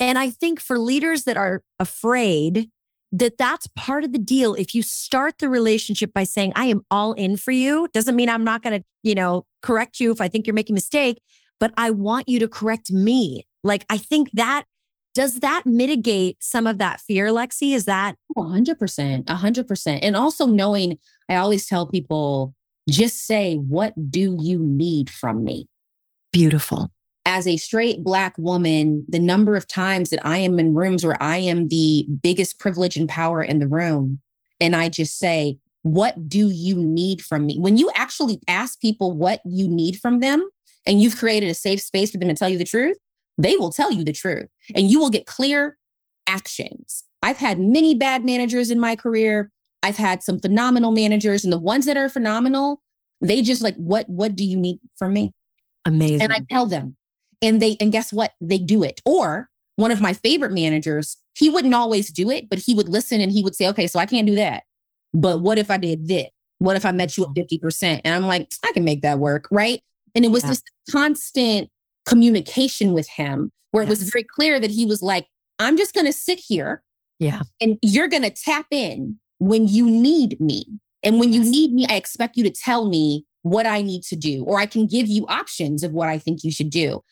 And 0.03 0.18
I 0.18 0.30
think 0.30 0.59
for 0.59 0.80
leaders 0.80 1.22
that 1.24 1.36
are 1.36 1.62
afraid 1.78 2.68
that 3.12 3.38
that's 3.38 3.68
part 3.76 4.03
of 4.03 4.12
the 4.12 4.18
deal. 4.18 4.55
If 4.55 4.74
you 4.74 4.82
start 4.82 5.38
the 5.38 5.48
relationship 5.48 6.12
by 6.12 6.24
saying, 6.24 6.53
I 6.57 6.64
am 6.64 6.84
all 6.90 7.12
in 7.12 7.36
for 7.36 7.53
you, 7.53 7.86
doesn't 7.92 8.16
mean 8.16 8.28
I'm 8.28 8.42
not 8.42 8.62
going 8.62 8.80
to, 8.80 8.86
you 9.05 9.14
know, 9.14 9.46
correct 9.62 10.00
you 10.00 10.11
if 10.11 10.20
I 10.20 10.26
think 10.26 10.44
you're 10.44 10.55
making 10.55 10.74
a 10.74 10.78
mistake, 10.82 11.22
but 11.61 11.72
I 11.76 11.90
want 11.90 12.28
you 12.28 12.40
to 12.40 12.48
correct 12.48 12.90
me. 12.90 13.46
Like, 13.62 13.84
I 13.88 13.96
think 13.96 14.32
that 14.32 14.64
does 15.14 15.38
that 15.40 15.66
mitigate 15.66 16.38
some 16.42 16.66
of 16.66 16.78
that 16.78 17.00
fear, 17.00 17.28
Lexi? 17.28 17.72
Is 17.72 17.84
that 17.84 18.16
Oh, 18.36 18.42
100%. 18.42 19.24
100%. 19.26 19.98
And 20.03 20.16
also 20.16 20.46
knowing, 20.46 20.98
I 21.28 21.36
always 21.36 21.68
tell 21.68 21.86
people 21.86 22.55
just 22.88 23.24
say, 23.24 23.55
What 23.57 23.92
do 24.11 24.36
you 24.40 24.59
need 24.59 25.11
from 25.11 25.44
me? 25.44 25.68
beautiful? 26.32 26.90
As 27.25 27.47
a 27.47 27.57
straight 27.57 28.03
black 28.03 28.37
woman, 28.37 29.05
the 29.09 29.18
number 29.18 29.57
of 29.57 29.68
times 29.68 30.11
that 30.11 30.25
I 30.27 30.39
am 30.39 30.59
in 30.59 30.75
rooms 30.75 31.05
where 31.05 31.20
I 31.23 31.39
am 31.39 31.68
the 31.68 32.07
biggest 32.23 32.59
privilege 32.59 32.97
and 32.97 33.09
power 33.09 33.43
in 33.43 33.59
the 33.59 33.68
room, 33.68 34.20
and 34.61 34.75
I 34.75 34.89
just 34.89 35.18
say, 35.18 35.59
What 35.83 36.29
do 36.29 36.51
you 36.51 36.77
need 36.77 37.23
from 37.23 37.47
me? 37.47 37.59
When 37.59 37.77
you 37.77 37.91
actually 37.95 38.41
ask 38.49 38.81
people 38.81 39.12
what 39.12 39.41
you 39.45 39.68
need 39.68 39.99
from 40.01 40.20
them, 40.20 40.49
and 40.85 41.01
you've 41.01 41.16
created 41.16 41.49
a 41.49 41.55
safe 41.55 41.81
space 41.81 42.11
for 42.11 42.18
them 42.18 42.29
to 42.29 42.35
tell 42.35 42.49
you 42.49 42.59
the 42.59 42.64
truth, 42.64 42.97
they 43.39 43.57
will 43.57 43.70
tell 43.70 43.93
you 43.93 44.05
the 44.05 44.12
truth, 44.12 44.49
and 44.75 44.91
you 44.91 44.99
will 44.99 45.11
get 45.11 45.27
clear 45.27 45.77
actions. 46.27 47.05
I've 47.23 47.39
had 47.39 47.61
many 47.61 47.95
bad 47.95 48.25
managers 48.25 48.70
in 48.70 48.81
my 48.81 48.97
career. 48.97 49.51
I've 49.85 49.97
had 49.97 50.23
some 50.23 50.41
phenomenal 50.41 50.91
managers, 50.91 51.45
and 51.45 51.53
the 51.53 51.59
ones 51.59 51.87
that 51.87 51.97
are 51.97 52.09
phenomenal, 52.09 52.83
they 53.20 53.43
just 53.43 53.62
like, 53.62 53.77
What, 53.77 54.09
what 54.09 54.35
do 54.35 54.45
you 54.45 54.57
need 54.57 54.81
from 54.97 55.12
me? 55.12 55.33
Amazing. 55.85 56.23
and 56.23 56.33
I 56.33 56.41
tell 56.51 56.66
them. 56.66 56.97
And 57.43 57.61
they 57.61 57.76
and 57.80 57.93
guess 57.93 58.12
what? 58.12 58.32
They 58.40 58.59
do 58.59 58.82
it. 58.82 59.01
Or 59.05 59.49
one 59.76 59.90
of 59.90 60.01
my 60.01 60.12
favorite 60.12 60.53
managers, 60.53 61.16
he 61.34 61.49
wouldn't 61.51 61.74
always 61.74 62.11
do 62.11 62.30
it, 62.30 62.49
but 62.49 62.59
he 62.61 62.74
would 62.74 62.88
listen 62.88 63.20
and 63.20 63.32
he 63.32 63.43
would 63.43 63.55
say, 63.57 63.66
"Okay, 63.68 63.86
so 63.86 63.99
I 63.99 64.07
can't 64.07 64.26
do 64.26 64.34
that. 64.36 64.62
But 65.12 65.40
what 65.40 65.59
if 65.59 65.70
I 65.70 65.76
did 65.76 66.09
this? 66.09 66.28
What 66.59 66.76
if 66.76 66.86
I 66.86 66.93
met 66.93 67.16
you 67.16 67.24
at 67.24 67.34
50%?" 67.34 68.01
And 68.05 68.14
I'm 68.14 68.26
like, 68.26 68.51
"I 68.64 68.72
can 68.72 68.84
make 68.84 69.03
that 69.03 69.18
work, 69.18 69.49
right?" 69.51 69.80
And 70.14 70.24
it 70.24 70.30
was 70.30 70.45
Yeah. 70.45 70.51
this 70.51 70.62
constant 70.90 71.68
communication 72.07 72.93
with 72.93 73.09
him 73.09 73.51
where 73.70 73.82
it 73.82 73.88
was 73.88 74.03
very 74.03 74.24
clear 74.24 74.61
that 74.61 74.70
he 74.70 74.84
was 74.84 75.03
like, 75.03 75.26
"I'm 75.59 75.76
just 75.76 75.95
going 75.95 76.07
to 76.07 76.12
sit 76.12 76.38
here 76.47 76.82
yeah. 77.18 77.43
and 77.61 77.78
you're 77.82 78.09
going 78.09 78.22
to 78.22 78.30
tap 78.30 78.66
in 78.70 79.18
when 79.38 79.66
you 79.66 79.90
need 79.90 80.40
me. 80.40 80.66
And 81.03 81.18
when 81.18 81.32
you 81.32 81.43
need 81.43 81.72
me, 81.72 81.86
I 81.88 81.95
expect 81.95 82.36
you 82.36 82.45
to 82.45 82.51
tell 82.51 82.88
me 82.88 83.24
what 83.43 83.66
I 83.66 83.82
need 83.82 84.03
to 84.05 84.16
do, 84.16 84.45
or 84.45 84.61
I 84.61 84.66
can 84.66 84.86
give 84.86 85.09
you 85.09 85.26
options 85.26 85.82
of 85.82 85.93
what 85.93 86.09
I 86.09 86.16
think 86.18 86.45
you 86.45 86.53
should 86.53 86.70
do. 86.70 87.03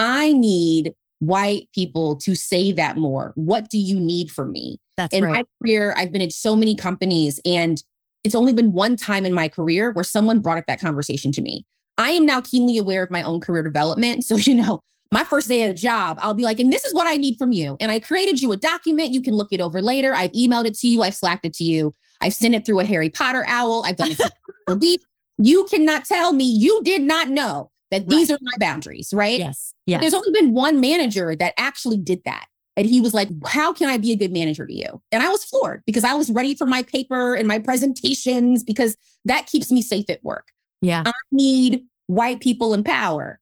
I 0.00 0.32
need 0.32 0.94
white 1.18 1.68
people 1.74 2.16
to 2.16 2.34
say 2.34 2.72
that 2.72 2.96
more. 2.96 3.32
What 3.34 3.68
do 3.68 3.78
you 3.78 4.00
need 4.00 4.30
from 4.30 4.50
me? 4.50 4.78
That's 4.96 5.14
In 5.14 5.24
right. 5.24 5.32
my 5.32 5.44
career, 5.62 5.94
I've 5.96 6.10
been 6.10 6.22
in 6.22 6.30
so 6.30 6.56
many 6.56 6.74
companies, 6.74 7.38
and 7.44 7.82
it's 8.24 8.34
only 8.34 8.54
been 8.54 8.72
one 8.72 8.96
time 8.96 9.26
in 9.26 9.34
my 9.34 9.48
career 9.48 9.92
where 9.92 10.04
someone 10.04 10.40
brought 10.40 10.56
up 10.56 10.64
that 10.68 10.80
conversation 10.80 11.32
to 11.32 11.42
me. 11.42 11.66
I 11.98 12.10
am 12.12 12.24
now 12.24 12.40
keenly 12.40 12.78
aware 12.78 13.02
of 13.02 13.10
my 13.10 13.22
own 13.22 13.40
career 13.40 13.62
development. 13.62 14.24
So, 14.24 14.36
you 14.38 14.54
know, 14.54 14.80
my 15.12 15.22
first 15.22 15.48
day 15.48 15.62
at 15.64 15.70
a 15.70 15.74
job, 15.74 16.18
I'll 16.22 16.34
be 16.34 16.44
like, 16.44 16.60
and 16.60 16.72
this 16.72 16.84
is 16.86 16.94
what 16.94 17.06
I 17.06 17.16
need 17.16 17.36
from 17.36 17.52
you. 17.52 17.76
And 17.78 17.90
I 17.90 18.00
created 18.00 18.40
you 18.40 18.52
a 18.52 18.56
document. 18.56 19.10
You 19.10 19.20
can 19.20 19.34
look 19.34 19.48
it 19.52 19.60
over 19.60 19.82
later. 19.82 20.14
I've 20.14 20.32
emailed 20.32 20.64
it 20.66 20.78
to 20.78 20.88
you. 20.88 21.02
I've 21.02 21.14
slacked 21.14 21.44
it 21.44 21.52
to 21.54 21.64
you. 21.64 21.94
I've 22.22 22.34
sent 22.34 22.54
it 22.54 22.64
through 22.64 22.80
a 22.80 22.84
Harry 22.84 23.10
Potter 23.10 23.44
owl. 23.46 23.84
I've 23.84 23.96
done 23.96 24.12
it. 24.12 25.00
You 25.42 25.64
cannot 25.64 26.04
tell 26.04 26.34
me 26.34 26.44
you 26.44 26.82
did 26.84 27.00
not 27.00 27.30
know 27.30 27.70
that 27.90 28.08
these 28.08 28.30
are 28.30 28.38
my 28.42 28.52
boundaries, 28.58 29.12
right? 29.12 29.38
yes. 29.38 29.74
Yes. 29.86 30.00
There's 30.00 30.14
only 30.14 30.30
been 30.32 30.52
one 30.54 30.80
manager 30.80 31.34
that 31.36 31.54
actually 31.58 31.96
did 31.98 32.22
that. 32.24 32.46
And 32.76 32.86
he 32.88 33.00
was 33.00 33.12
like, 33.12 33.28
How 33.46 33.72
can 33.72 33.88
I 33.88 33.96
be 33.98 34.12
a 34.12 34.16
good 34.16 34.32
manager 34.32 34.66
to 34.66 34.72
you? 34.72 35.02
And 35.10 35.22
I 35.22 35.28
was 35.28 35.44
floored 35.44 35.82
because 35.86 36.04
I 36.04 36.14
was 36.14 36.30
ready 36.30 36.54
for 36.54 36.66
my 36.66 36.82
paper 36.84 37.34
and 37.34 37.48
my 37.48 37.58
presentations 37.58 38.62
because 38.62 38.96
that 39.24 39.46
keeps 39.46 39.70
me 39.72 39.82
safe 39.82 40.08
at 40.08 40.22
work. 40.22 40.48
yeah. 40.80 41.02
I 41.06 41.12
need 41.32 41.84
white 42.06 42.40
people 42.40 42.72
in 42.74 42.82
power 42.84 43.38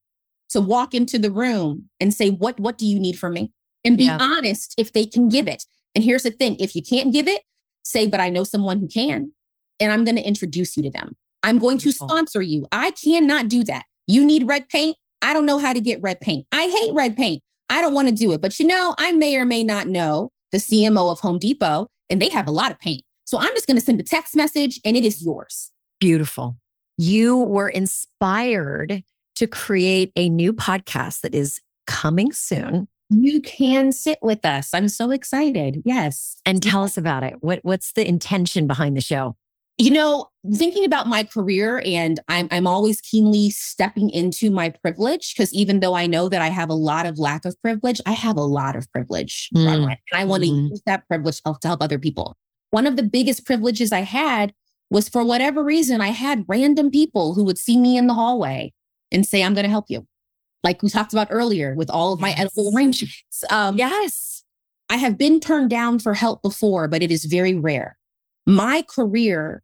to 0.49 0.59
walk 0.61 0.93
into 0.93 1.19
the 1.19 1.31
room 1.31 1.89
and 1.99 2.13
say, 2.13 2.31
What, 2.31 2.59
what 2.59 2.77
do 2.77 2.85
you 2.87 2.99
need 2.99 3.17
from 3.19 3.33
me? 3.33 3.51
And 3.85 3.97
be 3.97 4.05
Yeah. 4.05 4.17
honest 4.19 4.73
if 4.77 4.93
they 4.93 5.05
can 5.05 5.29
give 5.29 5.47
it. 5.47 5.63
And 5.95 6.03
here's 6.03 6.23
the 6.23 6.31
thing 6.31 6.55
if 6.59 6.75
you 6.75 6.81
can't 6.81 7.13
give 7.13 7.27
it, 7.27 7.43
say, 7.83 8.07
but 8.07 8.19
I 8.19 8.29
know 8.29 8.43
someone 8.43 8.79
who 8.79 8.87
can, 8.87 9.31
and 9.79 9.91
I'm 9.91 10.03
going 10.03 10.15
to 10.17 10.27
introduce 10.27 10.75
you 10.75 10.83
to 10.83 10.89
them. 10.89 11.15
I'm 11.43 11.59
going 11.59 11.77
to 11.79 11.91
sponsor 11.91 12.41
you. 12.41 12.67
I 12.71 12.91
cannot 12.91 13.47
do 13.47 13.63
that. 13.65 13.85
You 14.09 14.25
need 14.25 14.47
red 14.47 14.67
paint. 14.69 14.97
I 15.21 15.33
don't 15.33 15.45
know 15.45 15.59
how 15.59 15.71
to 15.71 15.79
get 15.79 16.01
red 16.01 16.19
paint. 16.19 16.47
I 16.51 16.67
hate 16.67 16.93
red 16.95 17.15
paint. 17.15 17.43
I 17.69 17.79
don't 17.79 17.93
want 17.93 18.07
to 18.07 18.13
do 18.13 18.31
it. 18.31 18.41
But 18.41 18.59
you 18.59 18.65
know, 18.65 18.95
I 18.97 19.11
may 19.11 19.35
or 19.35 19.45
may 19.45 19.63
not 19.63 19.87
know 19.87 20.31
the 20.51 20.57
CMO 20.57 21.11
of 21.11 21.19
Home 21.19 21.37
Depot, 21.37 21.85
and 22.09 22.19
they 22.19 22.29
have 22.29 22.47
a 22.47 22.51
lot 22.51 22.71
of 22.71 22.79
paint. 22.79 23.03
So 23.25 23.37
I'm 23.37 23.53
just 23.53 23.67
going 23.67 23.77
to 23.77 23.85
send 23.85 23.99
a 23.99 24.03
text 24.03 24.35
message 24.35 24.79
and 24.83 24.97
it 24.97 25.05
is 25.05 25.23
yours. 25.23 25.69
Beautiful. 25.99 26.57
You 26.97 27.37
were 27.37 27.69
inspired 27.69 29.03
to 29.35 29.45
create 29.45 30.11
a 30.15 30.27
new 30.27 30.53
podcast 30.53 31.21
that 31.21 31.35
is 31.35 31.61
coming 31.85 32.31
soon. 32.31 32.87
You 33.11 33.41
can 33.41 33.91
sit 33.91 34.17
with 34.23 34.43
us. 34.43 34.73
I'm 34.73 34.87
so 34.87 35.11
excited. 35.11 35.83
Yes. 35.85 36.37
And 36.47 36.63
tell 36.63 36.83
us 36.83 36.97
about 36.97 37.21
it. 37.21 37.35
What 37.41 37.59
what's 37.61 37.91
the 37.91 38.07
intention 38.07 38.65
behind 38.65 38.97
the 38.97 39.01
show? 39.01 39.35
You 39.81 39.91
know, 39.91 40.27
thinking 40.55 40.83
about 40.83 41.07
my 41.07 41.23
career 41.23 41.81
and 41.85 42.19
I'm 42.27 42.49
I'm 42.51 42.67
always 42.67 42.99
keenly 42.99 43.49
stepping 43.49 44.09
into 44.09 44.51
my 44.51 44.69
privilege 44.69 45.33
because 45.33 45.53
even 45.53 45.79
though 45.79 45.95
I 45.95 46.05
know 46.05 46.27
that 46.27 46.41
I 46.41 46.49
have 46.49 46.69
a 46.69 46.73
lot 46.73 47.05
of 47.05 47.17
lack 47.17 47.45
of 47.45 47.59
privilege, 47.61 48.01
I 48.05 48.11
have 48.11 48.35
a 48.35 48.43
lot 48.43 48.75
of 48.75 48.91
privilege. 48.91 49.49
Mm. 49.55 49.67
And 49.67 49.97
I 50.13 50.25
want 50.25 50.43
to 50.43 50.49
mm. 50.49 50.69
use 50.69 50.81
that 50.85 51.07
privilege 51.07 51.41
to 51.41 51.55
help 51.63 51.81
other 51.81 51.97
people. 51.97 52.35
One 52.71 52.87
of 52.87 52.97
the 52.97 53.03
biggest 53.03 53.45
privileges 53.45 53.91
I 53.91 54.01
had 54.01 54.53
was 54.89 55.07
for 55.07 55.23
whatever 55.23 55.63
reason, 55.63 56.01
I 56.01 56.09
had 56.09 56.45
random 56.47 56.91
people 56.91 57.33
who 57.33 57.43
would 57.45 57.57
see 57.57 57.77
me 57.77 57.97
in 57.97 58.07
the 58.07 58.13
hallway 58.13 58.73
and 59.11 59.25
say, 59.25 59.43
I'm 59.43 59.53
going 59.53 59.63
to 59.63 59.69
help 59.69 59.85
you. 59.87 60.05
Like 60.63 60.83
we 60.83 60.89
talked 60.89 61.13
about 61.13 61.27
earlier 61.29 61.73
with 61.75 61.89
all 61.89 62.13
of 62.13 62.19
my 62.19 62.29
yes. 62.29 62.39
edible 62.39 62.71
arrangements. 62.75 63.43
Um, 63.49 63.77
yes. 63.77 64.43
I 64.89 64.97
have 64.97 65.17
been 65.17 65.39
turned 65.39 65.69
down 65.69 65.99
for 65.99 66.15
help 66.15 66.41
before, 66.41 66.87
but 66.87 67.03
it 67.03 67.11
is 67.11 67.25
very 67.25 67.53
rare. 67.53 67.97
My 68.45 68.83
career 68.83 69.61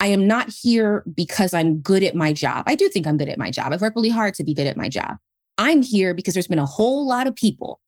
I 0.00 0.06
am 0.06 0.26
not 0.26 0.48
here 0.48 1.04
because 1.14 1.52
I'm 1.52 1.78
good 1.80 2.02
at 2.02 2.14
my 2.14 2.32
job. 2.32 2.64
I 2.66 2.74
do 2.74 2.88
think 2.88 3.06
I'm 3.06 3.18
good 3.18 3.28
at 3.28 3.38
my 3.38 3.50
job. 3.50 3.72
I've 3.72 3.82
worked 3.82 3.96
really 3.96 4.08
hard 4.08 4.34
to 4.34 4.44
be 4.44 4.54
good 4.54 4.66
at 4.66 4.76
my 4.76 4.88
job. 4.88 5.16
I'm 5.58 5.82
here 5.82 6.14
because 6.14 6.34
there's 6.34 6.48
been 6.48 6.58
a 6.58 6.66
whole 6.66 7.06
lot 7.06 7.26
of 7.26 7.36
people 7.36 7.80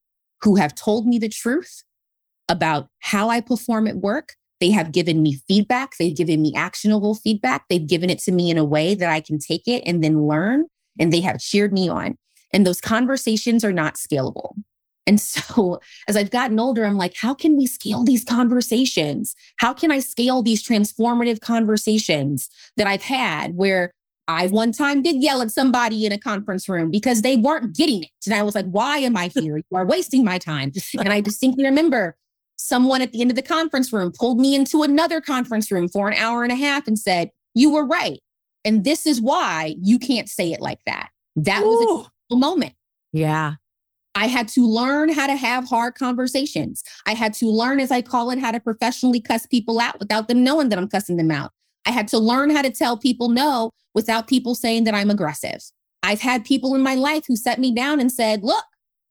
who 0.42 0.56
have 0.56 0.74
told 0.74 1.06
me 1.06 1.18
the 1.18 1.30
truth 1.30 1.82
about 2.48 2.88
how 3.00 3.30
I 3.30 3.40
perform 3.40 3.86
at 3.86 3.96
work. 3.96 4.34
They 4.60 4.70
have 4.70 4.92
given 4.92 5.22
me 5.22 5.40
feedback. 5.48 5.96
They've 5.98 6.14
given 6.14 6.42
me 6.42 6.52
actionable 6.54 7.14
feedback. 7.14 7.64
They've 7.68 7.86
given 7.86 8.10
it 8.10 8.18
to 8.20 8.32
me 8.32 8.50
in 8.50 8.58
a 8.58 8.64
way 8.64 8.94
that 8.94 9.08
I 9.08 9.20
can 9.20 9.38
take 9.38 9.66
it 9.66 9.82
and 9.86 10.04
then 10.04 10.26
learn. 10.28 10.66
And 11.00 11.12
they 11.12 11.22
have 11.22 11.40
cheered 11.40 11.72
me 11.72 11.88
on. 11.88 12.16
And 12.52 12.66
those 12.66 12.80
conversations 12.80 13.64
are 13.64 13.72
not 13.72 13.94
scalable. 13.94 14.54
And 15.06 15.20
so 15.20 15.80
as 16.08 16.16
I've 16.16 16.30
gotten 16.30 16.58
older, 16.58 16.84
I'm 16.84 16.96
like, 16.96 17.14
how 17.16 17.34
can 17.34 17.56
we 17.56 17.66
scale 17.66 18.04
these 18.04 18.24
conversations? 18.24 19.34
How 19.56 19.72
can 19.72 19.90
I 19.90 20.00
scale 20.00 20.42
these 20.42 20.62
transformative 20.62 21.40
conversations 21.40 22.48
that 22.76 22.86
I've 22.86 23.02
had 23.02 23.54
where 23.54 23.92
I 24.28 24.46
one 24.46 24.72
time 24.72 25.02
did 25.02 25.22
yell 25.22 25.42
at 25.42 25.50
somebody 25.50 26.06
in 26.06 26.12
a 26.12 26.18
conference 26.18 26.68
room 26.68 26.90
because 26.90 27.22
they 27.22 27.36
weren't 27.36 27.74
getting 27.74 28.04
it. 28.04 28.10
And 28.24 28.34
I 28.34 28.42
was 28.42 28.54
like, 28.54 28.66
why 28.66 28.98
am 28.98 29.16
I 29.16 29.28
here? 29.28 29.58
You 29.58 29.76
are 29.76 29.84
wasting 29.84 30.24
my 30.24 30.38
time. 30.38 30.72
And 30.98 31.12
I 31.12 31.20
distinctly 31.20 31.64
remember 31.64 32.16
someone 32.56 33.02
at 33.02 33.12
the 33.12 33.20
end 33.20 33.30
of 33.30 33.36
the 33.36 33.42
conference 33.42 33.92
room 33.92 34.12
pulled 34.16 34.38
me 34.38 34.54
into 34.54 34.84
another 34.84 35.20
conference 35.20 35.70
room 35.72 35.88
for 35.88 36.08
an 36.08 36.14
hour 36.16 36.44
and 36.44 36.52
a 36.52 36.56
half 36.56 36.86
and 36.86 36.98
said, 36.98 37.30
you 37.54 37.72
were 37.72 37.84
right. 37.84 38.20
And 38.64 38.84
this 38.84 39.06
is 39.06 39.20
why 39.20 39.74
you 39.80 39.98
can't 39.98 40.28
say 40.28 40.52
it 40.52 40.60
like 40.60 40.78
that. 40.86 41.10
That 41.34 41.62
Ooh. 41.62 41.66
was 41.66 42.08
a 42.30 42.36
moment. 42.36 42.74
Yeah. 43.12 43.54
I 44.14 44.26
had 44.26 44.48
to 44.48 44.66
learn 44.66 45.08
how 45.10 45.26
to 45.26 45.36
have 45.36 45.68
hard 45.68 45.94
conversations. 45.94 46.82
I 47.06 47.14
had 47.14 47.32
to 47.34 47.46
learn, 47.46 47.80
as 47.80 47.90
I 47.90 48.02
call 48.02 48.30
it, 48.30 48.38
how 48.38 48.50
to 48.50 48.60
professionally 48.60 49.20
cuss 49.20 49.46
people 49.46 49.80
out 49.80 49.98
without 49.98 50.28
them 50.28 50.44
knowing 50.44 50.68
that 50.68 50.78
I'm 50.78 50.88
cussing 50.88 51.16
them 51.16 51.30
out. 51.30 51.52
I 51.86 51.90
had 51.90 52.08
to 52.08 52.18
learn 52.18 52.50
how 52.50 52.62
to 52.62 52.70
tell 52.70 52.96
people 52.96 53.28
no 53.28 53.70
without 53.94 54.28
people 54.28 54.54
saying 54.54 54.84
that 54.84 54.94
I'm 54.94 55.10
aggressive. 55.10 55.62
I've 56.02 56.20
had 56.20 56.44
people 56.44 56.74
in 56.74 56.82
my 56.82 56.94
life 56.94 57.24
who 57.26 57.36
set 57.36 57.58
me 57.58 57.74
down 57.74 58.00
and 58.00 58.12
said, 58.12 58.42
Look, 58.42 58.64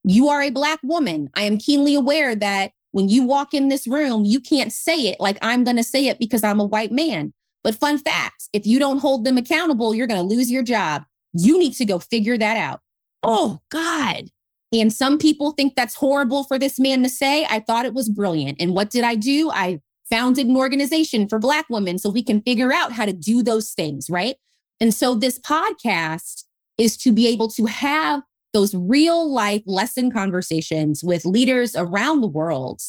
you 0.04 0.30
are 0.30 0.41
a 0.41 0.49
Black 0.49 0.80
woman. 0.84 1.30
I 1.36 1.43
am 1.43 1.58
keenly 1.58 1.95
aware 1.95 2.36
that 2.36 2.72
when 2.91 3.10
you 3.10 3.24
walk 3.24 3.54
in 3.54 3.70
this 3.70 3.88
room, 3.88 4.26
you 4.26 4.39
can't 4.39 4.74
say 4.74 5.08
it 5.08 5.20
like 5.20 5.38
I'm 5.41 5.64
going 5.64 5.78
to 5.78 5.84
say 5.84 6.08
it 6.08 6.20
because 6.20 6.43
I'm 6.43 6.60
a 6.60 6.66
white 6.66 6.91
man. 6.91 7.34
But 7.64 7.76
fun 7.76 7.97
fact 7.97 8.49
if 8.54 8.66
you 8.66 8.80
don't 8.80 8.99
hold 8.99 9.24
them 9.24 9.38
accountable, 9.38 9.95
you're 9.95 10.08
going 10.08 10.20
to 10.20 10.36
lose 10.36 10.52
your 10.52 10.64
job. 10.64 11.04
You 11.34 11.58
need 11.58 11.74
to 11.76 11.86
go 11.86 11.99
figure 11.99 12.38
that 12.38 12.58
out. 12.58 12.82
Oh, 13.24 13.60
God. 13.70 14.30
And 14.74 14.91
some 14.91 15.17
people 15.17 15.51
think 15.51 15.76
that's 15.76 15.95
horrible 15.95 16.43
for 16.45 16.57
this 16.57 16.80
man 16.80 17.03
to 17.03 17.09
say. 17.09 17.45
I 17.49 17.59
thought 17.59 17.86
it 17.86 17.93
was 17.93 18.09
brilliant. 18.09 18.61
And 18.61 18.74
what 18.74 18.89
did 18.89 19.03
I 19.03 19.15
do? 19.15 19.51
I 19.51 19.80
founded 20.09 20.47
an 20.47 20.55
organization 20.55 21.28
for 21.28 21.39
Black 21.39 21.65
women 21.69 21.97
so 21.97 22.09
we 22.09 22.24
can 22.24 22.41
figure 22.41 22.72
out 22.72 22.91
how 22.91 23.05
to 23.05 23.13
do 23.13 23.43
those 23.43 23.72
things, 23.72 24.09
right? 24.09 24.36
And 24.80 24.93
so 24.93 25.15
this 25.15 25.39
podcast 25.39 26.43
is 26.78 26.97
to 26.97 27.11
be 27.11 27.28
able 27.28 27.49
to 27.49 27.65
have 27.65 28.22
those 28.53 28.74
real 28.76 29.32
life 29.32 29.61
lesson 29.65 30.11
conversations 30.11 31.03
with 31.03 31.26
leaders 31.26 31.76
around 31.76 32.22
the 32.22 32.28
world 32.28 32.82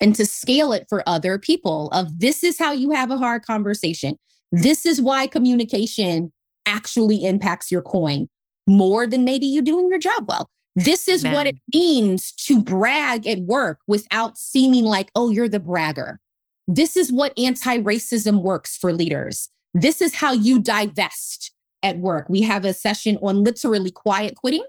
and 0.00 0.14
to 0.14 0.26
scale 0.26 0.72
it 0.72 0.86
for 0.88 1.02
other 1.08 1.38
people 1.38 1.88
of 1.90 2.18
this 2.18 2.42
is 2.42 2.58
how 2.58 2.72
you 2.72 2.90
have 2.90 3.10
a 3.10 3.18
hard 3.18 3.44
conversation. 3.44 4.16
This 4.52 4.84
is 4.84 5.00
why 5.00 5.26
communication 5.26 6.32
actually 6.66 7.24
impacts 7.24 7.70
your 7.70 7.82
coin 7.82 8.28
more 8.66 9.06
than 9.06 9.24
maybe 9.24 9.46
you 9.46 9.62
doing 9.62 9.88
your 9.88 9.98
job 9.98 10.28
well. 10.28 10.50
This 10.76 11.08
is 11.08 11.24
Man. 11.24 11.32
what 11.32 11.46
it 11.46 11.56
means 11.72 12.32
to 12.32 12.62
brag 12.62 13.26
at 13.26 13.38
work 13.40 13.80
without 13.86 14.36
seeming 14.36 14.84
like, 14.84 15.10
oh, 15.14 15.30
you're 15.30 15.48
the 15.48 15.58
bragger. 15.58 16.20
This 16.68 16.98
is 16.98 17.10
what 17.10 17.36
anti 17.38 17.78
racism 17.78 18.42
works 18.42 18.76
for 18.76 18.92
leaders. 18.92 19.48
This 19.72 20.02
is 20.02 20.14
how 20.14 20.32
you 20.32 20.60
divest 20.60 21.52
at 21.82 21.98
work. 21.98 22.28
We 22.28 22.42
have 22.42 22.66
a 22.66 22.74
session 22.74 23.18
on 23.22 23.42
literally 23.42 23.90
quiet 23.90 24.36
quitting 24.36 24.64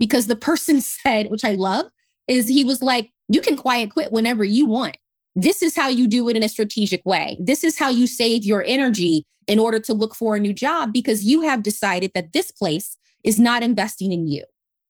because 0.00 0.26
the 0.26 0.36
person 0.36 0.80
said, 0.80 1.30
which 1.30 1.44
I 1.44 1.54
love, 1.54 1.86
is 2.26 2.48
he 2.48 2.64
was 2.64 2.82
like, 2.82 3.10
you 3.28 3.40
can 3.40 3.56
quiet 3.56 3.90
quit 3.92 4.10
whenever 4.10 4.44
you 4.44 4.66
want. 4.66 4.96
This 5.36 5.62
is 5.62 5.76
how 5.76 5.88
you 5.88 6.08
do 6.08 6.28
it 6.28 6.36
in 6.36 6.42
a 6.42 6.48
strategic 6.48 7.06
way. 7.06 7.38
This 7.40 7.62
is 7.62 7.78
how 7.78 7.88
you 7.88 8.08
save 8.08 8.44
your 8.44 8.64
energy 8.66 9.24
in 9.46 9.60
order 9.60 9.78
to 9.78 9.94
look 9.94 10.14
for 10.14 10.34
a 10.34 10.40
new 10.40 10.52
job 10.52 10.92
because 10.92 11.24
you 11.24 11.42
have 11.42 11.62
decided 11.62 12.10
that 12.14 12.32
this 12.32 12.50
place 12.50 12.96
is 13.22 13.38
not 13.38 13.62
investing 13.62 14.12
in 14.12 14.26
you 14.26 14.44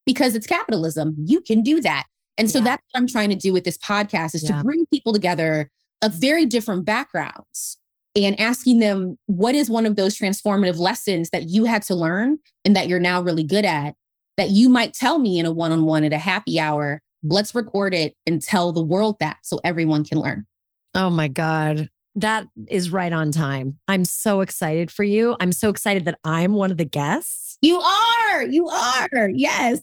because 0.06 0.34
it's 0.34 0.46
capitalism. 0.46 1.14
You 1.18 1.40
can 1.40 1.62
do 1.62 1.80
that. 1.80 2.06
And 2.38 2.50
so 2.50 2.58
yeah. 2.58 2.64
that's 2.64 2.82
what 2.90 3.00
I'm 3.00 3.06
trying 3.06 3.30
to 3.30 3.36
do 3.36 3.52
with 3.52 3.64
this 3.64 3.78
podcast 3.78 4.34
is 4.34 4.48
yeah. 4.48 4.58
to 4.58 4.64
bring 4.64 4.86
people 4.86 5.12
together 5.12 5.70
of 6.02 6.14
very 6.14 6.46
different 6.46 6.84
backgrounds 6.84 7.78
and 8.14 8.38
asking 8.40 8.80
them 8.80 9.18
what 9.26 9.54
is 9.54 9.70
one 9.70 9.86
of 9.86 9.96
those 9.96 10.18
transformative 10.18 10.78
lessons 10.78 11.30
that 11.30 11.48
you 11.48 11.64
had 11.64 11.82
to 11.82 11.94
learn 11.94 12.38
and 12.64 12.76
that 12.76 12.88
you're 12.88 13.00
now 13.00 13.22
really 13.22 13.44
good 13.44 13.64
at 13.64 13.94
that 14.36 14.50
you 14.50 14.68
might 14.68 14.94
tell 14.94 15.18
me 15.18 15.38
in 15.38 15.46
a 15.46 15.52
one-on-one 15.52 16.04
at 16.04 16.12
a 16.12 16.18
happy 16.18 16.58
hour. 16.58 17.00
Let's 17.22 17.54
record 17.54 17.94
it 17.94 18.16
and 18.26 18.42
tell 18.42 18.72
the 18.72 18.82
world 18.82 19.16
that 19.20 19.38
so 19.42 19.60
everyone 19.62 20.04
can 20.04 20.18
learn. 20.18 20.46
Oh 20.94 21.10
my 21.10 21.28
God. 21.28 21.88
That 22.14 22.46
is 22.68 22.90
right 22.90 23.12
on 23.12 23.30
time. 23.32 23.78
I'm 23.88 24.04
so 24.04 24.40
excited 24.40 24.90
for 24.90 25.04
you. 25.04 25.36
I'm 25.40 25.52
so 25.52 25.70
excited 25.70 26.04
that 26.06 26.18
I'm 26.24 26.52
one 26.52 26.70
of 26.70 26.76
the 26.76 26.84
guests. 26.84 27.56
You 27.62 27.80
are. 27.80 28.42
You 28.42 28.68
are. 28.68 29.30
Yes. 29.32 29.80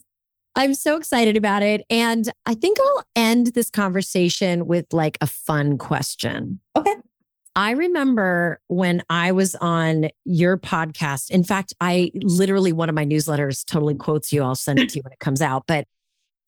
I'm 0.56 0.74
so 0.74 0.96
excited 0.96 1.36
about 1.36 1.62
it. 1.62 1.84
And 1.90 2.30
I 2.46 2.54
think 2.54 2.78
I'll 2.80 3.04
end 3.14 3.48
this 3.48 3.70
conversation 3.70 4.66
with 4.66 4.92
like 4.92 5.16
a 5.20 5.26
fun 5.26 5.78
question. 5.78 6.60
Okay. 6.76 6.94
I 7.56 7.72
remember 7.72 8.60
when 8.68 9.02
I 9.10 9.32
was 9.32 9.54
on 9.56 10.08
your 10.24 10.56
podcast. 10.56 11.30
In 11.30 11.42
fact, 11.42 11.74
I 11.80 12.12
literally, 12.14 12.72
one 12.72 12.88
of 12.88 12.94
my 12.94 13.04
newsletters 13.04 13.64
totally 13.64 13.94
quotes 13.94 14.32
you. 14.32 14.42
I'll 14.42 14.54
send 14.54 14.78
it 14.78 14.88
to 14.90 14.98
you 14.98 15.02
when 15.02 15.12
it 15.12 15.18
comes 15.18 15.42
out. 15.42 15.64
But 15.66 15.86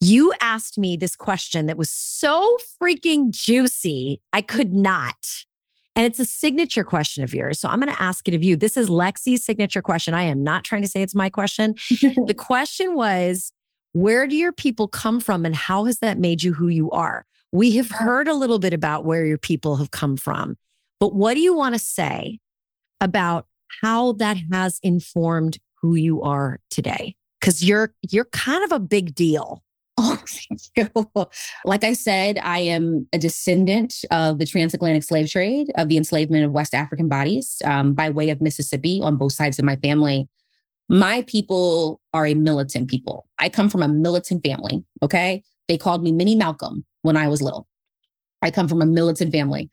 you 0.00 0.32
asked 0.40 0.78
me 0.78 0.96
this 0.96 1.16
question 1.16 1.66
that 1.66 1.76
was 1.76 1.90
so 1.90 2.56
freaking 2.80 3.30
juicy. 3.30 4.20
I 4.32 4.42
could 4.42 4.72
not. 4.72 5.44
And 5.94 6.06
it's 6.06 6.18
a 6.18 6.24
signature 6.24 6.84
question 6.84 7.22
of 7.22 7.34
yours. 7.34 7.60
So 7.60 7.68
I'm 7.68 7.80
going 7.80 7.92
to 7.92 8.02
ask 8.02 8.26
it 8.26 8.34
of 8.34 8.42
you. 8.42 8.56
This 8.56 8.76
is 8.76 8.88
Lexi's 8.88 9.44
signature 9.44 9.82
question. 9.82 10.14
I 10.14 10.22
am 10.22 10.42
not 10.42 10.64
trying 10.64 10.82
to 10.82 10.88
say 10.88 11.02
it's 11.02 11.14
my 11.14 11.28
question. 11.28 11.74
the 11.90 12.34
question 12.36 12.94
was 12.94 13.52
where 13.92 14.26
do 14.26 14.36
your 14.36 14.52
people 14.52 14.88
come 14.88 15.20
from 15.20 15.44
and 15.44 15.54
how 15.54 15.84
has 15.84 15.98
that 15.98 16.18
made 16.18 16.42
you 16.42 16.54
who 16.54 16.68
you 16.68 16.90
are? 16.90 17.26
We 17.52 17.76
have 17.76 17.90
heard 17.90 18.28
a 18.28 18.34
little 18.34 18.58
bit 18.58 18.72
about 18.72 19.04
where 19.04 19.26
your 19.26 19.38
people 19.38 19.76
have 19.76 19.90
come 19.90 20.16
from, 20.16 20.56
but 20.98 21.14
what 21.14 21.34
do 21.34 21.40
you 21.40 21.54
want 21.54 21.74
to 21.74 21.78
say 21.78 22.38
about 23.00 23.46
how 23.82 24.12
that 24.12 24.38
has 24.50 24.78
informed 24.82 25.58
who 25.80 25.94
you 25.94 26.22
are 26.22 26.60
today? 26.70 27.16
Because 27.40 27.64
you're 27.64 27.94
you're 28.08 28.26
kind 28.26 28.64
of 28.64 28.72
a 28.72 28.80
big 28.80 29.14
deal. 29.14 29.62
Oh, 30.96 31.28
like 31.64 31.84
I 31.84 31.92
said, 31.92 32.38
I 32.42 32.60
am 32.60 33.06
a 33.12 33.18
descendant 33.18 34.04
of 34.10 34.38
the 34.38 34.46
transatlantic 34.46 35.02
slave 35.02 35.30
trade, 35.30 35.70
of 35.76 35.88
the 35.88 35.96
enslavement 35.96 36.44
of 36.44 36.52
West 36.52 36.74
African 36.74 37.08
bodies 37.08 37.60
um, 37.64 37.92
by 37.92 38.08
way 38.10 38.30
of 38.30 38.40
Mississippi 38.40 39.00
on 39.02 39.16
both 39.16 39.32
sides 39.32 39.58
of 39.58 39.64
my 39.64 39.76
family. 39.76 40.28
My 40.92 41.22
people 41.22 42.02
are 42.12 42.26
a 42.26 42.34
militant 42.34 42.88
people. 42.88 43.26
I 43.38 43.48
come 43.48 43.70
from 43.70 43.82
a 43.82 43.88
militant 43.88 44.44
family. 44.44 44.84
Okay. 45.02 45.42
They 45.66 45.78
called 45.78 46.02
me 46.02 46.12
Minnie 46.12 46.36
Malcolm 46.36 46.84
when 47.00 47.16
I 47.16 47.28
was 47.28 47.40
little. 47.40 47.66
I 48.42 48.50
come 48.50 48.68
from 48.68 48.82
a 48.82 48.86
militant 48.86 49.32
family. 49.32 49.70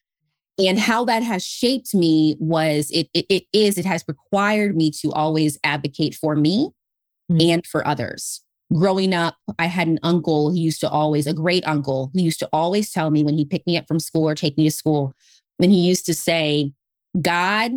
And 0.57 0.79
how 0.79 1.03
that 1.05 1.21
has 1.21 1.45
shaped 1.45 1.93
me 1.93 2.37
was 2.39 2.89
it, 2.91 3.09
it, 3.13 3.25
it 3.29 3.43
is, 3.51 3.77
it 3.77 3.85
has 3.85 4.05
required 4.07 4.77
me 4.77 4.91
to 5.01 5.11
always 5.11 5.57
advocate 5.63 6.15
for 6.15 6.37
me 6.37 6.69
mm. 7.29 7.51
and 7.51 7.67
for 7.67 7.85
others. 7.85 8.41
Growing 8.71 9.13
up, 9.13 9.35
I 9.57 9.65
had 9.65 9.89
an 9.89 9.99
uncle 10.03 10.51
who 10.51 10.57
used 10.57 10.79
to 10.81 10.89
always, 10.89 11.27
a 11.27 11.33
great 11.33 11.67
uncle, 11.67 12.11
who 12.13 12.21
used 12.21 12.39
to 12.39 12.49
always 12.53 12.93
tell 12.93 13.09
me 13.09 13.23
when 13.23 13.37
he 13.37 13.43
picked 13.43 13.67
me 13.67 13.77
up 13.77 13.87
from 13.87 13.99
school 13.99 14.29
or 14.29 14.35
take 14.35 14.57
me 14.57 14.65
to 14.65 14.71
school, 14.71 15.13
and 15.61 15.71
he 15.71 15.79
used 15.79 16.05
to 16.05 16.13
say, 16.13 16.71
God, 17.19 17.71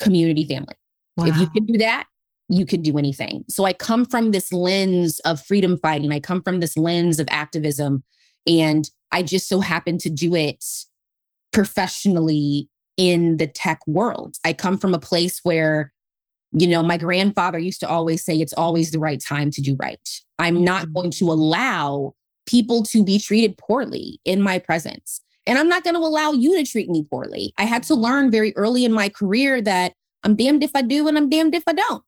community, 0.00 0.44
family. 0.46 0.74
Wow. 1.16 1.26
If 1.26 1.36
you 1.36 1.46
can 1.50 1.66
do 1.66 1.78
that, 1.78 2.06
you 2.52 2.66
can 2.66 2.82
do 2.82 2.98
anything. 2.98 3.44
So 3.48 3.64
I 3.64 3.72
come 3.72 4.04
from 4.04 4.30
this 4.30 4.52
lens 4.52 5.20
of 5.20 5.40
freedom 5.40 5.78
fighting. 5.78 6.12
I 6.12 6.20
come 6.20 6.42
from 6.42 6.60
this 6.60 6.76
lens 6.76 7.18
of 7.18 7.28
activism. 7.30 8.04
And 8.46 8.88
I 9.10 9.22
just 9.22 9.48
so 9.48 9.60
happen 9.60 9.98
to 9.98 10.10
do 10.10 10.34
it 10.34 10.64
professionally 11.52 12.68
in 12.96 13.36
the 13.36 13.46
tech 13.46 13.80
world. 13.86 14.36
I 14.44 14.52
come 14.52 14.78
from 14.78 14.94
a 14.94 14.98
place 14.98 15.40
where, 15.42 15.92
you 16.52 16.66
know, 16.66 16.82
my 16.82 16.98
grandfather 16.98 17.58
used 17.58 17.80
to 17.80 17.88
always 17.88 18.24
say 18.24 18.36
it's 18.36 18.52
always 18.52 18.90
the 18.90 18.98
right 18.98 19.20
time 19.20 19.50
to 19.52 19.62
do 19.62 19.76
right. 19.80 20.08
I'm 20.38 20.62
not 20.64 20.84
mm-hmm. 20.84 20.92
going 20.92 21.10
to 21.12 21.32
allow 21.32 22.14
people 22.46 22.82
to 22.82 23.04
be 23.04 23.18
treated 23.18 23.56
poorly 23.56 24.20
in 24.24 24.42
my 24.42 24.58
presence. 24.58 25.20
And 25.46 25.58
I'm 25.58 25.68
not 25.68 25.84
going 25.84 25.94
to 25.94 26.00
allow 26.00 26.32
you 26.32 26.56
to 26.56 26.70
treat 26.70 26.88
me 26.88 27.04
poorly. 27.08 27.52
I 27.58 27.64
had 27.64 27.82
to 27.84 27.94
learn 27.94 28.30
very 28.30 28.54
early 28.56 28.84
in 28.84 28.92
my 28.92 29.08
career 29.08 29.60
that 29.62 29.94
I'm 30.22 30.36
damned 30.36 30.62
if 30.62 30.70
I 30.74 30.82
do 30.82 31.08
and 31.08 31.16
I'm 31.16 31.28
damned 31.28 31.54
if 31.54 31.64
I 31.66 31.72
don't. 31.72 32.02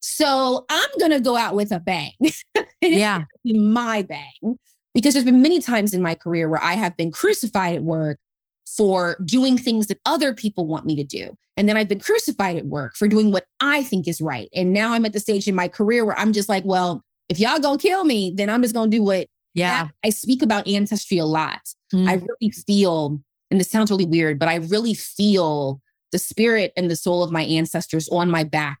So 0.00 0.64
I'm 0.68 0.88
going 0.98 1.12
to 1.12 1.20
go 1.20 1.36
out 1.36 1.54
with 1.54 1.72
a 1.72 1.78
bang. 1.78 2.12
yeah. 2.80 3.24
my 3.44 4.02
bang. 4.02 4.58
Because 4.94 5.14
there's 5.14 5.24
been 5.24 5.42
many 5.42 5.60
times 5.60 5.94
in 5.94 6.02
my 6.02 6.14
career 6.14 6.48
where 6.48 6.62
I 6.62 6.72
have 6.72 6.96
been 6.96 7.12
crucified 7.12 7.76
at 7.76 7.82
work 7.82 8.18
for 8.66 9.16
doing 9.24 9.56
things 9.56 9.86
that 9.86 9.98
other 10.06 10.34
people 10.34 10.66
want 10.66 10.86
me 10.86 10.96
to 10.96 11.04
do. 11.04 11.36
And 11.56 11.68
then 11.68 11.76
I've 11.76 11.88
been 11.88 12.00
crucified 12.00 12.56
at 12.56 12.66
work 12.66 12.96
for 12.96 13.06
doing 13.06 13.30
what 13.30 13.44
I 13.60 13.82
think 13.82 14.08
is 14.08 14.20
right. 14.20 14.48
And 14.54 14.72
now 14.72 14.92
I'm 14.92 15.04
at 15.04 15.12
the 15.12 15.20
stage 15.20 15.46
in 15.46 15.54
my 15.54 15.68
career 15.68 16.04
where 16.04 16.18
I'm 16.18 16.32
just 16.32 16.48
like, 16.48 16.64
well, 16.64 17.04
if 17.28 17.38
y'all 17.38 17.58
gonna 17.58 17.78
kill 17.78 18.04
me, 18.04 18.32
then 18.34 18.48
I'm 18.48 18.62
just 18.62 18.74
gonna 18.74 18.90
do 18.90 19.02
what. 19.02 19.28
Yeah. 19.54 19.88
I 20.04 20.10
speak 20.10 20.42
about 20.42 20.68
ancestry 20.68 21.18
a 21.18 21.24
lot. 21.24 21.60
Mm. 21.92 22.08
I 22.08 22.14
really 22.14 22.52
feel, 22.66 23.20
and 23.50 23.58
this 23.58 23.68
sounds 23.68 23.90
really 23.90 24.06
weird, 24.06 24.38
but 24.38 24.48
I 24.48 24.56
really 24.56 24.94
feel 24.94 25.80
the 26.12 26.18
spirit 26.18 26.72
and 26.76 26.90
the 26.90 26.96
soul 26.96 27.22
of 27.22 27.32
my 27.32 27.42
ancestors 27.42 28.08
on 28.08 28.30
my 28.30 28.44
back 28.44 28.78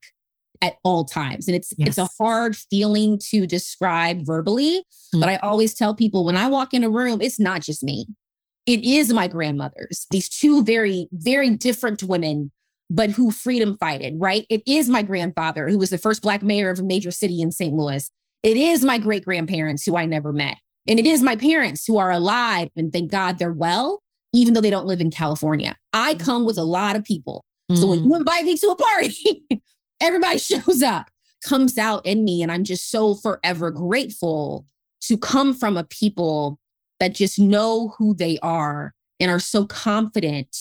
at 0.62 0.76
all 0.84 1.04
times. 1.04 1.48
And 1.48 1.56
it's 1.56 1.72
yes. 1.76 1.88
it's 1.88 1.98
a 1.98 2.08
hard 2.18 2.56
feeling 2.56 3.18
to 3.30 3.46
describe 3.46 4.26
verbally, 4.26 4.84
mm. 5.14 5.20
but 5.20 5.28
I 5.28 5.36
always 5.36 5.74
tell 5.74 5.94
people 5.94 6.24
when 6.24 6.36
I 6.36 6.48
walk 6.48 6.74
in 6.74 6.84
a 6.84 6.90
room, 6.90 7.20
it's 7.20 7.40
not 7.40 7.62
just 7.62 7.82
me. 7.82 8.06
It 8.66 8.84
is 8.84 9.12
my 9.12 9.26
grandmothers. 9.26 10.06
These 10.10 10.28
two 10.28 10.62
very 10.62 11.08
very 11.12 11.50
different 11.50 12.02
women 12.02 12.50
but 12.92 13.10
who 13.10 13.30
freedom 13.30 13.76
fighted, 13.78 14.14
right? 14.18 14.44
It 14.50 14.62
is 14.66 14.88
my 14.88 15.02
grandfather 15.02 15.68
who 15.68 15.78
was 15.78 15.90
the 15.90 15.98
first 15.98 16.22
black 16.22 16.42
mayor 16.42 16.70
of 16.70 16.80
a 16.80 16.82
major 16.82 17.12
city 17.12 17.40
in 17.40 17.52
St. 17.52 17.72
Louis. 17.72 18.10
It 18.42 18.56
is 18.56 18.84
my 18.84 18.98
great 18.98 19.24
grandparents 19.24 19.84
who 19.86 19.96
I 19.96 20.06
never 20.06 20.32
met. 20.32 20.56
And 20.88 20.98
it 20.98 21.06
is 21.06 21.22
my 21.22 21.36
parents 21.36 21.84
who 21.86 21.98
are 21.98 22.10
alive 22.10 22.68
and 22.74 22.92
thank 22.92 23.12
God 23.12 23.38
they're 23.38 23.52
well, 23.52 24.02
even 24.32 24.54
though 24.54 24.60
they 24.60 24.70
don't 24.70 24.86
live 24.86 25.00
in 25.00 25.12
California. 25.12 25.76
I 25.92 26.14
mm. 26.14 26.20
come 26.20 26.44
with 26.44 26.58
a 26.58 26.64
lot 26.64 26.96
of 26.96 27.04
people. 27.04 27.44
So 27.72 27.86
when 27.86 28.02
you 28.02 28.10
mm. 28.10 28.16
invite 28.16 28.44
me 28.44 28.56
to 28.56 28.66
a 28.70 28.76
party, 28.76 29.44
everybody 30.00 30.38
shows 30.38 30.82
up, 30.82 31.10
comes 31.44 31.78
out 31.78 32.04
in 32.06 32.24
me. 32.24 32.42
And 32.42 32.50
I'm 32.50 32.64
just 32.64 32.90
so 32.90 33.14
forever 33.14 33.70
grateful 33.70 34.66
to 35.02 35.16
come 35.16 35.54
from 35.54 35.76
a 35.76 35.84
people 35.84 36.58
that 36.98 37.14
just 37.14 37.38
know 37.38 37.94
who 37.98 38.14
they 38.14 38.38
are 38.42 38.94
and 39.18 39.30
are 39.30 39.40
so 39.40 39.66
confident 39.66 40.56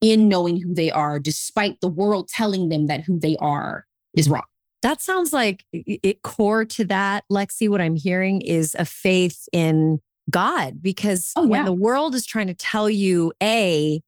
in 0.00 0.28
knowing 0.28 0.60
who 0.60 0.74
they 0.74 0.90
are, 0.90 1.18
despite 1.18 1.80
the 1.80 1.88
world 1.88 2.28
telling 2.28 2.68
them 2.68 2.86
that 2.86 3.02
who 3.02 3.18
they 3.18 3.36
are 3.38 3.86
is 4.14 4.28
wrong. 4.28 4.44
That 4.82 5.00
sounds 5.00 5.32
like 5.32 5.64
it 5.72 6.22
core 6.22 6.64
to 6.64 6.84
that, 6.84 7.24
Lexi. 7.30 7.68
What 7.68 7.80
I'm 7.80 7.96
hearing 7.96 8.40
is 8.40 8.76
a 8.78 8.84
faith 8.84 9.48
in 9.52 10.00
God, 10.30 10.82
because 10.82 11.32
oh, 11.34 11.42
yeah. 11.42 11.48
when 11.48 11.64
the 11.64 11.72
world 11.72 12.14
is 12.14 12.26
trying 12.26 12.46
to 12.48 12.54
tell 12.54 12.90
you 12.90 13.32
A, 13.42 14.00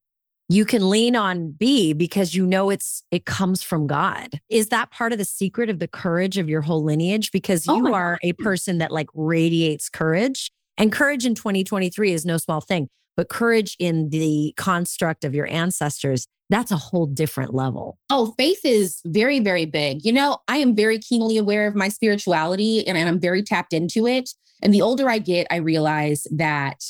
you 0.49 0.65
can 0.65 0.89
lean 0.89 1.15
on 1.15 1.51
B 1.51 1.93
because 1.93 2.35
you 2.35 2.47
know 2.47 2.71
it's 2.71 3.03
it 3.11 3.27
comes 3.27 3.63
from 3.63 3.87
God. 3.87 4.41
Is 4.49 4.69
that 4.69 4.91
part 4.91 5.13
of 5.13 5.19
the 5.19 5.25
secret 5.25 5.69
of 5.69 5.79
the 5.79 5.89
courage 5.89 6.39
of 6.39 6.49
your 6.49 6.63
whole 6.63 6.83
lineage? 6.83 7.31
Because 7.31 7.69
oh 7.69 7.77
you 7.77 7.89
oh 7.89 7.95
are 7.95 8.19
God. 8.23 8.29
a 8.29 8.33
person 8.35 8.79
that 8.79 8.91
like 8.91 9.09
radiates 9.15 9.89
courage. 9.89 10.51
And 10.79 10.91
courage 10.91 11.27
in 11.27 11.35
2023 11.35 12.13
is 12.13 12.25
no 12.25 12.39
small 12.39 12.61
thing, 12.61 12.89
but 13.17 13.29
courage 13.29 13.77
in 13.79 14.11
the 14.11 14.55
construct 14.57 15.25
of 15.25 15.35
your 15.35 15.49
ancestors, 15.49 16.27
that's 16.51 16.71
a 16.71 16.77
whole 16.77 17.07
different 17.07 17.53
level. 17.53 17.99
Oh, 18.09 18.33
faith 18.39 18.61
is 18.65 19.01
very, 19.05 19.41
very 19.41 19.67
big. 19.67 20.05
You 20.05 20.13
know, 20.13 20.39
I 20.49 20.59
am 20.59 20.75
very 20.75 20.99
keenly 20.99 21.37
aware 21.37 21.67
of 21.67 21.75
my 21.75 21.89
spirituality 21.89 22.87
and 22.87 22.97
I'm 22.97 23.21
very 23.21 23.43
tapped 23.43 23.73
into 23.73 24.07
it. 24.07 24.31
And 24.63 24.73
the 24.73 24.83
older 24.83 25.11
I 25.11 25.19
get, 25.19 25.47
I 25.51 25.57
realize 25.57 26.27
that 26.31 26.83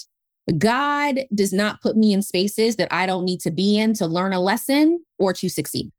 God 0.56 1.20
does 1.34 1.52
not 1.52 1.82
put 1.82 1.96
me 1.96 2.12
in 2.12 2.22
spaces 2.22 2.76
that 2.76 2.88
I 2.90 3.06
don't 3.06 3.24
need 3.24 3.40
to 3.40 3.50
be 3.50 3.78
in 3.78 3.92
to 3.94 4.06
learn 4.06 4.32
a 4.32 4.40
lesson 4.40 5.04
or 5.18 5.32
to 5.34 5.48
succeed. 5.48 5.90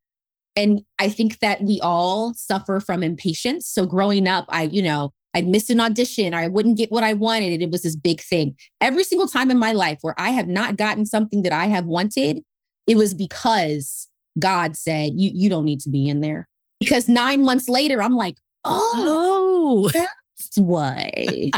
And 0.55 0.81
I 0.97 1.09
think 1.09 1.39
that 1.39 1.61
we 1.61 1.79
all 1.81 2.33
suffer 2.33 2.79
from 2.79 3.03
impatience. 3.03 3.67
So 3.67 3.85
growing 3.85 4.27
up, 4.27 4.45
I, 4.49 4.63
you 4.63 4.81
know, 4.81 5.11
I'd 5.33 5.47
miss 5.47 5.69
an 5.69 5.79
audition 5.79 6.33
or 6.33 6.39
I 6.39 6.47
wouldn't 6.47 6.77
get 6.77 6.91
what 6.91 7.03
I 7.03 7.13
wanted. 7.13 7.53
And 7.53 7.61
It 7.61 7.69
was 7.69 7.83
this 7.83 7.95
big 7.95 8.21
thing. 8.21 8.55
Every 8.81 9.03
single 9.03 9.27
time 9.27 9.51
in 9.51 9.59
my 9.59 9.73
life 9.73 9.99
where 10.01 10.15
I 10.17 10.31
have 10.31 10.47
not 10.47 10.75
gotten 10.75 11.05
something 11.05 11.43
that 11.43 11.53
I 11.53 11.67
have 11.67 11.85
wanted, 11.85 12.43
it 12.87 12.97
was 12.97 13.13
because 13.13 14.07
God 14.39 14.75
said, 14.75 15.11
you, 15.15 15.31
you 15.33 15.49
don't 15.49 15.65
need 15.65 15.81
to 15.81 15.89
be 15.89 16.09
in 16.09 16.21
there. 16.21 16.47
Because 16.79 17.07
nine 17.07 17.43
months 17.43 17.69
later, 17.69 18.01
I'm 18.01 18.15
like, 18.15 18.35
oh, 18.65 19.89
that's 19.93 20.57
why. 20.57 21.51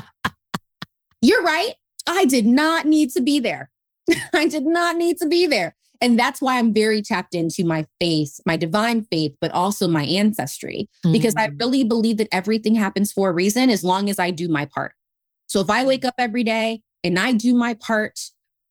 You're 1.21 1.43
right. 1.43 1.73
I 2.07 2.25
did 2.25 2.45
not 2.45 2.85
need 2.85 3.11
to 3.11 3.21
be 3.21 3.39
there. 3.39 3.69
I 4.33 4.47
did 4.47 4.65
not 4.65 4.97
need 4.97 5.17
to 5.17 5.27
be 5.27 5.47
there. 5.47 5.75
And 6.01 6.17
that's 6.17 6.41
why 6.41 6.57
I'm 6.57 6.73
very 6.73 7.03
tapped 7.03 7.35
into 7.35 7.63
my 7.63 7.85
faith, 7.99 8.39
my 8.45 8.57
divine 8.57 9.03
faith, 9.03 9.35
but 9.39 9.51
also 9.51 9.87
my 9.87 10.03
ancestry, 10.03 10.89
mm-hmm. 11.05 11.13
because 11.13 11.35
I 11.37 11.49
mm. 11.49 11.59
really 11.59 11.83
believe 11.83 12.17
that 12.17 12.27
everything 12.31 12.73
happens 12.73 13.11
for 13.11 13.29
a 13.29 13.33
reason 13.33 13.69
as 13.69 13.83
long 13.83 14.09
as 14.09 14.17
I 14.17 14.31
do 14.31 14.49
my 14.49 14.65
part. 14.65 14.93
So 15.45 15.59
if 15.61 15.69
I 15.69 15.85
wake 15.85 16.03
up 16.03 16.15
every 16.17 16.43
day 16.43 16.81
and 17.03 17.19
I 17.19 17.33
do 17.33 17.53
my 17.53 17.75
part 17.75 18.19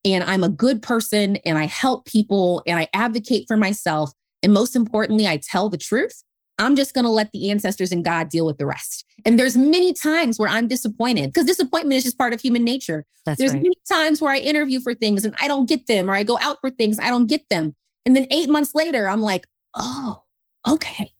and 0.04 0.24
I'm 0.24 0.42
a 0.42 0.48
good 0.48 0.82
person 0.82 1.36
and 1.44 1.56
I 1.56 1.66
help 1.66 2.04
people 2.04 2.62
and 2.66 2.78
I 2.78 2.88
advocate 2.92 3.44
for 3.46 3.56
myself, 3.56 4.10
and 4.42 4.52
most 4.52 4.74
importantly, 4.74 5.28
I 5.28 5.36
tell 5.36 5.68
the 5.68 5.78
truth, 5.78 6.24
I'm 6.60 6.76
just 6.76 6.94
going 6.94 7.04
to 7.04 7.10
let 7.10 7.32
the 7.32 7.50
ancestors 7.50 7.90
and 7.90 8.04
God 8.04 8.28
deal 8.28 8.44
with 8.46 8.58
the 8.58 8.66
rest. 8.66 9.04
And 9.24 9.38
there's 9.38 9.56
many 9.56 9.92
times 9.92 10.38
where 10.38 10.48
I'm 10.48 10.68
disappointed 10.68 11.28
because 11.32 11.46
disappointment 11.46 11.96
is 11.96 12.04
just 12.04 12.18
part 12.18 12.32
of 12.32 12.40
human 12.40 12.62
nature. 12.64 13.06
That's 13.24 13.38
there's 13.38 13.52
right. 13.52 13.62
many 13.62 13.76
times 13.90 14.20
where 14.20 14.32
I 14.32 14.38
interview 14.38 14.80
for 14.80 14.94
things 14.94 15.24
and 15.24 15.34
I 15.40 15.48
don't 15.48 15.68
get 15.68 15.86
them, 15.86 16.10
or 16.10 16.14
I 16.14 16.22
go 16.22 16.38
out 16.40 16.58
for 16.60 16.70
things, 16.70 16.98
I 16.98 17.08
don't 17.08 17.26
get 17.26 17.48
them. 17.48 17.74
And 18.04 18.14
then 18.14 18.26
eight 18.30 18.48
months 18.48 18.74
later, 18.74 19.08
I'm 19.08 19.22
like, 19.22 19.46
oh, 19.74 20.22
okay. 20.68 21.12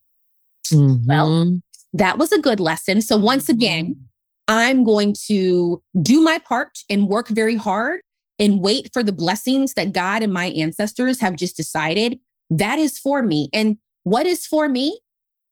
Mm-hmm. 0.67 1.07
Well, 1.07 1.61
that 1.95 2.19
was 2.19 2.33
a 2.33 2.41
good 2.41 2.61
lesson. 2.61 3.01
So 3.01 3.17
once 3.17 3.49
again, 3.49 3.97
I'm 4.47 4.85
going 4.85 5.15
to 5.27 5.83
do 6.03 6.21
my 6.21 6.39
part 6.39 6.79
and 6.89 7.09
work 7.09 7.29
very 7.29 7.57
hard 7.57 8.01
and 8.39 8.61
wait 8.61 8.91
for 8.93 9.03
the 9.03 9.13
blessings 9.13 9.75
that 9.75 9.93
God 9.93 10.23
and 10.23 10.33
my 10.33 10.47
ancestors 10.47 11.21
have 11.21 11.37
just 11.37 11.57
decided 11.57 12.19
that 12.51 12.79
is 12.79 12.99
for 12.99 13.23
me. 13.23 13.49
And 13.53 13.79
what 14.03 14.27
is 14.27 14.47
for 14.47 14.69
me 14.69 15.01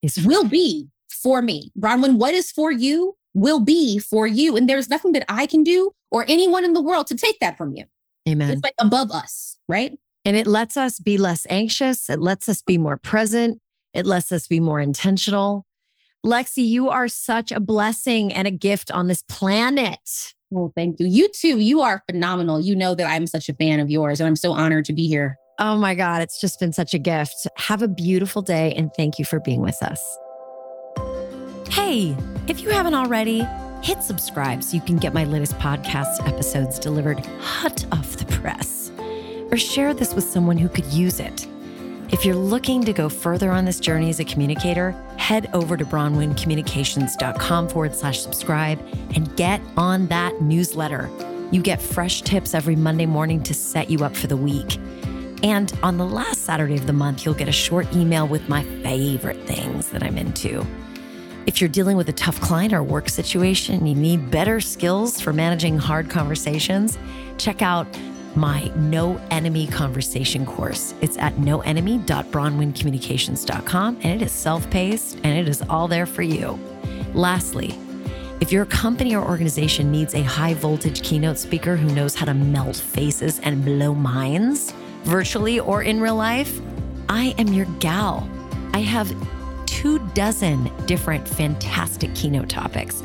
is 0.03 0.25
will 0.25 0.45
be 0.45 0.89
for 1.09 1.43
me. 1.43 1.73
Bronwyn, 1.79 2.17
what 2.17 2.35
is 2.35 2.51
for 2.51 2.71
you 2.71 3.17
will 3.35 3.61
be 3.61 3.99
for 3.99 4.27
you. 4.27 4.57
And 4.57 4.69
there's 4.69 4.89
nothing 4.89 5.13
that 5.13 5.25
I 5.29 5.47
can 5.47 5.63
do 5.63 5.93
or 6.11 6.25
anyone 6.29 6.65
in 6.65 6.73
the 6.73 6.83
world 6.83 7.07
to 7.09 7.17
take 7.17 7.39
that 7.41 7.57
from 7.57 7.75
you. 7.75 7.85
Amen. 8.29 8.51
It's 8.51 8.63
like 8.63 8.75
above 8.79 9.11
us, 9.11 9.59
right? 9.69 9.99
And 10.25 10.37
it 10.37 10.47
lets 10.47 10.77
us 10.77 10.99
be 10.99 11.17
less 11.17 11.47
anxious. 11.49 12.11
It 12.11 12.21
lets 12.21 12.49
us 12.49 12.63
be 12.63 12.77
more 12.79 12.97
present. 12.97 13.61
It 13.95 14.07
lets 14.07 14.33
us 14.33 14.47
be 14.47 14.61
more 14.61 14.81
intentional. 14.81 15.65
Lexi, 16.27 16.67
you 16.67 16.91
are 16.91 17.09
such 17.09 17.53
a 17.53 17.61
blessing 17.61 18.33
and 18.33 18.47
a 18.47 18.51
gift 18.51 18.91
on 18.91 19.07
this 19.07 19.23
planet. 19.23 20.35
Well, 20.51 20.73
thank 20.75 20.99
you. 20.99 21.07
You 21.07 21.29
too. 21.29 21.59
You 21.59 21.81
are 21.81 22.03
phenomenal. 22.11 22.61
You 22.61 22.75
know 22.75 22.95
that 22.95 23.07
I'm 23.07 23.27
such 23.27 23.49
a 23.49 23.55
fan 23.55 23.81
of 23.81 23.91
yours, 23.91 24.21
and 24.21 24.27
I'm 24.27 24.37
so 24.37 24.53
honored 24.53 24.85
to 24.87 24.93
be 24.93 25.07
here. 25.07 25.39
Oh 25.61 25.77
my 25.77 25.97
God, 25.97 26.23
it's 26.23 26.41
just 26.41 26.61
been 26.61 26.73
such 26.73 26.95
a 26.95 26.99
gift. 26.99 27.49
Have 27.57 27.83
a 27.83 27.89
beautiful 27.89 28.43
day, 28.43 28.73
and 28.77 28.95
thank 28.95 29.19
you 29.19 29.25
for 29.25 29.41
being 29.41 29.61
with 29.61 29.83
us. 29.83 30.19
Hey, 31.69 32.17
if 32.47 32.61
you 32.61 32.71
haven't 32.71 32.95
already, 32.95 33.45
hit 33.83 34.05
subscribe 34.05 34.63
so 34.63 34.77
you 34.77 34.83
can 34.83 34.99
get 34.99 35.13
my 35.13 35.25
latest 35.25 35.59
podcast 35.59 36.25
episodes 36.29 36.79
delivered 36.79 37.19
hot 37.41 37.85
off 37.91 38.17
the 38.17 38.25
press. 38.27 38.93
Or 39.51 39.57
share 39.57 39.95
this 39.95 40.15
with 40.15 40.25
someone 40.25 40.59
who 40.59 40.69
could 40.69 40.85
use 40.87 41.19
it. 41.19 41.49
If 42.13 42.25
you're 42.25 42.37
looking 42.37 42.85
to 42.85 42.93
go 42.93 43.09
further 43.09 43.51
on 43.51 43.65
this 43.65 43.81
journey 43.81 44.11
as 44.11 44.21
a 44.21 44.25
communicator, 44.25 44.93
head 45.19 45.51
over 45.55 45.77
to 45.77 45.85
bronwyncommunications.com 45.85 47.69
forward 47.69 47.97
slash 47.97 48.21
subscribe 48.21 48.79
and 49.17 49.35
get 49.37 49.61
on 49.77 50.07
that 50.07 50.41
newsletter. 50.41 51.11
You 51.51 51.63
get 51.63 51.83
fresh 51.83 52.23
tips 52.23 52.55
every 52.55 52.77
Monday 52.77 53.07
morning 53.07 53.43
to 53.43 53.55
set 53.55 53.91
you 53.91 54.05
up 54.05 54.15
for 54.15 54.29
the 54.29 54.37
week. 54.37 54.79
And 55.43 55.77
on 55.83 55.99
the 55.99 56.05
last 56.05 56.45
Saturday 56.45 56.77
of 56.77 56.87
the 56.87 56.93
month, 56.93 57.25
you'll 57.25 57.35
get 57.35 57.49
a 57.49 57.53
short 57.53 57.93
email 57.95 58.27
with 58.27 58.49
my 58.49 58.65
favorite 58.83 59.47
things 59.47 59.91
that 59.91 60.03
I'm 60.03 60.19
into. 60.19 60.67
If 61.47 61.61
you're 61.61 61.69
dealing 61.69 61.97
with 61.97 62.09
a 62.09 62.13
tough 62.13 62.41
client 62.41 62.75
or 62.75 62.83
work 62.83 63.09
situation, 63.09 63.87
you 63.87 63.95
need 63.95 64.29
better 64.31 64.61
skills 64.61 65.21
for 65.21 65.33
managing 65.33 65.79
hard 65.79 66.11
conversations, 66.11 66.99
check 67.39 67.63
out 67.63 67.87
my 68.35 68.71
No 68.77 69.19
Enemy 69.31 69.69
Conversation 69.69 70.45
course. 70.45 70.93
It's 71.01 71.17
at 71.17 71.37
noenemy.bronwyncommunications.com 71.37 73.99
and 74.03 74.07
it 74.07 74.21
is 74.25 74.33
self 74.33 74.69
paced 74.71 75.19
and 75.25 75.39
it 75.39 75.49
is 75.49 75.63
all 75.71 75.89
there 75.89 76.07
for 76.07 76.23
you. 76.23 76.59
Lastly, 77.15 77.75
if 78.41 78.53
your 78.53 78.67
company 78.67 79.17
or 79.17 79.27
organization 79.27 79.91
needs 79.91 80.15
a 80.15 80.23
high 80.23 80.55
voltage 80.55 81.03
keynote 81.03 81.39
speaker 81.39 81.77
who 81.77 81.93
knows 81.95 82.15
how 82.15 82.27
to 82.27 82.35
melt 82.35 82.77
faces 82.77 83.41
and 83.41 83.65
blow 83.65 83.95
minds, 83.95 84.73
virtually 85.05 85.61
or 85.61 85.83
in 85.83 86.01
real 86.01 86.17
life, 86.17 86.61
I 87.09 87.35
am 87.39 87.49
your 87.49 87.67
gal. 87.79 88.29
I 88.75 88.81
have 88.81 89.15
two 89.67 89.99
dozen 90.15 90.71
different 90.87 91.29
fantastic 91.29 92.15
keynote 92.15 92.49
topics. 92.49 93.03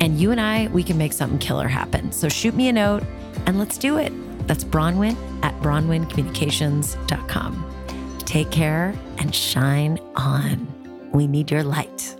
And 0.00 0.18
you 0.18 0.30
and 0.30 0.40
I, 0.40 0.68
we 0.68 0.82
can 0.82 0.96
make 0.98 1.12
something 1.12 1.38
killer 1.38 1.68
happen. 1.68 2.12
So 2.12 2.28
shoot 2.28 2.54
me 2.54 2.68
a 2.68 2.72
note 2.72 3.02
and 3.46 3.58
let's 3.58 3.78
do 3.78 3.98
it. 3.98 4.12
That's 4.46 4.64
Bronwyn 4.64 5.16
at 5.42 5.58
bronwyncommunications.com. 5.60 7.70
Take 8.20 8.50
care 8.50 8.94
and 9.18 9.34
shine 9.34 9.98
on. 10.16 10.66
We 11.12 11.26
need 11.26 11.50
your 11.50 11.62
light. 11.62 12.16